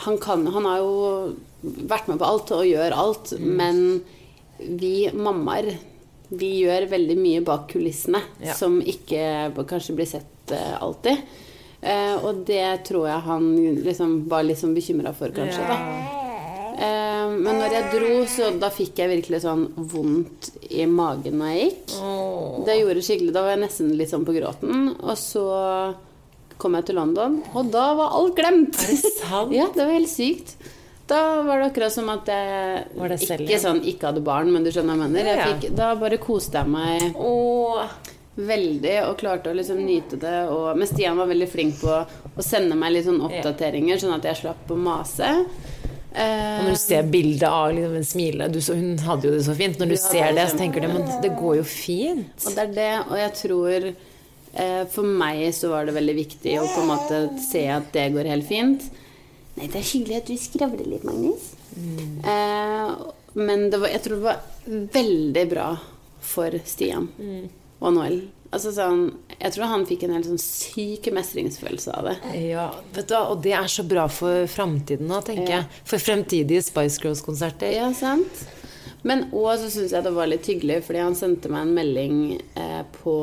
han, 0.05 0.15
kan, 0.21 0.45
han 0.53 0.65
har 0.65 0.79
jo 0.81 0.93
vært 1.89 2.07
med 2.09 2.21
på 2.21 2.25
alt 2.29 2.53
og 2.55 2.63
gjør 2.69 2.93
alt, 2.97 3.33
Mm. 3.33 3.49
men 3.59 4.77
vi 4.79 5.09
mammaer 5.13 5.73
vi 6.33 6.49
gjør 6.63 6.85
veldig 6.93 7.17
mye 7.19 7.41
bak 7.45 7.65
kulissene 7.73 8.21
Ja. 8.41 8.53
som 8.57 8.77
ikke 8.81 9.51
kanskje 9.69 9.95
blir 9.97 10.07
sett 10.09 10.29
eh, 10.51 10.75
alltid. 10.81 11.17
Eh, 11.81 12.15
og 12.23 12.43
det 12.47 12.83
tror 12.87 13.07
jeg 13.07 13.25
han 13.27 13.47
liksom 13.83 14.19
var 14.31 14.43
litt 14.43 14.59
sånn 14.59 14.75
bekymra 14.75 15.13
for, 15.15 15.29
kanskje. 15.35 15.63
da 15.67 16.21
Eh, 16.73 17.29
men 17.29 17.59
når 17.61 17.75
jeg 17.75 17.89
dro, 17.93 18.13
så 18.29 18.47
da 18.59 18.69
fikk 18.73 18.97
jeg 19.03 19.11
virkelig 19.11 19.43
sånn 19.43 19.67
vondt 19.77 20.49
i 20.73 20.87
magen 20.89 21.37
når 21.39 21.51
jeg 21.53 21.67
gikk. 21.67 21.93
Det 22.67 22.77
gjorde 22.79 23.03
skikkelig, 23.05 23.33
Da 23.35 23.43
var 23.45 23.53
jeg 23.53 23.61
nesten 23.61 23.91
litt 23.99 24.11
sånn 24.11 24.25
på 24.25 24.35
gråten. 24.35 24.87
Og 24.97 25.13
så 25.19 25.45
kom 26.57 26.77
jeg 26.77 26.87
til 26.89 26.97
London, 26.99 27.41
og 27.53 27.69
da 27.73 27.89
var 27.97 28.15
alt 28.17 28.37
glemt. 28.37 28.77
Er 28.79 28.93
det 28.93 29.11
sant? 29.19 29.53
ja, 29.59 29.67
det 29.73 29.83
var 29.85 29.93
helt 29.93 30.11
sykt. 30.11 30.55
Da 31.07 31.19
var 31.43 31.59
det 31.59 31.69
akkurat 31.73 31.91
som 31.91 32.07
at 32.13 32.29
jeg 32.31 33.17
selv 33.21 33.43
ikke 33.43 33.59
sånn 33.59 33.81
ikke 33.83 34.09
hadde 34.09 34.23
barn, 34.23 34.51
men 34.53 34.63
du 34.63 34.71
skjønner 34.71 34.95
hva 34.95 35.09
jeg 35.09 35.15
mener. 35.17 35.31
Jeg 35.33 35.49
fikk, 35.51 35.75
da 35.77 35.89
bare 35.99 36.19
koste 36.23 36.61
jeg 36.61 36.71
meg 36.71 37.17
Åh. 37.19 37.83
Veldig 38.35 38.93
og 39.07 39.17
klarte 39.19 39.51
å 39.51 39.57
liksom 39.57 39.81
nyte 39.85 40.17
det. 40.21 40.35
Og, 40.49 40.71
men 40.77 40.89
Stian 40.89 41.19
var 41.19 41.29
veldig 41.29 41.47
flink 41.51 41.79
på 41.81 41.93
å 41.93 42.45
sende 42.45 42.77
meg 42.79 42.95
litt 42.95 43.05
sånn 43.07 43.21
oppdateringer, 43.27 43.99
sånn 44.01 44.15
at 44.15 44.25
jeg 44.29 44.39
slapp 44.41 44.71
å 44.73 44.77
mase. 44.79 45.29
Eh, 46.13 46.57
Og 46.59 46.65
når 46.67 46.75
du 46.77 46.81
ser 46.81 47.07
bildet 47.09 47.47
av 47.49 47.71
liksom, 47.73 47.93
en 47.97 48.05
smile 48.05 48.47
du, 48.53 48.59
så, 48.61 48.75
Hun 48.77 48.99
hadde 49.01 49.29
jo 49.29 49.33
det 49.33 49.45
så 49.47 49.55
fint. 49.57 49.79
Når 49.81 49.93
du 49.93 49.95
ser 49.97 50.33
det 50.37 50.43
så 50.51 50.59
tenker 50.59 50.83
du 50.85 50.91
men 50.91 51.07
det 51.23 51.31
går 51.39 51.55
jo 51.61 51.63
fint. 51.65 52.35
Og 52.45 52.53
det 52.57 52.65
er 52.67 52.75
det, 52.75 52.91
og 53.07 53.15
jeg 53.17 53.31
tror 53.39 53.87
eh, 53.89 54.83
For 54.93 55.15
meg 55.23 55.47
så 55.57 55.71
var 55.73 55.87
det 55.89 55.95
veldig 55.97 56.15
viktig 56.19 56.59
å 56.61 56.67
på 56.69 56.83
en 56.83 56.91
måte 56.91 57.23
se 57.41 57.63
at 57.73 57.89
det 57.95 58.11
går 58.13 58.29
helt 58.29 58.45
fint. 58.49 58.85
Nei, 59.57 59.67
det 59.69 59.81
er 59.81 59.89
hyggelig 59.89 60.19
at 60.21 60.29
du 60.29 60.37
skravler 60.41 60.87
litt, 60.89 61.03
Magnus. 61.05 61.49
Eh, 61.77 62.93
men 63.33 63.67
det 63.73 63.81
var, 63.81 63.89
jeg 63.89 64.03
tror 64.05 64.19
det 64.19 64.25
var 64.27 64.39
veldig 64.93 65.43
bra 65.49 65.67
for 66.23 66.53
Stian 66.69 67.09
og 67.83 67.93
Noel. 67.97 68.21
Altså 68.53 68.69
sånn, 68.69 69.07
jeg 69.39 69.49
tror 69.55 69.65
han 69.71 69.83
fikk 69.89 70.03
en 70.05 70.11
helt 70.13 70.27
sånn 70.29 70.37
syk 70.41 71.07
mestringsfølelse 71.15 71.93
av 71.97 72.05
det. 72.05 72.15
Ja, 72.51 72.67
vet 72.93 73.07
du 73.09 73.15
Og 73.17 73.39
det 73.41 73.55
er 73.57 73.65
så 73.71 73.81
bra 73.89 74.03
for 74.13 74.45
framtiden 74.47 75.07
nå, 75.09 75.21
tenker 75.25 75.49
Ja. 75.49 75.61
jeg. 75.63 75.81
For 75.89 75.97
fremtidige 75.97 76.61
Spice 76.61 77.01
Girls-konserter. 77.01 77.71
Ja, 77.73 77.87
sant? 77.97 78.43
Men 79.03 79.25
òg 79.33 79.57
så 79.59 79.71
syns 79.73 79.91
jeg 79.91 80.03
det 80.05 80.13
var 80.15 80.27
litt 80.29 80.45
hyggelig, 80.47 80.83
fordi 80.85 81.01
han 81.01 81.15
sendte 81.17 81.49
meg 81.51 81.65
en 81.65 81.73
melding 81.75 82.19
eh, 82.55 82.83
på 83.01 83.17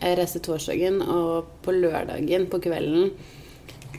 Jeg 0.00 0.16
reiste 0.16 0.40
torsdagen, 0.40 1.02
og 1.02 1.44
på 1.62 1.70
lørdagen 1.76 2.48
på 2.48 2.58
kvelden 2.64 3.10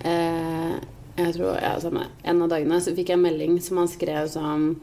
eh, 0.04 0.74
Jeg 1.18 1.34
tror 1.38 1.62
ja, 1.62 1.76
samme, 1.80 2.08
En 2.26 2.42
av 2.42 2.50
dagene 2.50 2.82
så 2.82 2.96
fikk 2.96 3.10
jeg 3.14 3.20
en 3.20 3.26
melding 3.28 3.60
som 3.62 3.78
han 3.78 3.88
skrev 3.92 4.28
sånn 4.34 4.76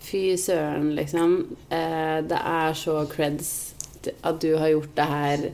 Fy 0.00 0.36
søren, 0.38 0.92
liksom. 0.94 1.56
Eh, 1.70 2.20
det 2.22 2.38
er 2.38 2.74
så 2.78 3.00
creds 3.10 3.67
at 4.22 4.40
du 4.42 4.52
har 4.58 4.70
gjort 4.72 4.94
det 4.96 5.08
her 5.12 5.48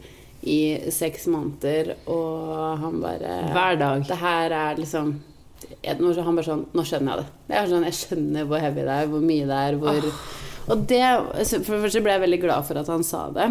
i 0.45 0.59
seks 0.93 1.27
måneder, 1.33 1.95
og 2.11 2.79
han 2.83 3.01
bare 3.01 3.37
Hver 3.55 3.79
dag. 3.81 4.03
Det 4.09 4.19
her 4.21 4.53
er 4.53 4.77
liksom 4.77 5.15
Han 5.87 6.37
bare 6.37 6.45
sånn 6.45 6.67
Nå 6.77 6.85
skjønner 6.85 7.15
jeg 7.15 7.23
det. 7.23 7.29
Jeg, 7.49 7.57
er 7.63 7.71
sånn, 7.71 7.87
jeg 7.89 7.99
skjønner 8.01 8.49
hvor 8.51 8.61
heavy 8.61 8.85
det 8.85 8.97
er, 8.99 9.09
hvor 9.09 9.25
mye 9.25 9.47
det 9.49 9.61
er, 9.69 9.79
hvor 9.81 10.09
Og 10.75 10.85
det 10.91 11.01
For 11.49 11.77
det 11.77 11.83
første 11.87 12.03
ble 12.05 12.17
jeg 12.17 12.25
veldig 12.27 12.41
glad 12.45 12.69
for 12.69 12.81
at 12.83 12.91
han 12.93 13.05
sa 13.07 13.23
det. 13.33 13.49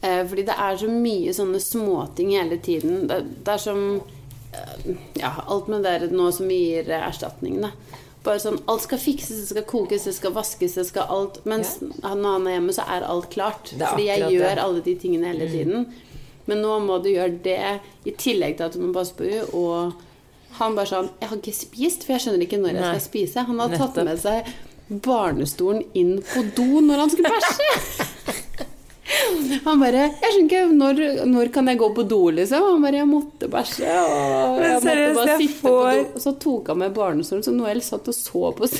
Eh, 0.00 0.22
fordi 0.28 0.46
det 0.48 0.56
er 0.56 0.78
så 0.80 0.88
mye 0.88 1.34
sånne 1.36 1.60
småting 1.60 2.32
hele 2.32 2.56
tiden. 2.64 3.02
Det, 3.10 3.18
det 3.44 3.52
er 3.52 3.60
som 3.60 3.82
eh, 4.56 4.94
Ja, 5.20 5.34
alt 5.44 5.68
med 5.68 5.84
det 5.84 6.08
nå 6.14 6.30
som 6.32 6.48
gir 6.48 6.88
erstatning, 7.02 7.60
da. 7.60 7.74
Bare 8.24 8.40
sånn 8.42 8.58
Alt 8.68 8.82
skal 8.84 9.00
fikses, 9.00 9.38
det 9.40 9.46
skal 9.54 9.64
kokes, 9.70 10.04
det 10.04 10.12
skal 10.16 10.34
vaskes, 10.36 10.74
det 10.76 10.84
skal 10.90 11.08
alt 11.08 11.38
Mens 11.48 11.78
ja. 11.80 11.88
når 12.14 12.34
han 12.36 12.46
er 12.50 12.56
hjemme, 12.58 12.74
så 12.76 12.84
er 12.84 13.06
alt 13.08 13.30
klart. 13.32 13.72
Er 13.78 13.86
Fordi 13.86 14.06
jeg 14.10 14.26
gjør 14.34 14.54
det. 14.54 14.64
alle 14.66 14.82
de 14.84 14.94
tingene 15.00 15.30
hele 15.32 15.48
tiden. 15.48 15.86
Men 16.50 16.60
nå 16.64 16.74
må 16.84 16.98
du 17.04 17.08
gjøre 17.12 17.38
det 17.44 17.58
i 18.04 18.12
tillegg 18.18 18.56
til 18.58 18.66
at 18.68 18.76
du 18.76 18.82
må 18.82 18.92
passe 18.96 19.14
på 19.16 19.24
henne. 19.24 19.46
Og 19.56 19.92
han 20.58 20.74
bare 20.76 20.90
sånn 20.90 21.08
Jeg 21.20 21.28
har 21.30 21.36
ikke 21.38 21.54
spist, 21.56 22.04
for 22.04 22.16
jeg 22.16 22.24
skjønner 22.26 22.44
ikke 22.44 22.58
når 22.60 22.72
jeg 22.74 22.80
Nei. 22.82 22.92
skal 22.98 23.06
spise. 23.08 23.46
Han 23.48 23.60
har 23.62 23.76
tatt 23.78 24.00
med 24.04 24.20
seg 24.20 24.52
barnestolen 24.90 25.84
inn 25.94 26.16
på 26.26 26.42
do 26.56 26.80
når 26.82 27.04
han 27.04 27.12
skulle 27.12 27.30
bæsje. 27.36 28.38
Han 29.64 29.80
bare 29.80 30.04
'Jeg 30.10 30.32
skjønner 30.32 30.44
ikke, 30.46 30.62
når, 30.80 31.00
når 31.26 31.52
kan 31.54 31.68
jeg 31.68 31.78
gå 31.80 31.88
på 31.94 32.04
do?' 32.08 32.30
liksom. 32.36 32.66
Han 32.74 32.82
bare 32.82 33.00
'Jeg 33.00 33.08
måtte 33.10 33.48
bæsje', 33.50 33.96
og 34.06 34.60
jeg 34.62 34.82
seriøst, 34.82 35.14
måtte 35.14 35.26
bare 35.26 35.38
sitte 35.40 35.62
på 35.62 35.74
do. 35.74 36.06
Og 36.14 36.20
så 36.26 36.34
tok 36.46 36.68
han 36.68 36.78
med 36.78 36.94
barnestolen, 36.94 37.44
så 37.44 37.54
Noel 37.54 37.82
satt 37.82 38.08
og 38.08 38.14
så 38.14 38.52
på 38.56 38.70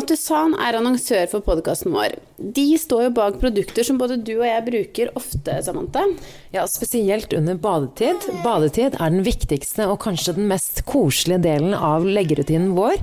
sin. 0.00 0.10
Natusan 0.10 0.54
er 0.58 0.76
annonsør 0.78 1.28
for 1.30 1.40
podkasten 1.44 1.92
vår. 1.92 2.14
De 2.38 2.78
står 2.78 3.04
jo 3.04 3.10
bak 3.14 3.38
produkter 3.40 3.84
som 3.84 3.98
både 3.98 4.16
du 4.16 4.38
og 4.38 4.46
jeg 4.46 4.64
bruker 4.66 5.10
ofte, 5.14 5.62
Samantha. 5.62 6.06
Ja, 6.52 6.66
spesielt 6.66 7.32
under 7.32 7.54
badetid. 7.54 8.16
Badetid 8.42 8.96
er 8.98 9.10
den 9.10 9.24
viktigste 9.24 9.86
og 9.90 10.00
kanskje 10.00 10.36
den 10.38 10.48
mest 10.48 10.84
koselige 10.88 11.42
delen 11.44 11.74
av 11.74 12.04
leggerutinen 12.06 12.74
vår. 12.76 12.96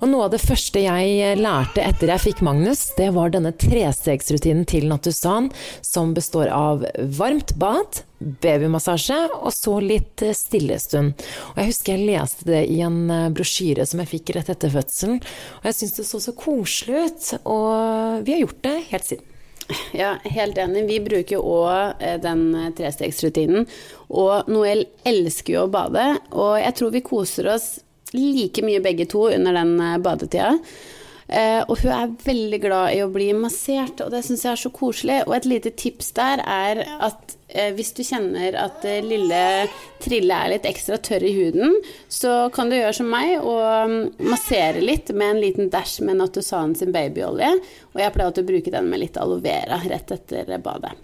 Og 0.00 0.10
noe 0.10 0.26
av 0.26 0.32
det 0.34 0.42
første 0.42 0.82
jeg 0.82 1.36
lærte 1.40 1.84
etter 1.84 2.12
jeg 2.12 2.24
fikk 2.26 2.42
Magnus, 2.44 2.90
det 2.98 3.08
var 3.16 3.32
denne 3.32 3.54
trestegsrutinen 3.56 4.66
til 4.68 4.88
Nattusan, 4.90 5.48
som 5.84 6.12
består 6.16 6.50
av 6.52 6.84
varmt 7.16 7.54
bad, 7.60 8.02
babymassasje 8.18 9.18
og 9.36 9.52
så 9.54 9.78
litt 9.84 10.24
eh, 10.24 10.36
stillestund. 10.36 11.14
Og 11.52 11.62
jeg 11.62 11.72
husker 11.72 11.96
jeg 11.96 12.10
leste 12.10 12.48
det 12.48 12.64
i 12.72 12.80
en 12.84 12.98
eh, 13.12 13.30
brosjyre 13.32 13.86
som 13.88 14.02
jeg 14.02 14.12
fikk 14.12 14.34
rett 14.36 14.52
etter 14.52 14.72
fødselen, 14.72 15.22
og 15.60 15.70
jeg 15.70 15.78
syns 15.80 15.96
det 16.00 16.06
så 16.08 16.20
så 16.26 16.36
koselig 16.36 17.06
ut, 17.06 17.32
og 17.44 18.26
vi 18.26 18.36
har 18.36 18.44
gjort 18.44 18.62
det 18.68 18.76
helt 18.92 19.10
siden. 19.12 19.32
Ja, 19.96 20.12
helt 20.22 20.58
enig. 20.62 20.84
Vi 20.86 21.00
bruker 21.02 21.40
jo 21.40 21.56
òg 21.56 22.04
den 22.22 22.44
eh, 22.54 22.68
trestegsrutinen. 22.76 23.66
Og 24.14 24.46
Noel 24.52 24.84
elsker 25.08 25.56
jo 25.56 25.64
å 25.64 25.72
bade, 25.72 26.04
og 26.36 26.54
jeg 26.60 26.76
tror 26.78 26.94
vi 26.94 27.02
koser 27.08 27.50
oss 27.56 27.72
like 28.18 28.64
mye 28.64 28.82
begge 28.84 29.08
to 29.12 29.28
under 29.30 29.56
den 29.56 29.78
eh, 29.80 29.98
badetida. 30.02 30.54
Eh, 31.26 31.62
og 31.66 31.80
hun 31.82 31.90
er 31.90 32.12
veldig 32.22 32.58
glad 32.62 32.92
i 32.94 33.00
å 33.02 33.08
bli 33.10 33.32
massert, 33.34 33.98
og 34.04 34.12
det 34.14 34.20
syns 34.22 34.44
jeg 34.46 34.52
er 34.52 34.60
så 34.60 34.70
koselig. 34.74 35.16
Og 35.26 35.34
et 35.34 35.48
lite 35.50 35.72
tips 35.74 36.12
der 36.14 36.42
er 36.44 36.82
at 37.02 37.34
eh, 37.48 37.72
hvis 37.74 37.90
du 37.96 38.04
kjenner 38.06 38.54
at 38.62 38.86
lille 39.02 39.40
Trille 40.04 40.38
er 40.38 40.52
litt 40.52 40.68
ekstra 40.70 41.00
tørr 41.02 41.26
i 41.26 41.34
huden, 41.34 41.74
så 42.06 42.46
kan 42.54 42.70
du 42.70 42.78
gjøre 42.78 42.94
som 43.00 43.10
meg 43.10 43.40
og 43.40 43.90
mm, 43.90 43.98
massere 44.30 44.84
litt 44.84 45.10
med 45.14 45.34
en 45.34 45.42
liten 45.42 45.72
dash 45.72 45.98
med 46.06 46.20
Natusan 46.20 46.76
sin 46.78 46.94
babyolje. 46.94 47.50
Og 47.94 48.04
jeg 48.04 48.14
pleier 48.14 48.44
å 48.44 48.48
bruke 48.52 48.76
den 48.78 48.92
med 48.92 49.02
litt 49.02 49.18
aloe 49.18 49.42
vera 49.42 49.82
rett 49.82 50.14
etter 50.14 50.56
badet. 50.62 50.94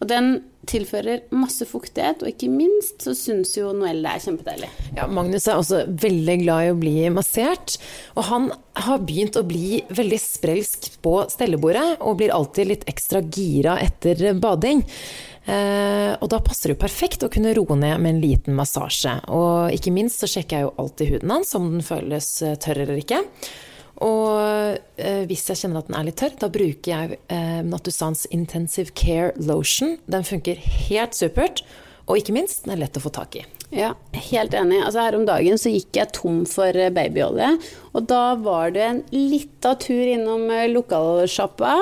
Og 0.00 0.08
den 0.10 0.38
tilfører 0.66 1.28
masse 1.34 1.66
fuktighet, 1.68 2.24
og 2.24 2.32
ikke 2.32 2.48
minst 2.50 3.04
så 3.06 3.14
syns 3.16 3.54
jo 3.56 3.70
Noelle 3.76 4.10
er 4.10 4.22
kjempedeilig. 4.22 4.70
Ja, 4.96 5.06
Magnus 5.06 5.46
er 5.46 5.60
også 5.60 5.84
veldig 5.86 6.36
glad 6.42 6.66
i 6.66 6.72
å 6.72 6.80
bli 6.80 6.94
massert, 7.14 7.76
og 8.18 8.26
han 8.30 8.50
har 8.86 9.04
begynt 9.06 9.38
å 9.38 9.46
bli 9.46 9.84
veldig 9.94 10.18
sprelsk 10.20 10.90
på 11.04 11.14
stellebordet, 11.32 12.00
og 12.02 12.18
blir 12.20 12.34
alltid 12.34 12.72
litt 12.72 12.84
ekstra 12.90 13.22
gira 13.22 13.78
etter 13.84 14.34
bading. 14.42 14.82
Eh, 15.46 16.12
og 16.18 16.26
da 16.32 16.40
passer 16.42 16.72
det 16.72 16.74
jo 16.74 16.82
perfekt 16.82 17.22
å 17.22 17.30
kunne 17.30 17.54
roe 17.54 17.78
ned 17.78 18.02
med 18.02 18.16
en 18.16 18.24
liten 18.24 18.58
massasje. 18.58 19.14
Og 19.30 19.76
ikke 19.76 19.94
minst 19.94 20.22
så 20.22 20.28
sjekker 20.30 20.58
jeg 20.58 20.66
jo 20.66 20.74
alltid 20.82 21.14
huden 21.14 21.36
hans, 21.36 21.54
om 21.54 21.70
den 21.76 21.86
føles 21.86 22.30
eh, 22.42 22.58
tørr 22.58 22.82
eller 22.82 22.98
ikke. 22.98 23.22
Og 24.04 24.76
eh, 25.00 25.24
hvis 25.28 25.46
jeg 25.50 25.62
kjenner 25.62 25.80
at 25.80 25.90
den 25.90 25.98
er 25.98 26.08
litt 26.08 26.18
tørr, 26.20 26.36
da 26.40 26.50
bruker 26.52 26.92
jeg 26.92 27.18
eh, 27.32 27.60
Nattusans 27.64 28.26
Intensive 28.34 28.92
Care 28.98 29.32
Lotion. 29.40 29.96
Den 30.10 30.26
funker 30.26 30.60
helt 30.60 31.16
supert, 31.16 31.64
og 32.06 32.20
ikke 32.20 32.36
minst, 32.36 32.64
den 32.64 32.76
er 32.76 32.84
lett 32.84 32.98
å 32.98 33.02
få 33.02 33.12
tak 33.14 33.38
i. 33.40 33.46
Ja, 33.74 33.94
helt 34.12 34.54
enig. 34.54 34.78
Altså 34.84 35.02
Her 35.02 35.16
om 35.18 35.24
dagen 35.26 35.58
så 35.58 35.72
gikk 35.72 35.96
jeg 35.98 36.12
tom 36.14 36.44
for 36.48 36.76
eh, 36.78 36.92
babyolje. 36.94 37.48
Og 37.98 38.06
da 38.06 38.36
var 38.38 38.70
det 38.76 38.84
en 38.86 39.00
lita 39.10 39.74
tur 39.82 40.04
innom 40.06 40.46
eh, 40.54 40.68
lokalsjappa 40.70 41.74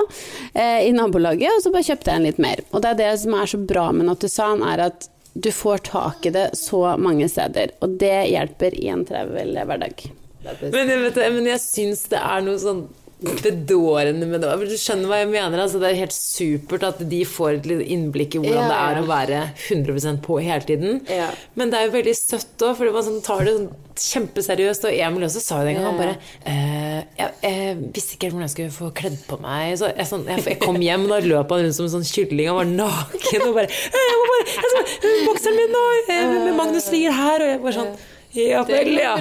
eh, 0.54 0.86
i 0.88 0.94
nabolaget, 0.96 1.50
og 1.52 1.64
så 1.64 1.74
bare 1.74 1.88
kjøpte 1.90 2.12
jeg 2.12 2.22
en 2.22 2.28
litt 2.30 2.42
mer. 2.42 2.64
Og 2.72 2.84
det 2.84 2.94
er 2.94 3.00
det 3.02 3.12
som 3.26 3.36
er 3.36 3.52
så 3.52 3.60
bra 3.60 3.90
med 3.92 4.08
Nattusan, 4.08 4.64
er 4.64 4.86
at 4.88 5.08
du 5.34 5.50
får 5.52 5.84
tak 5.90 6.26
i 6.28 6.32
det 6.32 6.50
så 6.56 6.94
mange 6.96 7.28
steder. 7.28 7.74
Og 7.84 7.98
det 8.00 8.16
hjelper 8.30 8.76
i 8.80 8.88
en 8.94 9.04
travel 9.08 9.58
hverdag. 9.58 10.06
Men 10.44 10.92
vet, 11.06 11.22
men 11.38 11.48
jeg 11.52 11.62
syns 11.64 12.06
det 12.12 12.20
er 12.20 12.44
noe 12.44 12.60
sånn 12.60 12.84
bedårende 13.24 14.26
med 14.28 14.42
det. 14.42 14.50
Du 14.68 14.74
skjønner 14.78 15.08
hva 15.08 15.20
jeg 15.22 15.30
mener? 15.30 15.62
Altså, 15.62 15.78
det 15.80 15.90
er 15.90 16.00
helt 16.02 16.14
supert 16.16 16.84
at 16.86 17.00
de 17.08 17.20
får 17.28 17.58
et 17.60 17.68
litt 17.70 17.84
innblikk 17.94 18.36
i 18.36 18.42
hvordan 18.42 18.58
Ja, 18.58 18.66
det 18.68 18.80
er 18.82 19.00
å 19.00 19.06
være 19.08 19.40
100% 19.68 20.20
på 20.24 20.38
hele 20.42 20.66
tiden. 20.68 21.00
Ja. 21.08 21.30
Men 21.58 21.72
det 21.72 21.80
er 21.80 21.88
jo 21.88 21.94
veldig 21.96 22.14
søtt 22.18 22.64
òg, 22.66 22.76
for 22.78 22.96
man 22.96 23.06
sånn, 23.06 23.20
tar 23.24 23.44
det 23.46 23.56
sånn 23.56 23.70
kjempeseriøst. 24.04 24.88
Og 24.88 24.98
Emil 25.06 25.26
også 25.28 25.42
sa 25.44 25.60
jo 25.62 25.68
det 25.68 25.74
en 25.74 25.80
gang. 25.80 25.88
Han 25.88 26.00
bare 26.02 26.16
eh, 26.50 27.00
jeg, 27.20 27.30
jeg 27.46 27.76
visste 27.94 28.16
ikke 28.16 28.28
helt 28.28 28.36
hvordan 28.36 28.48
jeg 28.48 28.54
skulle 28.56 28.78
få 28.78 28.90
kledd 29.02 29.20
på 29.30 29.38
meg. 29.44 29.76
Så 29.80 29.92
jeg, 29.92 30.08
sånn, 30.10 30.26
jeg, 30.30 30.46
jeg 30.54 30.60
kom 30.64 30.80
hjem, 30.82 31.06
og 31.06 31.14
da 31.14 31.20
løp 31.24 31.54
han 31.54 31.64
rundt 31.64 31.78
som 31.78 31.88
en 31.88 31.94
sånn 31.98 32.08
kylling. 32.10 32.50
og 32.52 32.60
var 32.60 32.72
naken 32.74 33.46
og 33.48 33.54
bare 33.60 33.70
«Eh, 33.70 34.08
jeg 34.10 34.18
må 34.20 34.26
bare, 34.32 34.48
jeg 34.50 34.74
skal, 34.74 35.14
Bokseren 35.30 35.62
min 35.62 35.72
nå! 35.78 35.86
eh, 36.18 36.50
Magnus 36.58 36.90
ligger 36.92 37.16
her! 37.22 37.46
Og 37.46 37.54
jeg 37.54 37.62
bare 37.64 37.78
sånn 37.78 37.94
Ja 38.36 38.64
vel, 38.64 38.94
ja. 38.96 39.16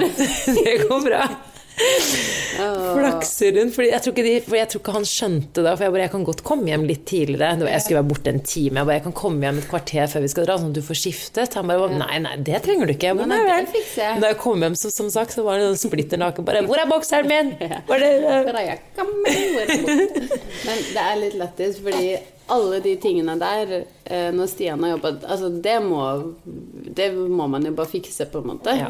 Det 0.64 0.88
går 0.88 1.02
bra. 1.02 1.28
Flakser 1.74 3.52
rundt. 3.58 3.76
Fordi 3.76 3.90
jeg, 3.90 4.02
tror 4.04 4.14
ikke 4.14 4.26
de, 4.28 4.34
for 4.46 4.58
jeg 4.58 4.70
tror 4.72 4.84
ikke 4.84 4.96
han 4.98 5.08
skjønte 5.10 5.64
det. 5.66 5.74
For 5.74 5.86
jeg 5.86 5.96
bare, 5.96 6.04
jeg 6.06 6.14
kan 6.14 6.26
godt 6.28 6.44
komme 6.48 6.70
hjem 6.70 6.86
litt 6.90 7.06
tidligere. 7.10 7.70
Jeg 7.72 7.86
skulle 7.86 8.00
være 8.02 8.10
borte 8.12 8.34
en 8.34 8.44
time. 8.44 8.82
Jeg 8.82 8.90
bare, 8.90 8.98
jeg 9.00 9.06
kan 9.08 9.16
komme 9.24 9.48
hjem 9.48 9.62
et 9.62 9.70
kvarter 9.72 10.12
før 10.12 10.26
vi 10.26 10.32
skal 10.34 10.48
dra, 10.48 10.58
sånn 10.62 10.74
at 10.74 10.80
du 10.80 10.84
får 10.86 11.00
skiftet. 11.02 11.58
Han 11.60 11.72
bare 11.72 11.90
nei, 11.98 12.18
nei, 12.26 12.36
det 12.50 12.62
trenger 12.66 12.90
du 12.90 12.96
ikke. 12.96 13.12
Jeg 13.12 13.20
bare, 13.22 13.32
Nei, 13.34 13.42
det 13.50 13.74
fikser 13.74 14.04
jeg. 14.06 14.22
Da 14.24 14.34
jeg 14.34 14.40
kom 14.44 14.66
hjem, 14.66 14.78
så, 14.80 14.94
som 14.94 15.10
sagt, 15.14 15.36
så 15.36 15.46
var 15.48 15.60
det 15.60 15.72
sånn 15.72 15.82
splitter 15.88 16.22
naken. 16.22 16.46
Bare 16.48 16.64
'Hvor 16.68 16.80
er 16.82 16.90
bokseren 16.90 17.30
min?' 17.30 17.56
Var 17.90 17.98
det, 18.00 18.12
uh... 18.24 18.30
Men 20.64 20.78
det 20.94 21.04
er 21.04 21.18
litt 21.20 21.36
lættis, 21.40 21.80
fordi 21.84 22.18
alle 22.54 22.80
de 22.84 22.96
tingene 23.02 23.36
der, 23.40 23.86
eh, 24.06 24.30
når 24.36 24.50
Stian 24.52 24.84
har 24.84 24.96
jobbet 24.96 25.24
Altså, 25.24 25.50
det 25.64 25.78
må, 25.84 26.04
det 26.96 27.14
må 27.16 27.48
man 27.48 27.66
jo 27.66 27.72
bare 27.76 27.90
fikse, 27.90 28.28
på 28.32 28.44
en 28.44 28.52
måte. 28.52 28.76
Ja. 28.78 28.90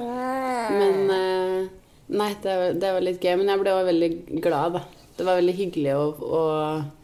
Men 0.73 1.09
eh, 1.13 1.71
Nei, 2.07 2.33
det, 2.43 2.55
var- 2.59 2.73
det 2.81 2.91
var 2.97 3.05
litt 3.05 3.23
gøy. 3.23 3.37
Men 3.39 3.53
jeg 3.53 3.61
ble 3.63 3.73
også 3.73 3.89
veldig 3.91 4.11
glad, 4.43 4.79
da. 4.79 4.83
Det 5.17 5.27
var 5.27 5.39
veldig 5.39 5.55
hyggelig 5.59 5.93
å, 5.95 6.03
å 6.39 6.41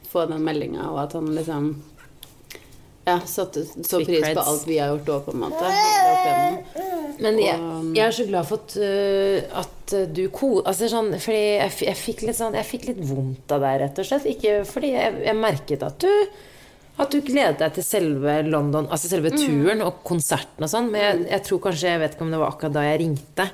få 0.09 0.25
den 0.29 0.43
meldinga, 0.43 0.89
og 0.89 1.03
at 1.03 1.13
han 1.13 1.29
liksom 1.35 1.69
ja, 3.05 3.19
satte 3.25 3.63
så 3.65 3.99
pris 4.05 4.25
på 4.25 4.41
alt 4.41 4.65
vi 4.67 4.77
har 4.81 4.91
gjort 4.93 5.12
òg, 5.13 5.21
på 5.27 5.35
en 5.35 5.43
måte. 5.43 5.69
Men 7.19 7.39
jeg, 7.41 7.62
jeg 7.97 8.03
er 8.05 8.15
så 8.15 8.25
glad 8.29 8.47
for 8.49 8.62
at, 8.63 8.75
uh, 8.79 9.62
at 9.62 9.93
øh, 9.97 10.05
du 10.15 10.21
ko... 10.33 10.51
Altså 10.63 10.88
sånn, 10.91 11.09
fordi 11.19 11.39
jeg, 11.59 11.73
jeg, 11.89 11.97
fikk 11.99 12.21
litt 12.27 12.38
sånn, 12.38 12.55
jeg 12.55 12.67
fikk 12.69 12.85
litt 12.91 13.01
vondt 13.09 13.51
av 13.55 13.65
deg, 13.65 13.79
rett 13.83 13.99
og 14.01 14.07
slett. 14.07 14.27
Ikke 14.29 14.59
fordi 14.67 14.93
jeg, 14.93 15.17
jeg 15.25 15.38
merket 15.39 15.83
at 15.85 15.99
du 16.05 16.12
at 16.99 17.13
du 17.13 17.21
gledet 17.23 17.62
deg 17.62 17.75
til 17.77 17.85
selve 17.85 18.33
London, 18.47 18.89
altså 18.91 19.07
selve 19.12 19.31
turen 19.31 19.83
og 19.85 20.01
konserten 20.07 20.65
og 20.65 20.71
sånn. 20.71 20.89
Men 20.91 21.03
jeg, 21.03 21.19
jeg 21.29 21.45
tror 21.47 21.62
kanskje, 21.63 21.93
jeg 21.93 22.01
vet 22.01 22.15
ikke 22.15 22.25
om 22.25 22.33
det 22.33 22.41
var 22.41 22.51
akkurat 22.51 22.75
da 22.75 22.83
jeg 22.83 22.99
ringte, 23.03 23.45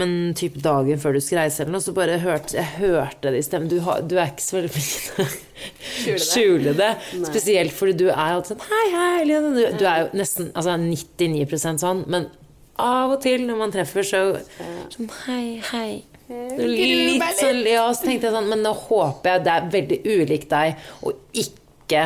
men 0.00 0.14
typ 0.38 0.56
dagen 0.64 1.02
før 1.02 1.16
du 1.16 1.20
skulle 1.20 1.44
reise 1.44 1.62
eller 1.64 1.76
noe, 1.76 1.84
så 1.84 1.94
bare 1.96 2.16
hørte 2.22 2.56
jeg 2.56 2.72
hørte 2.78 3.34
det 3.34 3.42
i 3.42 3.46
stemmen. 3.46 3.68
Du, 3.72 3.78
har, 3.84 4.00
du 4.00 4.16
er 4.16 4.32
ikke 4.32 4.46
så 4.46 4.58
veldig 4.58 4.72
flink 4.72 4.96
til 4.96 6.16
å 6.16 6.22
Skjule 6.24 6.72
det. 6.76 6.90
Spesielt 7.28 7.76
fordi 7.76 7.96
du 8.00 8.06
er 8.08 8.34
alltid 8.34 8.54
sånn 8.54 8.66
Hei, 8.70 8.86
hei. 8.94 9.20
Lene». 9.28 9.52
Du, 9.56 9.62
du 9.80 9.86
er 9.88 10.06
jo 10.06 10.10
nesten 10.16 10.50
altså 10.56 10.76
99% 10.80 11.84
sånn, 11.84 12.04
men 12.12 12.28
av 12.80 13.14
og 13.14 13.20
til 13.24 13.44
når 13.48 13.60
man 13.60 13.72
treffer, 13.72 14.04
så 14.04 14.22
sånn 14.92 15.12
Hei, 15.26 15.58
hei. 15.72 15.90
Litt 16.26 17.22
sånn, 17.38 17.60
ja, 17.68 17.84
så 17.94 18.08
tenkte 18.08 18.26
jeg 18.26 18.34
sånn 18.34 18.48
Men 18.50 18.64
nå 18.66 18.72
håper 18.74 19.36
jeg 19.36 19.44
det 19.46 19.52
er 19.52 19.68
veldig 19.76 19.98
ulikt 20.16 20.50
deg, 20.50 20.88
og 21.06 21.20
ikke 21.44 22.02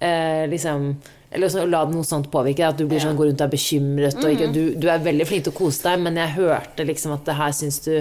eh, 0.00 0.46
liksom 0.50 0.92
eller 1.30 1.50
så 1.52 1.66
la 1.68 1.82
noe 1.84 2.06
sånt 2.08 2.30
påvirke 2.32 2.62
deg, 2.62 2.70
at 2.72 2.78
du 2.80 2.86
blir 2.88 3.02
sånn, 3.02 3.16
går 3.18 3.26
rundt 3.28 3.42
og 3.42 3.46
er 3.50 3.52
bekymret. 3.52 4.14
Og 4.24 4.30
ikke, 4.32 4.46
du, 4.54 4.62
du 4.80 4.86
er 4.88 5.02
veldig 5.04 5.26
flink 5.28 5.44
til 5.44 5.52
å 5.52 5.58
kose 5.58 5.82
deg, 5.84 6.00
men 6.00 6.16
jeg 6.16 6.32
hørte 6.38 6.86
liksom 6.88 7.12
at 7.12 7.26
det 7.28 7.34
her 7.36 7.52
syns 7.52 7.80
du 7.84 7.92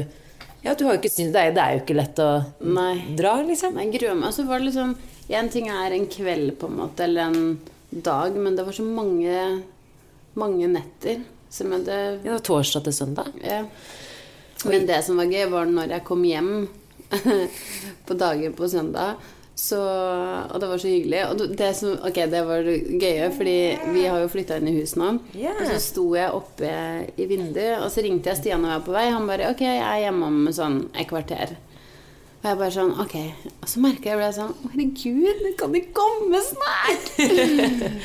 Ja, 0.63 0.73
du 0.73 0.85
har 0.87 0.95
jo 0.95 1.01
ikke 1.01 1.11
syntes 1.11 1.33
det, 1.35 1.41
er- 1.41 1.51
det 1.57 1.61
er 1.63 1.73
jo 1.75 1.81
ikke 1.83 1.97
lett 1.99 2.21
å 2.23 2.29
Nei. 2.63 2.93
dra, 3.19 3.33
liksom. 3.43 3.75
Nei, 3.75 3.83
jeg 3.89 3.99
gruer 3.99 4.15
meg. 4.15 4.29
Og 4.29 4.33
så 4.37 4.45
var 4.47 4.59
det 4.63 4.69
liksom 4.69 4.95
En 5.29 5.49
ting 5.51 5.67
er 5.69 5.91
en 5.97 6.07
kveld, 6.07 6.53
på 6.61 6.69
en 6.71 6.77
måte, 6.79 7.03
eller 7.03 7.21
en 7.27 7.59
dag, 7.91 8.35
men 8.39 8.55
det 8.55 8.63
var 8.65 8.71
så 8.79 8.83
mange, 8.87 9.61
mange 10.39 10.67
netter 10.71 11.19
som 11.51 11.67
jeg 11.71 11.81
hadde 11.83 11.97
Ja, 11.99 12.21
det 12.23 12.31
var 12.37 12.45
torsdag 12.47 12.83
til 12.87 12.93
søndag. 12.95 13.27
ja. 13.43 13.65
Men 14.65 14.87
det 14.87 15.03
som 15.05 15.19
var 15.19 15.25
gøy, 15.29 15.49
var 15.51 15.65
når 15.67 15.91
jeg 15.97 16.03
kom 16.07 16.23
hjem 16.23 16.67
på 18.07 18.13
dagen 18.17 18.53
på 18.57 18.67
søndag. 18.71 19.19
Så, 19.58 19.78
og 20.53 20.60
det 20.62 20.68
var 20.70 20.78
så 20.78 20.89
hyggelig. 20.91 21.22
Og 21.32 21.39
det, 21.58 21.70
som, 21.76 21.95
ok, 22.05 22.20
det 22.30 22.41
var 22.45 22.68
gøye, 23.01 23.30
fordi 23.34 23.55
vi 23.95 24.03
har 24.05 24.22
jo 24.22 24.30
flytta 24.30 24.60
inn 24.62 24.70
i 24.70 24.76
hus 24.78 24.93
nå. 24.99 25.16
Yeah. 25.34 25.58
Og 25.58 25.72
så 25.72 25.80
sto 25.82 26.05
jeg 26.14 26.36
oppe 26.38 26.74
i 27.18 27.26
vinduet, 27.26 27.80
og 27.82 27.89
så 27.93 28.05
ringte 28.05 28.30
jeg 28.30 28.41
Stian 28.43 28.66
og 28.66 28.70
jeg 28.70 28.84
var 28.84 28.86
på 28.86 28.97
vei. 28.99 29.08
Han 29.16 29.26
bare 29.30 29.49
'Ok, 29.49 29.66
jeg 29.66 29.82
er 29.82 30.03
hjemme 30.05 30.30
om 30.30 30.51
sånn 30.53 30.78
et 30.93 31.10
kvarter'. 31.10 31.58
Og 32.47 32.51
jeg 32.53 32.59
bare 32.61 32.71
sånn 32.71 32.91
Ok. 33.03 33.13
Og 33.59 33.67
så 33.67 33.81
merka 33.83 34.07
jeg 34.07 34.17
ble 34.21 34.27
sånn 34.31 34.51
«Å, 34.55 34.69
Herregud, 34.71 35.41
kan 35.59 35.73
de 35.75 35.81
komme 35.95 36.39
snart? 36.45 37.09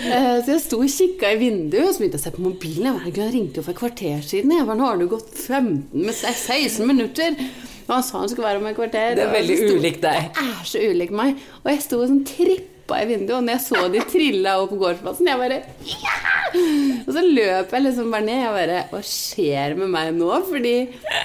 Eh, 0.03 0.39
så 0.43 0.51
jeg 0.51 0.63
sto 0.65 0.81
og 0.83 0.91
kikka 0.91 1.31
i 1.31 1.37
vinduet, 1.39 1.85
og 1.87 1.93
så 1.95 2.03
begynte 2.03 2.19
jeg 2.19 2.23
å 2.23 2.25
se 2.25 2.33
på 2.35 2.43
mobilen. 2.43 2.89
Jeg 2.89 2.97
bare, 2.97 3.05
«Herregud, 3.05 3.23
Han 3.23 3.33
ringte 3.37 3.61
jo 3.61 3.65
for 3.65 3.73
et 3.73 3.79
kvarter 3.79 4.25
siden. 4.27 4.55
Jeg 4.57 4.67
bare, 4.67 4.79
Nå 4.81 4.89
har 4.89 4.99
det 4.99 5.07
gått 5.13 5.31
15 5.31 6.11
16 6.11 6.89
minutter. 6.91 7.39
Og 7.87 7.95
han 7.95 8.05
sa 8.07 8.23
han 8.25 8.33
skulle 8.33 8.49
være 8.49 8.63
om 8.63 8.69
et 8.73 8.79
kvarter. 8.79 9.15
Det 9.19 9.25
er 9.29 9.33
veldig 9.37 9.59
ulikt 9.77 10.03
deg. 10.03 10.29
Det 10.35 10.49
er 10.49 10.69
så 10.73 10.83
ulikt 10.91 11.15
meg. 11.23 11.39
Og 11.63 11.71
jeg 11.71 11.85
sto 11.87 12.03
og 12.03 12.11
sånn 12.11 12.25
trippa 12.93 13.03
i 13.03 13.09
vinduet, 13.09 13.37
og 13.39 13.45
når 13.47 13.57
jeg 13.57 13.65
så 13.67 13.89
de 13.93 14.03
trilla 14.11 14.55
opp 14.61 14.73
på 14.73 14.79
gårdsplassen, 14.81 15.29
jeg 15.29 15.41
bare 15.41 15.59
ja! 15.87 16.19
Og 17.07 17.15
så 17.17 17.23
løp 17.25 17.71
jeg 17.73 17.85
liksom 17.87 18.11
bare 18.13 18.27
ned. 18.27 18.41
Jeg 18.43 18.53
bare 18.53 18.81
Hva 18.91 19.01
skjer 19.09 19.77
med 19.79 19.89
meg 19.89 20.11
nå? 20.19 20.29
Fordi 20.51 20.75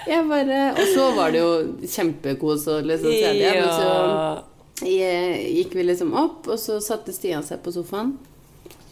jeg 0.07 0.21
bare 0.29 0.59
Og 0.71 0.93
så 0.93 1.09
var 1.17 1.33
det 1.35 1.41
jo 1.41 1.49
kjempekos 1.83 2.63
og 2.71 2.87
liksom 2.87 3.11
se 3.11 3.33
det. 3.35 3.51
Men 3.57 3.67
så 3.75 4.87
gikk 4.87 5.75
vi 5.75 5.83
liksom 5.83 6.13
opp, 6.15 6.47
og 6.47 6.59
så 6.61 6.77
satte 6.83 7.11
Stian 7.15 7.43
seg 7.43 7.59
på 7.65 7.73
sofaen. 7.75 8.15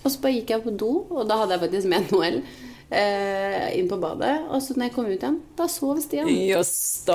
Og 0.04 0.12
så 0.12 0.20
bare 0.22 0.36
gikk 0.40 0.52
jeg 0.56 0.64
på 0.66 0.74
do, 0.76 0.92
og 1.14 1.28
da 1.30 1.38
hadde 1.40 1.56
jeg 1.56 1.64
faktisk 1.64 1.90
med 1.94 2.12
Noel 2.12 2.40
eh, 2.90 3.68
inn 3.78 3.88
på 3.90 4.00
badet. 4.02 4.36
Og 4.50 4.64
så 4.66 4.76
når 4.76 4.90
jeg 4.90 4.96
kom 4.98 5.08
ut 5.12 5.16
igjen, 5.16 5.40
da 5.56 5.70
sov 5.72 6.02
Stian. 6.04 6.30
Ja, 6.50 6.64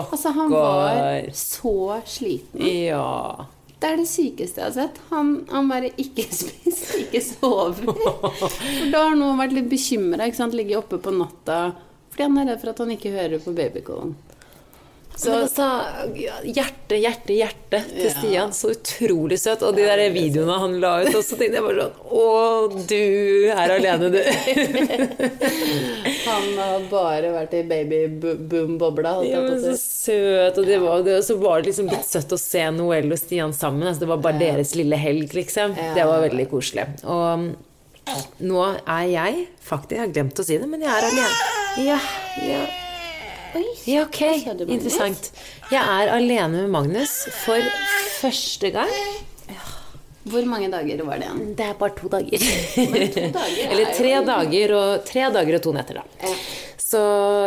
Altså, 0.06 0.32
han 0.38 0.54
var 0.54 1.28
så 1.36 1.76
sliten. 2.08 2.62
Ja. 2.62 3.50
Det 3.80 3.88
er 3.88 3.96
det 3.96 4.08
sykeste 4.10 4.60
jeg 4.60 4.66
har 4.66 4.74
sett. 4.76 4.98
Han, 5.10 5.30
han 5.48 5.68
bare 5.70 5.92
ikke 6.00 6.26
spiser, 6.40 7.04
ikke 7.06 7.22
sover. 7.24 7.94
For 7.94 8.90
da 8.92 9.06
har 9.08 9.16
noen 9.16 9.40
vært 9.40 9.56
litt 9.56 9.70
bekymra. 9.70 10.28
Ligget 10.52 10.82
oppe 10.82 11.00
på 11.00 11.14
natta 11.16 11.62
fordi 12.10 12.26
han 12.26 12.40
er 12.42 12.48
redd 12.50 12.58
for 12.60 12.72
at 12.72 12.80
han 12.82 12.90
ikke 12.90 13.12
hører 13.14 13.40
på 13.40 13.52
babycallen. 13.54 14.16
Så, 15.20 15.28
men 15.28 15.42
altså, 15.44 15.66
hjerte, 16.48 16.96
hjerte, 16.96 17.34
hjerte 17.36 17.80
til 17.90 18.08
Stian. 18.14 18.54
Så 18.56 18.70
utrolig 18.72 19.36
søt. 19.42 19.60
Og 19.66 19.76
de 19.76 19.84
der 19.84 20.00
videoene 20.14 20.56
han 20.62 20.78
la 20.80 20.94
ut, 21.04 21.10
og 21.18 21.24
så 21.26 21.36
tenkte 21.36 21.58
jeg 21.58 21.66
bare 21.66 21.84
sånn 21.84 21.96
Å, 22.20 22.24
du 22.88 23.50
er 23.52 23.74
alene, 23.76 24.08
du. 24.14 24.20
Han 26.30 26.48
har 26.56 26.86
bare 26.90 27.32
vært 27.34 27.54
i 27.58 27.62
baby-boom-bobla. 27.68 29.14
Ja, 29.28 29.42
men 29.44 29.60
så 29.60 29.76
søt. 29.76 30.60
Og 30.60 30.68
det 30.68 30.80
var, 30.82 31.04
det, 31.04 31.20
så 31.26 31.36
var 31.40 31.60
det 31.60 31.72
liksom 31.72 31.90
litt 31.92 32.08
søtt 32.08 32.32
å 32.32 32.40
se 32.40 32.64
Noel 32.76 33.12
og 33.12 33.20
Stian 33.20 33.52
sammen. 33.56 33.88
Altså, 33.90 34.06
det 34.06 34.12
var 34.14 34.24
bare 34.24 34.40
deres 34.40 34.76
lille 34.78 34.96
helg, 35.00 35.34
liksom. 35.36 35.76
Det 35.76 36.06
var 36.08 36.24
veldig 36.28 36.48
koselig. 36.52 36.88
Og 37.04 37.50
nå 38.42 38.62
er 38.88 39.02
jeg 39.06 39.42
faktisk 39.62 39.92
Jeg 39.94 40.00
har 40.02 40.14
glemt 40.14 40.40
å 40.40 40.44
si 40.46 40.56
det, 40.58 40.66
men 40.66 40.82
jeg 40.82 40.90
er 40.90 41.10
alene. 41.12 41.50
Ja, 41.84 41.98
ja. 42.42 42.62
Ja, 43.86 44.02
ok. 44.02 44.20
Interessant. 44.68 45.30
Jeg 45.72 45.80
er 45.82 46.12
alene 46.14 46.48
med 46.48 46.68
Magnus 46.68 47.14
for 47.44 47.58
første 48.20 48.70
gang. 48.70 48.90
Hvor 50.28 50.44
mange 50.44 50.68
dager 50.68 51.00
var 51.06 51.20
det 51.20 51.28
igjen? 51.28 51.52
Det 51.56 51.68
er 51.70 51.76
bare 51.80 51.94
to 51.96 52.10
dager. 52.12 52.42
to 52.44 53.28
dager 53.36 53.60
er 53.62 53.70
Eller 53.72 53.94
tre 53.96 54.16
dager, 54.26 54.74
og, 54.76 55.06
tre 55.08 55.30
dager 55.32 55.56
og 55.56 55.62
to 55.64 55.72
netter, 55.76 56.02
da. 56.02 56.26
Ja. 56.26 56.34
Så 56.90 57.00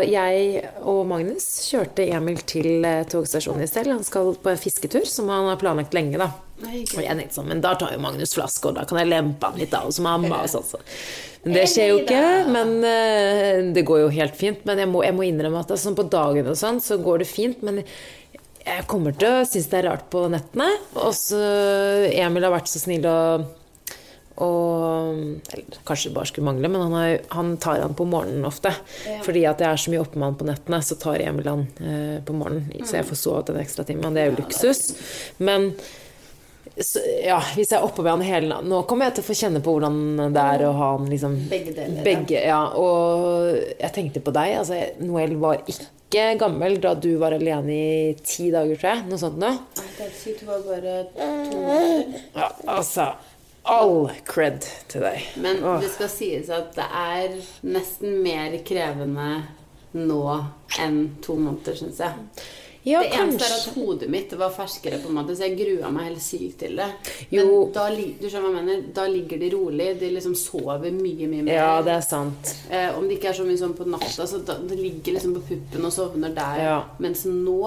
jeg 0.07 0.61
og 0.87 1.01
Magnus 1.09 1.45
kjørte 1.67 2.05
Emil 2.15 2.39
til 2.47 2.85
eh, 2.87 3.01
togstasjonen 3.11 3.65
i 3.65 3.67
sted. 3.67 3.89
Han 3.91 4.05
skal 4.07 4.31
på 4.39 4.53
en 4.53 4.61
fisketur 4.61 5.03
som 5.09 5.27
han 5.33 5.49
har 5.51 5.59
planlagt 5.59 5.95
lenge, 5.95 6.15
da. 6.21 6.29
Og 6.63 7.01
jeg 7.03 7.17
tenkte 7.17 7.35
sånn, 7.35 7.49
men 7.51 7.61
da 7.63 7.73
tar 7.75 7.91
jo 7.91 7.99
Magnus 7.99 8.37
flaske, 8.37 8.71
og 8.71 8.77
da 8.77 8.85
kan 8.87 9.01
jeg 9.01 9.11
lempe 9.11 9.49
han 9.49 9.59
litt 9.59 9.73
da, 9.73 9.83
hos 9.83 9.99
mamma 10.03 10.45
og 10.45 10.51
sånn. 10.53 10.67
Så. 10.69 10.79
Men 11.43 11.57
det 11.57 11.65
skjer 11.73 11.89
jo 11.91 11.99
ikke, 12.05 12.23
men 12.55 12.73
eh, 12.87 13.61
det 13.75 13.83
går 13.83 14.05
jo 14.05 14.11
helt 14.15 14.39
fint. 14.39 14.63
Men 14.69 14.79
jeg 14.79 14.91
må, 14.93 15.03
jeg 15.03 15.17
må 15.17 15.27
innrømme 15.27 15.65
at 15.65 15.73
det, 15.73 15.81
sånn 15.83 15.99
på 15.99 16.07
dagen 16.07 16.47
og 16.47 16.55
sånn, 16.59 16.79
så 16.83 17.01
går 17.03 17.25
det 17.25 17.27
fint. 17.27 17.65
Men 17.67 17.83
jeg 18.63 18.85
kommer 18.87 19.15
til 19.17 19.41
å 19.41 19.43
synes 19.47 19.67
det 19.71 19.81
er 19.81 19.89
rart 19.89 20.07
på 20.13 20.25
nettene. 20.31 20.69
Og 21.01 21.11
så 21.17 21.41
Emil 22.13 22.47
har 22.47 22.55
vært 22.55 22.71
så 22.71 22.81
snill 22.83 23.05
og 23.09 23.51
og 24.41 25.13
eller, 25.53 25.75
Kanskje 25.85 26.09
det 26.09 26.15
bare 26.15 26.25
skulle 26.25 26.47
mangle, 26.47 26.69
men 26.73 26.81
han, 26.81 26.93
har, 26.97 27.17
han 27.35 27.57
tar 27.61 27.83
han 27.83 27.93
på 27.93 28.07
morgenen 28.09 28.47
ofte. 28.49 28.71
Fordi 29.25 29.43
at 29.45 29.61
jeg 29.61 29.69
er 29.69 29.81
så 29.83 29.93
mye 29.93 30.01
oppe 30.01 30.17
med 30.17 30.31
han 30.31 30.37
på 30.39 30.47
nettene, 30.47 30.79
så 30.81 30.97
tar 30.97 31.21
Emil 31.21 31.49
han 31.51 31.67
eh, 31.77 32.15
på 32.25 32.33
morgenen. 32.37 32.71
Så 32.81 32.97
jeg 32.97 33.09
får 33.11 33.19
sovet 33.19 33.51
en 33.53 33.61
ekstra 33.61 33.85
time. 33.85 34.01
men 34.01 34.17
Det 34.17 34.23
er 34.23 34.31
jo 34.31 34.39
luksus. 34.39 34.81
Men 35.37 35.69
så, 36.73 37.03
ja, 37.21 37.37
hvis 37.53 37.69
jeg 37.69 37.77
er 37.77 37.85
oppe 37.85 38.01
med 38.01 38.15
han 38.15 38.23
hele 38.25 38.47
natten 38.49 38.71
Nå 38.71 38.79
kommer 38.89 39.05
jeg 39.05 39.19
til 39.19 39.21
å 39.21 39.27
få 39.27 39.35
kjenne 39.37 39.59
på 39.61 39.75
hvordan 39.75 40.31
det 40.33 40.45
er 40.55 40.63
å 40.65 40.71
ha 40.73 40.87
han 40.95 41.05
liksom 41.11 41.35
Begge 41.51 41.75
deler. 41.75 41.99
Begge, 42.07 42.39
ja. 42.47 42.63
Og 42.79 43.51
jeg 43.77 43.93
tenkte 43.93 44.23
på 44.25 44.33
deg. 44.33 44.55
Altså, 44.63 44.79
Noel 45.03 45.37
var 45.43 45.61
ikke 45.61 45.91
gammel 46.39 46.79
da 46.81 46.93
du 46.95 47.15
var 47.21 47.35
alene 47.35 47.73
i 47.73 48.15
ti 48.23 48.49
dager, 48.53 48.77
tror 48.79 48.89
jeg. 48.91 49.05
Noe 49.09 49.21
sånt 49.21 49.39
noe. 49.41 49.57
Det 49.75 50.09
det 50.39 50.47
var 50.47 50.65
bare 50.67 50.97
to 51.13 51.61
Ja, 52.35 52.49
altså 52.77 53.13
All 53.63 54.09
cred 54.27 54.65
til 54.91 55.05
deg. 55.05 55.23
Men 55.39 55.61
Åh. 55.63 55.77
det 55.79 55.93
skal 55.93 56.09
sies 56.11 56.49
at 56.51 56.73
det 56.75 56.83
er 56.83 57.37
nesten 57.63 58.17
mer 58.25 58.57
krevende 58.67 59.29
nå 59.95 60.23
enn 60.83 60.97
to 61.23 61.37
måneder, 61.39 61.77
syns 61.79 62.01
jeg. 62.03 62.43
Ja, 62.83 62.99
det 62.99 63.13
eneste 63.15 63.47
er 63.47 63.53
at 63.55 63.75
hodet 63.77 64.09
mitt 64.11 64.33
var 64.37 64.51
ferskere, 64.51 64.97
på 65.03 65.07
en 65.07 65.15
måte, 65.15 65.35
så 65.37 65.47
jeg 65.47 65.55
grua 65.59 65.91
meg 65.93 66.09
helt 66.09 66.23
sykt 66.23 66.57
til 66.59 66.75
det. 66.75 66.89
Men 67.31 67.51
da, 67.75 67.85
du 67.95 68.27
skjønner 68.27 68.49
hva 68.49 68.59
jeg 68.59 68.65
mener? 68.67 68.81
da 68.93 69.05
ligger 69.07 69.39
de 69.39 69.49
rolig. 69.53 69.87
De 69.99 70.09
liksom 70.11 70.35
sover 70.35 70.91
mye, 70.91 71.27
mye 71.31 71.45
mer. 71.47 71.53
Ja, 71.55 71.81
det 71.85 71.93
er 71.95 72.01
sant. 72.05 72.53
Eh, 72.69 72.89
om 72.97 73.07
det 73.07 73.17
ikke 73.19 73.31
er 73.31 73.37
så 73.39 73.45
mye 73.47 73.57
sånn 73.61 73.75
på 73.77 73.87
natta, 73.87 74.27
så 74.27 74.41
da, 74.45 74.57
det 74.59 74.77
ligger 74.79 75.15
liksom 75.17 75.35
på 75.39 75.45
puppen 75.53 75.87
og 75.87 75.93
sovner 75.95 76.35
der. 76.35 76.63
Ja. 76.63 76.79
Mens 76.99 77.23
nå 77.29 77.61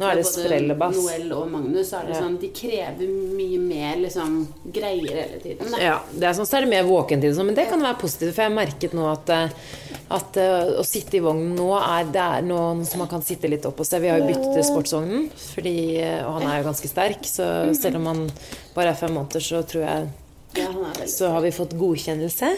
Nå 0.00 0.06
er 0.08 0.16
det 0.16 0.24
sprellebass. 0.30 0.96
Noel 0.96 1.32
og 1.36 1.50
Magnus, 1.52 1.90
så 1.90 1.98
er 1.98 2.06
det 2.08 2.14
Ja. 2.14 2.20
sånn 2.22 2.38
De 2.40 2.48
krever 2.56 3.08
mye 3.36 3.58
mer 3.60 3.96
liksom 4.00 4.38
greier 4.72 5.18
hele 5.26 5.40
tiden. 5.42 5.70
Da. 5.74 5.78
Ja, 5.82 5.98
det 6.14 6.24
er 6.24 6.32
sånn, 6.38 6.46
så 6.48 6.56
er 6.56 6.64
det 6.64 6.70
mer 6.70 6.84
våkentid 6.88 7.34
sånn, 7.36 7.50
men 7.50 7.54
det 7.58 7.68
kan 7.68 7.82
være 7.82 7.98
positivt. 8.00 8.32
For 8.34 8.42
jeg 8.46 8.48
har 8.50 8.56
merket 8.56 8.94
nå 8.96 9.04
at, 9.12 9.28
eh, 9.28 9.50
at 10.10 10.36
eh, 10.40 10.72
å 10.80 10.84
sitte 10.86 11.18
i 11.18 11.20
vognen 11.20 11.52
nå 11.58 11.68
er 11.76 12.08
Det 12.10 12.22
er 12.22 12.42
noe 12.48 12.84
som 12.88 12.98
man 13.04 13.08
kan 13.08 13.20
sitte 13.22 13.50
litt 13.50 13.66
opp 13.68 13.78
og 13.80 13.86
se. 13.86 14.00
Vi 14.00 14.08
har 14.08 14.18
jo 14.22 14.30
byttet 14.30 14.59
til 14.60 14.68
sportsvognen, 14.70 15.26
fordi, 15.54 15.74
eh, 16.04 16.20
og 16.26 16.36
han 16.38 16.46
er 16.52 16.60
jo 16.60 16.68
ganske 16.70 16.90
sterk. 16.92 17.24
Så 17.26 17.48
selv 17.80 17.98
om 18.00 18.06
han 18.12 18.22
bare 18.76 18.92
er 18.94 19.00
fem 19.00 19.16
måneder, 19.16 19.42
så 19.42 19.64
tror 19.66 19.86
jeg 19.88 20.10
Ja, 20.58 20.70
så 21.06 21.28
har 21.34 21.42
vi 21.44 21.50
fått 21.54 21.76
godkjennelse. 21.78 22.48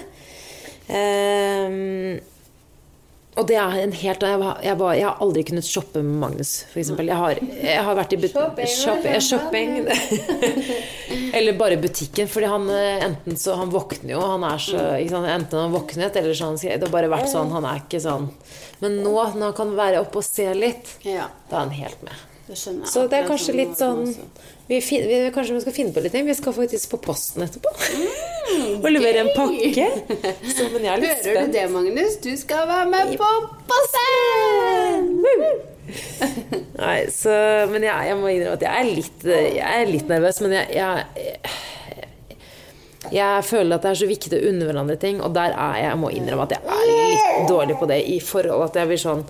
Um, 0.92 2.20
og 3.32 3.46
det 3.48 3.56
er 3.56 3.76
en 3.80 3.92
helt 3.96 4.24
jeg, 4.26 4.40
jeg, 4.66 4.76
var, 4.76 4.94
jeg 4.98 5.06
har 5.06 5.20
aldri 5.24 5.42
kunnet 5.48 5.64
shoppe 5.64 6.02
med 6.04 6.18
Magnus, 6.20 6.50
f.eks. 6.68 6.90
Jeg, 7.00 7.16
har- 7.16 7.38
jeg 7.40 7.84
har 7.86 7.96
vært 7.96 8.12
i 8.12 8.18
but 8.20 8.34
Shopping, 8.68 9.20
shopping. 9.24 9.70
Eller 11.36 11.56
bare 11.56 11.78
butikken, 11.80 12.28
fordi 12.28 12.50
han 12.52 12.68
eh, 12.68 13.06
enten 13.06 13.38
så 13.40 13.54
Han 13.56 13.70
våkner 13.72 14.12
jo, 14.12 14.20
han 14.34 14.44
er 14.44 14.60
så 14.60 14.82
ikke 15.00 15.14
sant? 15.14 15.30
Enten 15.32 15.62
han 15.62 15.72
våknet, 15.72 16.16
eller 16.20 16.36
så 16.36 16.50
han 16.50 16.58
Det 16.60 16.76
har 16.82 16.92
bare 16.92 17.08
vært 17.12 17.30
sånn, 17.32 17.52
han 17.56 17.64
er 17.70 17.80
ikke 17.80 18.02
sånn 18.04 18.28
Men 18.82 18.98
nå, 19.04 19.14
når 19.14 19.48
han 19.48 19.56
kan 19.56 19.72
være 19.78 20.02
oppe 20.02 20.20
og 20.20 20.26
se 20.26 20.48
litt, 20.58 20.96
Ja, 21.06 21.28
da 21.50 21.60
er 21.60 21.66
han 21.66 21.74
helt 21.76 22.02
med. 22.02 22.12
det. 22.48 22.58
Så 22.90 23.06
det 23.08 23.20
er 23.20 23.28
kanskje 23.30 23.54
litt 23.54 23.78
sånn 23.78 24.02
vi, 24.66 24.80
fin, 24.82 25.04
vi, 25.06 25.30
Kanskje 25.32 25.54
vi 25.54 25.60
skal 25.62 25.74
finne 25.76 25.94
på 25.94 26.02
litt 26.04 26.12
ting. 26.12 26.26
Vi 26.26 26.34
skal 26.36 26.52
faktisk 26.56 26.90
på 26.90 26.98
posten 27.06 27.46
etterpå. 27.46 27.70
og 28.82 28.88
levere 28.90 29.22
en 29.22 29.30
pakke. 29.36 29.86
Så, 30.50 30.66
men 30.74 30.84
jeg 30.84 30.92
er 30.92 31.02
litt 31.04 31.28
Hører 31.28 31.46
du 31.46 31.56
det, 31.56 31.66
Magnus? 31.72 32.16
Du 32.24 32.32
skal 32.40 32.66
være 32.68 32.88
med 32.92 33.14
på 33.20 33.30
Posten! 33.70 35.12
Nei, 36.82 36.98
så, 37.12 37.34
men 37.70 37.84
jeg, 37.86 38.08
jeg 38.08 38.18
må 38.18 38.30
innrømme 38.32 38.56
at 38.58 38.64
jeg 38.66 38.72
er 38.82 38.90
litt, 38.96 39.26
jeg 39.28 39.68
er 39.82 39.90
litt 39.90 40.10
nervøs. 40.10 40.40
Men 40.44 40.56
jeg, 40.58 40.66
jeg, 40.78 41.52
jeg 43.10 43.44
føler 43.48 43.74
at 43.76 43.82
det 43.82 43.90
er 43.90 43.98
så 43.98 44.06
viktig 44.06 44.38
å 44.38 44.46
unne 44.52 44.68
hverandre 44.68 44.96
ting, 45.00 45.18
og 45.24 45.34
der 45.34 45.56
er 45.56 45.80
jeg, 45.80 45.88
jeg 45.88 45.98
må 45.98 46.12
innrømme 46.14 46.46
at 46.46 46.54
jeg 46.54 46.62
er 46.76 46.86
litt 46.92 47.50
dårlig 47.50 47.76
på 47.80 47.88
det. 47.90 47.98
I 48.14 48.20
forhold 48.22 48.68
at 48.68 48.78
jeg 48.78 48.92
blir 48.92 49.02
sånn 49.08 49.26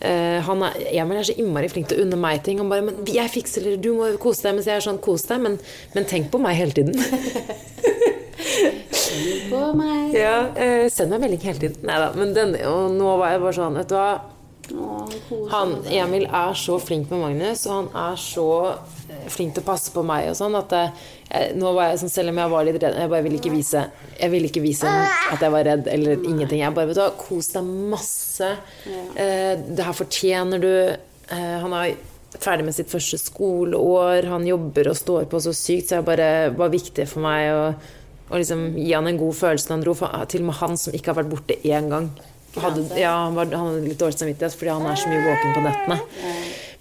Uh, 0.00 0.40
han 0.46 0.62
er, 0.64 0.76
Emil 0.96 1.18
er 1.20 1.26
så 1.28 1.34
innmari 1.36 1.68
flink 1.68 1.90
til 1.90 1.98
å 1.98 2.04
unne 2.06 2.16
meg 2.16 2.38
ting. 2.40 2.56
Han 2.56 2.70
bare 2.72 2.80
men 2.86 3.02
'Jeg 3.04 3.28
fikser 3.34 3.66
det, 3.66 3.82
du 3.84 3.92
må 3.92 4.06
kose 4.16 4.46
deg.' 4.46 4.54
Mens 4.56 4.68
jeg 4.70 4.78
er 4.78 4.86
sånn 4.86 4.96
'Kos 4.96 5.26
deg', 5.28 5.42
men, 5.44 5.58
men 5.92 6.06
tenk 6.08 6.30
på 6.32 6.40
meg 6.40 6.56
hele 6.56 6.72
tiden. 6.72 6.96
tenk 8.40 9.50
På 9.50 9.60
meg. 9.76 10.14
ja, 10.24 10.48
uh, 10.56 10.88
Send 10.88 11.12
meg 11.12 11.20
melding 11.20 11.44
hele 11.44 11.60
tiden. 11.60 11.84
Nei 11.84 11.98
da. 12.00 12.08
Men 12.16 12.32
den, 12.32 12.56
og 12.64 12.96
nå 12.96 13.12
var 13.20 13.34
jeg 13.34 13.44
bare 13.44 13.58
sånn 13.58 13.76
Vet 13.76 13.92
du 13.92 13.96
hva. 13.98 14.10
Å, 14.70 15.04
Han. 15.52 15.76
Emil 15.90 16.24
er 16.24 16.56
så 16.56 16.78
flink 16.80 17.12
med 17.12 17.20
Magnus, 17.20 17.66
og 17.68 17.74
han 17.74 17.88
er 18.08 18.16
så 18.16 18.48
flink 19.32 19.54
til 19.56 19.64
å 19.64 19.68
passe 19.70 19.92
på 19.94 20.04
meg 20.06 20.28
og 20.30 20.36
sånn. 20.38 20.56
At 20.58 20.74
eh, 20.76 20.92
jeg, 21.30 21.54
nå 21.60 21.72
var 21.76 21.90
jeg 21.90 22.02
sånn, 22.02 22.12
Selv 22.12 22.32
om 22.32 22.40
jeg 22.42 22.50
var 22.52 22.66
litt 22.66 22.78
redd 22.82 22.96
Jeg 22.98 23.10
bare 23.12 23.22
ville 23.22 23.38
ikke 23.38 23.52
vise 23.54 23.84
Jeg 24.18 24.32
ville 24.32 24.48
ikke 24.50 24.62
vise 24.64 24.90
at 24.90 25.44
jeg 25.44 25.54
var 25.54 25.66
redd 25.68 25.90
eller 25.92 26.24
ingenting. 26.24 26.62
Jeg 26.64 26.74
bare 26.76 26.90
vet 26.90 26.98
du 26.98 27.18
Kos 27.20 27.52
deg 27.54 27.68
masse. 27.92 28.50
Eh, 29.14 29.54
det 29.60 29.86
her 29.86 29.96
fortjener 29.96 30.62
du. 30.62 30.72
Eh, 31.30 31.56
han 31.62 31.76
er 31.76 31.94
ferdig 32.38 32.66
med 32.66 32.76
sitt 32.76 32.90
første 32.90 33.18
skoleår. 33.20 34.28
Han 34.30 34.46
jobber 34.46 34.90
og 34.92 34.98
står 34.98 35.30
på 35.30 35.40
så 35.42 35.54
sykt, 35.56 35.90
så 35.90 36.00
det 36.00 36.08
bare 36.08 36.28
var 36.56 36.72
viktig 36.72 37.06
for 37.10 37.24
meg 37.24 37.50
å, 37.54 37.62
å 38.30 38.40
liksom 38.40 38.68
gi 38.78 38.90
han 38.94 39.08
en 39.10 39.20
god 39.20 39.38
følelse 39.38 39.70
når 39.70 39.76
han 39.76 39.86
dro. 39.86 39.96
For, 39.98 40.26
til 40.30 40.44
og 40.44 40.50
med 40.50 40.60
han 40.62 40.78
som 40.80 40.96
ikke 40.96 41.12
har 41.12 41.20
vært 41.22 41.32
borte 41.34 41.58
én 41.66 41.90
gang. 41.92 42.10
Hadde, 42.58 42.82
ja, 42.98 43.12
han, 43.26 43.36
var, 43.38 43.46
han 43.54 43.68
hadde 43.70 43.86
litt 43.86 44.00
dårlig 44.00 44.18
samvittighet 44.18 44.56
fordi 44.58 44.72
han 44.74 44.88
er 44.90 44.98
så 44.98 45.10
mye 45.10 45.22
våken 45.22 45.52
på 45.54 45.64
nettene. 45.68 45.98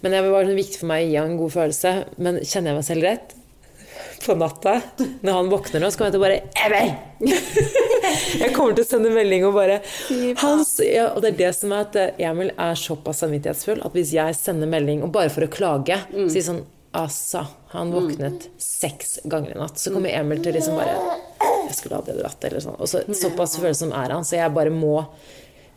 Men 0.02 0.16
det 0.16 0.24
var 0.30 0.48
sånn 0.48 0.60
viktig 0.60 0.80
for 0.82 0.92
meg 0.92 1.04
å 1.04 1.10
gi 1.10 1.20
han 1.20 1.34
en 1.34 1.42
god 1.42 1.54
følelse. 1.58 1.94
Men 2.18 2.40
kjenner 2.44 2.72
jeg 2.72 2.80
meg 2.80 2.88
selv 2.88 3.08
rett? 3.08 3.36
På 4.24 4.36
natta, 4.36 4.78
når 5.24 5.36
han 5.38 5.50
våkner 5.52 5.84
nå, 5.84 5.90
så 5.92 6.00
kommer 6.00 6.10
jeg 6.10 6.16
til 6.16 6.20
å 6.20 6.26
bare 6.26 6.40
jeg 8.40 8.52
kommer 8.56 8.76
til 8.76 8.84
å 8.84 8.88
sende 8.88 9.12
melding 9.12 9.46
og 9.48 9.56
bare 9.56 9.78
Hans, 10.42 10.74
ja, 10.84 11.10
Og 11.14 11.24
det 11.24 11.34
er 11.34 11.38
det 11.40 11.52
som 11.56 11.72
er 11.76 11.86
at 11.86 11.96
eh, 12.00 12.20
Emil 12.28 12.52
er 12.52 12.80
såpass 12.80 13.24
samvittighetsfull 13.24 13.80
at 13.86 13.96
hvis 13.96 14.12
jeg 14.16 14.36
sender 14.40 14.72
melding, 14.72 15.04
og 15.04 15.14
bare 15.16 15.32
for 15.34 15.48
å 15.48 15.52
klage, 15.52 16.02
sier 16.32 16.46
sånn 16.46 16.62
Altså, 16.98 17.44
han 17.70 17.92
våknet 17.94 18.48
seks 18.58 19.20
ganger 19.30 19.52
i 19.54 19.58
natt. 19.60 19.78
Så 19.78 19.92
kommer 19.94 20.10
Emil 20.10 20.40
til 20.42 20.56
liksom 20.58 20.74
bare 20.80 20.96
Jeg 21.68 21.76
skulle 21.78 22.00
aldri 22.00 22.16
dratt, 22.18 22.48
eller 22.50 22.64
sånn. 22.66 22.80
Og 22.82 22.90
så, 22.90 23.04
såpass 23.14 23.60
følsom 23.62 23.94
er 23.94 24.16
han, 24.16 24.26
så 24.26 24.40
jeg 24.40 24.56
bare 24.56 24.74
må 24.74 25.04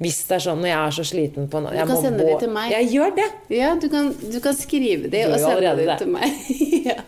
hvis 0.03 0.18
det 0.28 0.36
er 0.38 0.42
sånn 0.46 0.61
når 0.62 0.70
jeg 0.70 0.80
er 0.80 0.94
så 0.96 1.05
sliten 1.07 1.48
på 1.53 1.61
jeg 1.72 1.86
kan 1.88 2.00
sende 2.00 2.26
det 2.26 2.34
til 2.42 2.53
meg. 2.53 2.72
Jeg 2.74 2.90
gjør 2.96 3.14
det. 3.16 3.28
Ja, 3.55 3.70
du 3.78 3.88
kan, 3.92 4.11
du 4.12 4.38
kan 4.42 4.57
skrive 4.57 5.11
det 5.12 5.24
og 5.28 5.38
sende 5.40 5.74
det 5.78 5.86
det. 5.88 5.98
til 6.03 6.12
meg. 6.12 6.36
ja. 6.88 6.98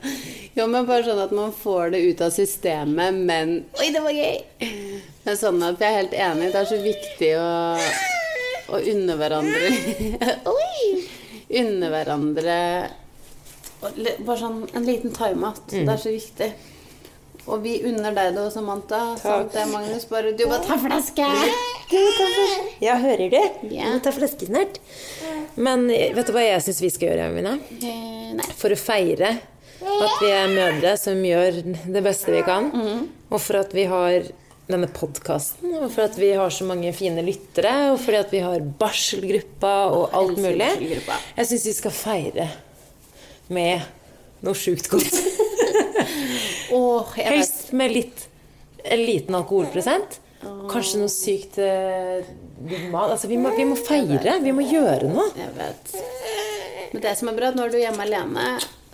Jo, 0.54 0.68
men 0.70 0.86
bare 0.86 1.02
sånn 1.02 1.18
at 1.18 1.32
man 1.34 1.50
får 1.56 1.94
det 1.96 2.02
ut 2.04 2.20
av 2.22 2.30
systemet, 2.34 3.16
men 3.26 3.54
Oi, 3.80 3.88
det 3.90 4.02
var 4.04 4.14
gøy! 4.14 4.36
Det 5.24 5.32
er 5.32 5.38
sånn 5.40 5.58
at 5.66 5.82
jeg 5.82 5.88
er 5.88 5.96
helt 5.98 6.14
enig. 6.28 6.52
Det 6.54 6.60
er 6.60 6.68
så 6.70 6.78
viktig 6.84 7.30
å, 7.40 7.48
å 8.70 8.82
unne 8.92 9.16
hverandre 9.18 9.72
Oi! 10.54 11.00
Unne 11.58 11.90
hverandre 11.90 12.58
Bare 13.82 14.38
sånn 14.40 14.62
en 14.72 14.86
liten 14.86 15.12
time-out. 15.12 15.66
Mm. 15.74 15.82
Det 15.82 15.92
er 15.92 16.00
så 16.00 16.14
viktig. 16.14 16.52
Og 17.44 17.60
vi 17.66 17.74
unner 17.84 18.14
deg 18.16 18.32
det 18.32 18.40
også, 18.46 18.62
Samantha. 18.62 19.02
Sant 19.20 19.52
det, 19.52 19.66
Magnus? 19.68 20.06
Bare 20.08 20.32
du 20.38 20.46
må 20.48 20.62
ta 20.64 20.78
flaske! 20.80 21.26
Ja, 22.84 22.96
hører 23.00 23.30
du? 23.32 23.40
Ja. 23.74 23.90
må 23.92 24.00
ta 24.04 24.12
fleskesnert. 24.14 24.78
Men 25.54 25.86
vet 25.88 26.26
du 26.26 26.32
hva 26.34 26.44
jeg 26.44 26.62
syns 26.64 26.80
vi 26.82 26.90
skal 26.94 27.10
gjøre, 27.12 27.26
Mine? 27.34 27.56
Eh, 27.80 28.30
nei. 28.38 28.46
For 28.58 28.72
å 28.74 28.78
feire 28.78 29.34
at 29.84 30.16
vi 30.22 30.30
er 30.32 30.48
mødre 30.48 30.94
som 31.00 31.20
gjør 31.24 31.60
det 31.92 32.02
beste 32.04 32.32
vi 32.32 32.40
kan, 32.46 32.70
og 33.28 33.36
for 33.42 33.60
at 33.60 33.74
vi 33.76 33.84
har 33.90 34.30
denne 34.64 34.88
podkasten, 34.88 35.74
og 35.76 35.90
for 35.92 36.06
at 36.06 36.14
vi 36.16 36.30
har 36.32 36.48
så 36.54 36.64
mange 36.64 36.88
fine 36.96 37.20
lyttere, 37.26 37.72
og 37.92 37.98
fordi 38.00 38.20
at 38.22 38.32
vi 38.32 38.40
har 38.40 38.64
barselgruppa 38.80 39.74
og 39.92 40.14
alt 40.16 40.40
mulig. 40.40 40.70
Jeg 41.36 41.50
syns 41.50 41.66
vi 41.68 41.74
skal 41.76 41.92
feire 41.98 42.46
med 43.52 43.84
noe 44.44 44.56
sjukt 44.56 44.88
godt. 44.92 45.12
Helst 47.20 47.72
med 47.76 47.92
litt 47.92 48.24
en 48.84 49.00
liten 49.04 49.36
alkoholprosent. 49.36 50.18
Kanskje 50.70 51.00
noe 51.00 51.12
sykt 51.12 51.58
eh, 51.62 52.26
mat. 52.92 53.10
Altså, 53.14 53.28
vi, 53.30 53.38
må, 53.40 53.52
vi 53.56 53.66
må 53.68 53.76
feire. 53.78 54.38
Vi 54.44 54.54
må 54.56 54.64
gjøre 54.66 55.10
noe. 55.10 55.28
Jeg 55.38 55.52
vet. 55.56 55.94
Men 56.94 57.02
det 57.02 57.14
som 57.18 57.30
er 57.30 57.38
bra, 57.38 57.50
nå 57.54 57.66
er 57.66 57.74
du 57.74 57.80
hjemme 57.80 58.04
alene, 58.06 58.48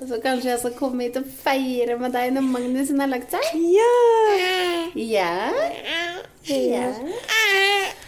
så 0.09 0.21
kanskje 0.23 0.53
jeg 0.53 0.61
skal 0.63 0.77
komme 0.79 1.07
hit 1.07 1.19
og 1.21 1.27
feire 1.43 1.99
med 2.01 2.15
deg 2.17 2.33
når 2.37 2.47
Magnusen 2.49 3.03
har 3.03 3.11
lagt 3.11 3.35
seg? 3.35 3.51
Ja! 3.75 3.91
Ja. 4.97 5.33
ja. 6.49 6.87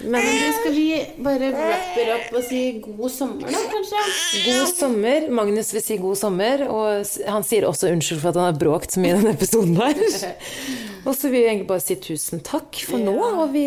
Men 0.03 0.24
du, 0.26 0.53
skal 0.61 0.72
vi 0.74 0.86
bare 1.22 1.51
it 1.53 2.09
up 2.11 2.38
og 2.38 2.47
si 2.47 2.62
god 2.82 3.11
sommer, 3.12 3.51
da, 3.53 3.61
kanskje? 3.70 4.07
god 4.47 4.72
sommer. 4.72 5.28
Magnus 5.30 5.74
vil 5.74 5.84
si 5.84 5.99
god 6.01 6.18
sommer, 6.18 6.64
og 6.66 7.05
han 7.28 7.47
sier 7.47 7.68
også 7.68 7.93
unnskyld 7.93 8.22
for 8.22 8.32
at 8.32 8.40
han 8.40 8.51
har 8.51 8.59
bråkt 8.59 8.97
så 8.97 9.03
mye 9.03 9.14
i 9.14 9.20
denne 9.20 9.36
episoden 9.36 9.78
her. 9.78 10.03
Og 11.03 11.16
så 11.18 11.32
vil 11.32 11.40
jeg 11.43 11.49
egentlig 11.51 11.66
bare 11.66 11.82
si 11.82 11.97
tusen 11.99 12.43
takk 12.47 12.78
for 12.86 13.03
nå, 13.03 13.16
og 13.18 13.49
vi, 13.51 13.64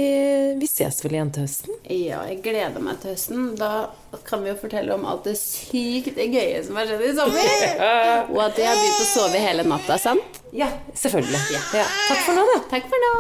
vi 0.55 0.67
ses 0.71 1.01
vel 1.03 1.17
igjen 1.17 1.34
til 1.36 1.43
høsten. 1.43 1.73
Ja, 1.91 2.21
jeg 2.30 2.39
gleder 2.45 2.80
meg 2.80 3.01
til 3.01 3.11
høsten. 3.11 3.49
Da 3.59 3.89
kan 4.23 4.45
vi 4.45 4.53
jo 4.53 4.55
fortelle 4.61 4.95
om 4.95 5.03
alt 5.09 5.28
det 5.28 5.36
sykt 5.36 6.15
gøye 6.15 6.61
som 6.63 6.80
har 6.80 6.88
skjedd 6.88 7.03
i 7.09 7.11
sommer. 7.17 7.51
Og 8.30 8.39
at 8.45 8.59
jeg 8.61 8.70
har 8.70 8.80
begynt 8.80 9.03
å 9.03 9.09
sove 9.09 9.41
hele 9.41 9.66
natta, 9.68 9.97
sant? 10.01 10.41
Ja, 10.55 10.70
selvfølgelig. 10.95 11.41
Ja. 11.76 11.86
Takk 12.07 12.24
for 12.28 12.38
nå, 12.38 12.45
da. 12.53 12.61
Takk 12.72 12.88
for 12.91 13.05
nå. 13.07 13.13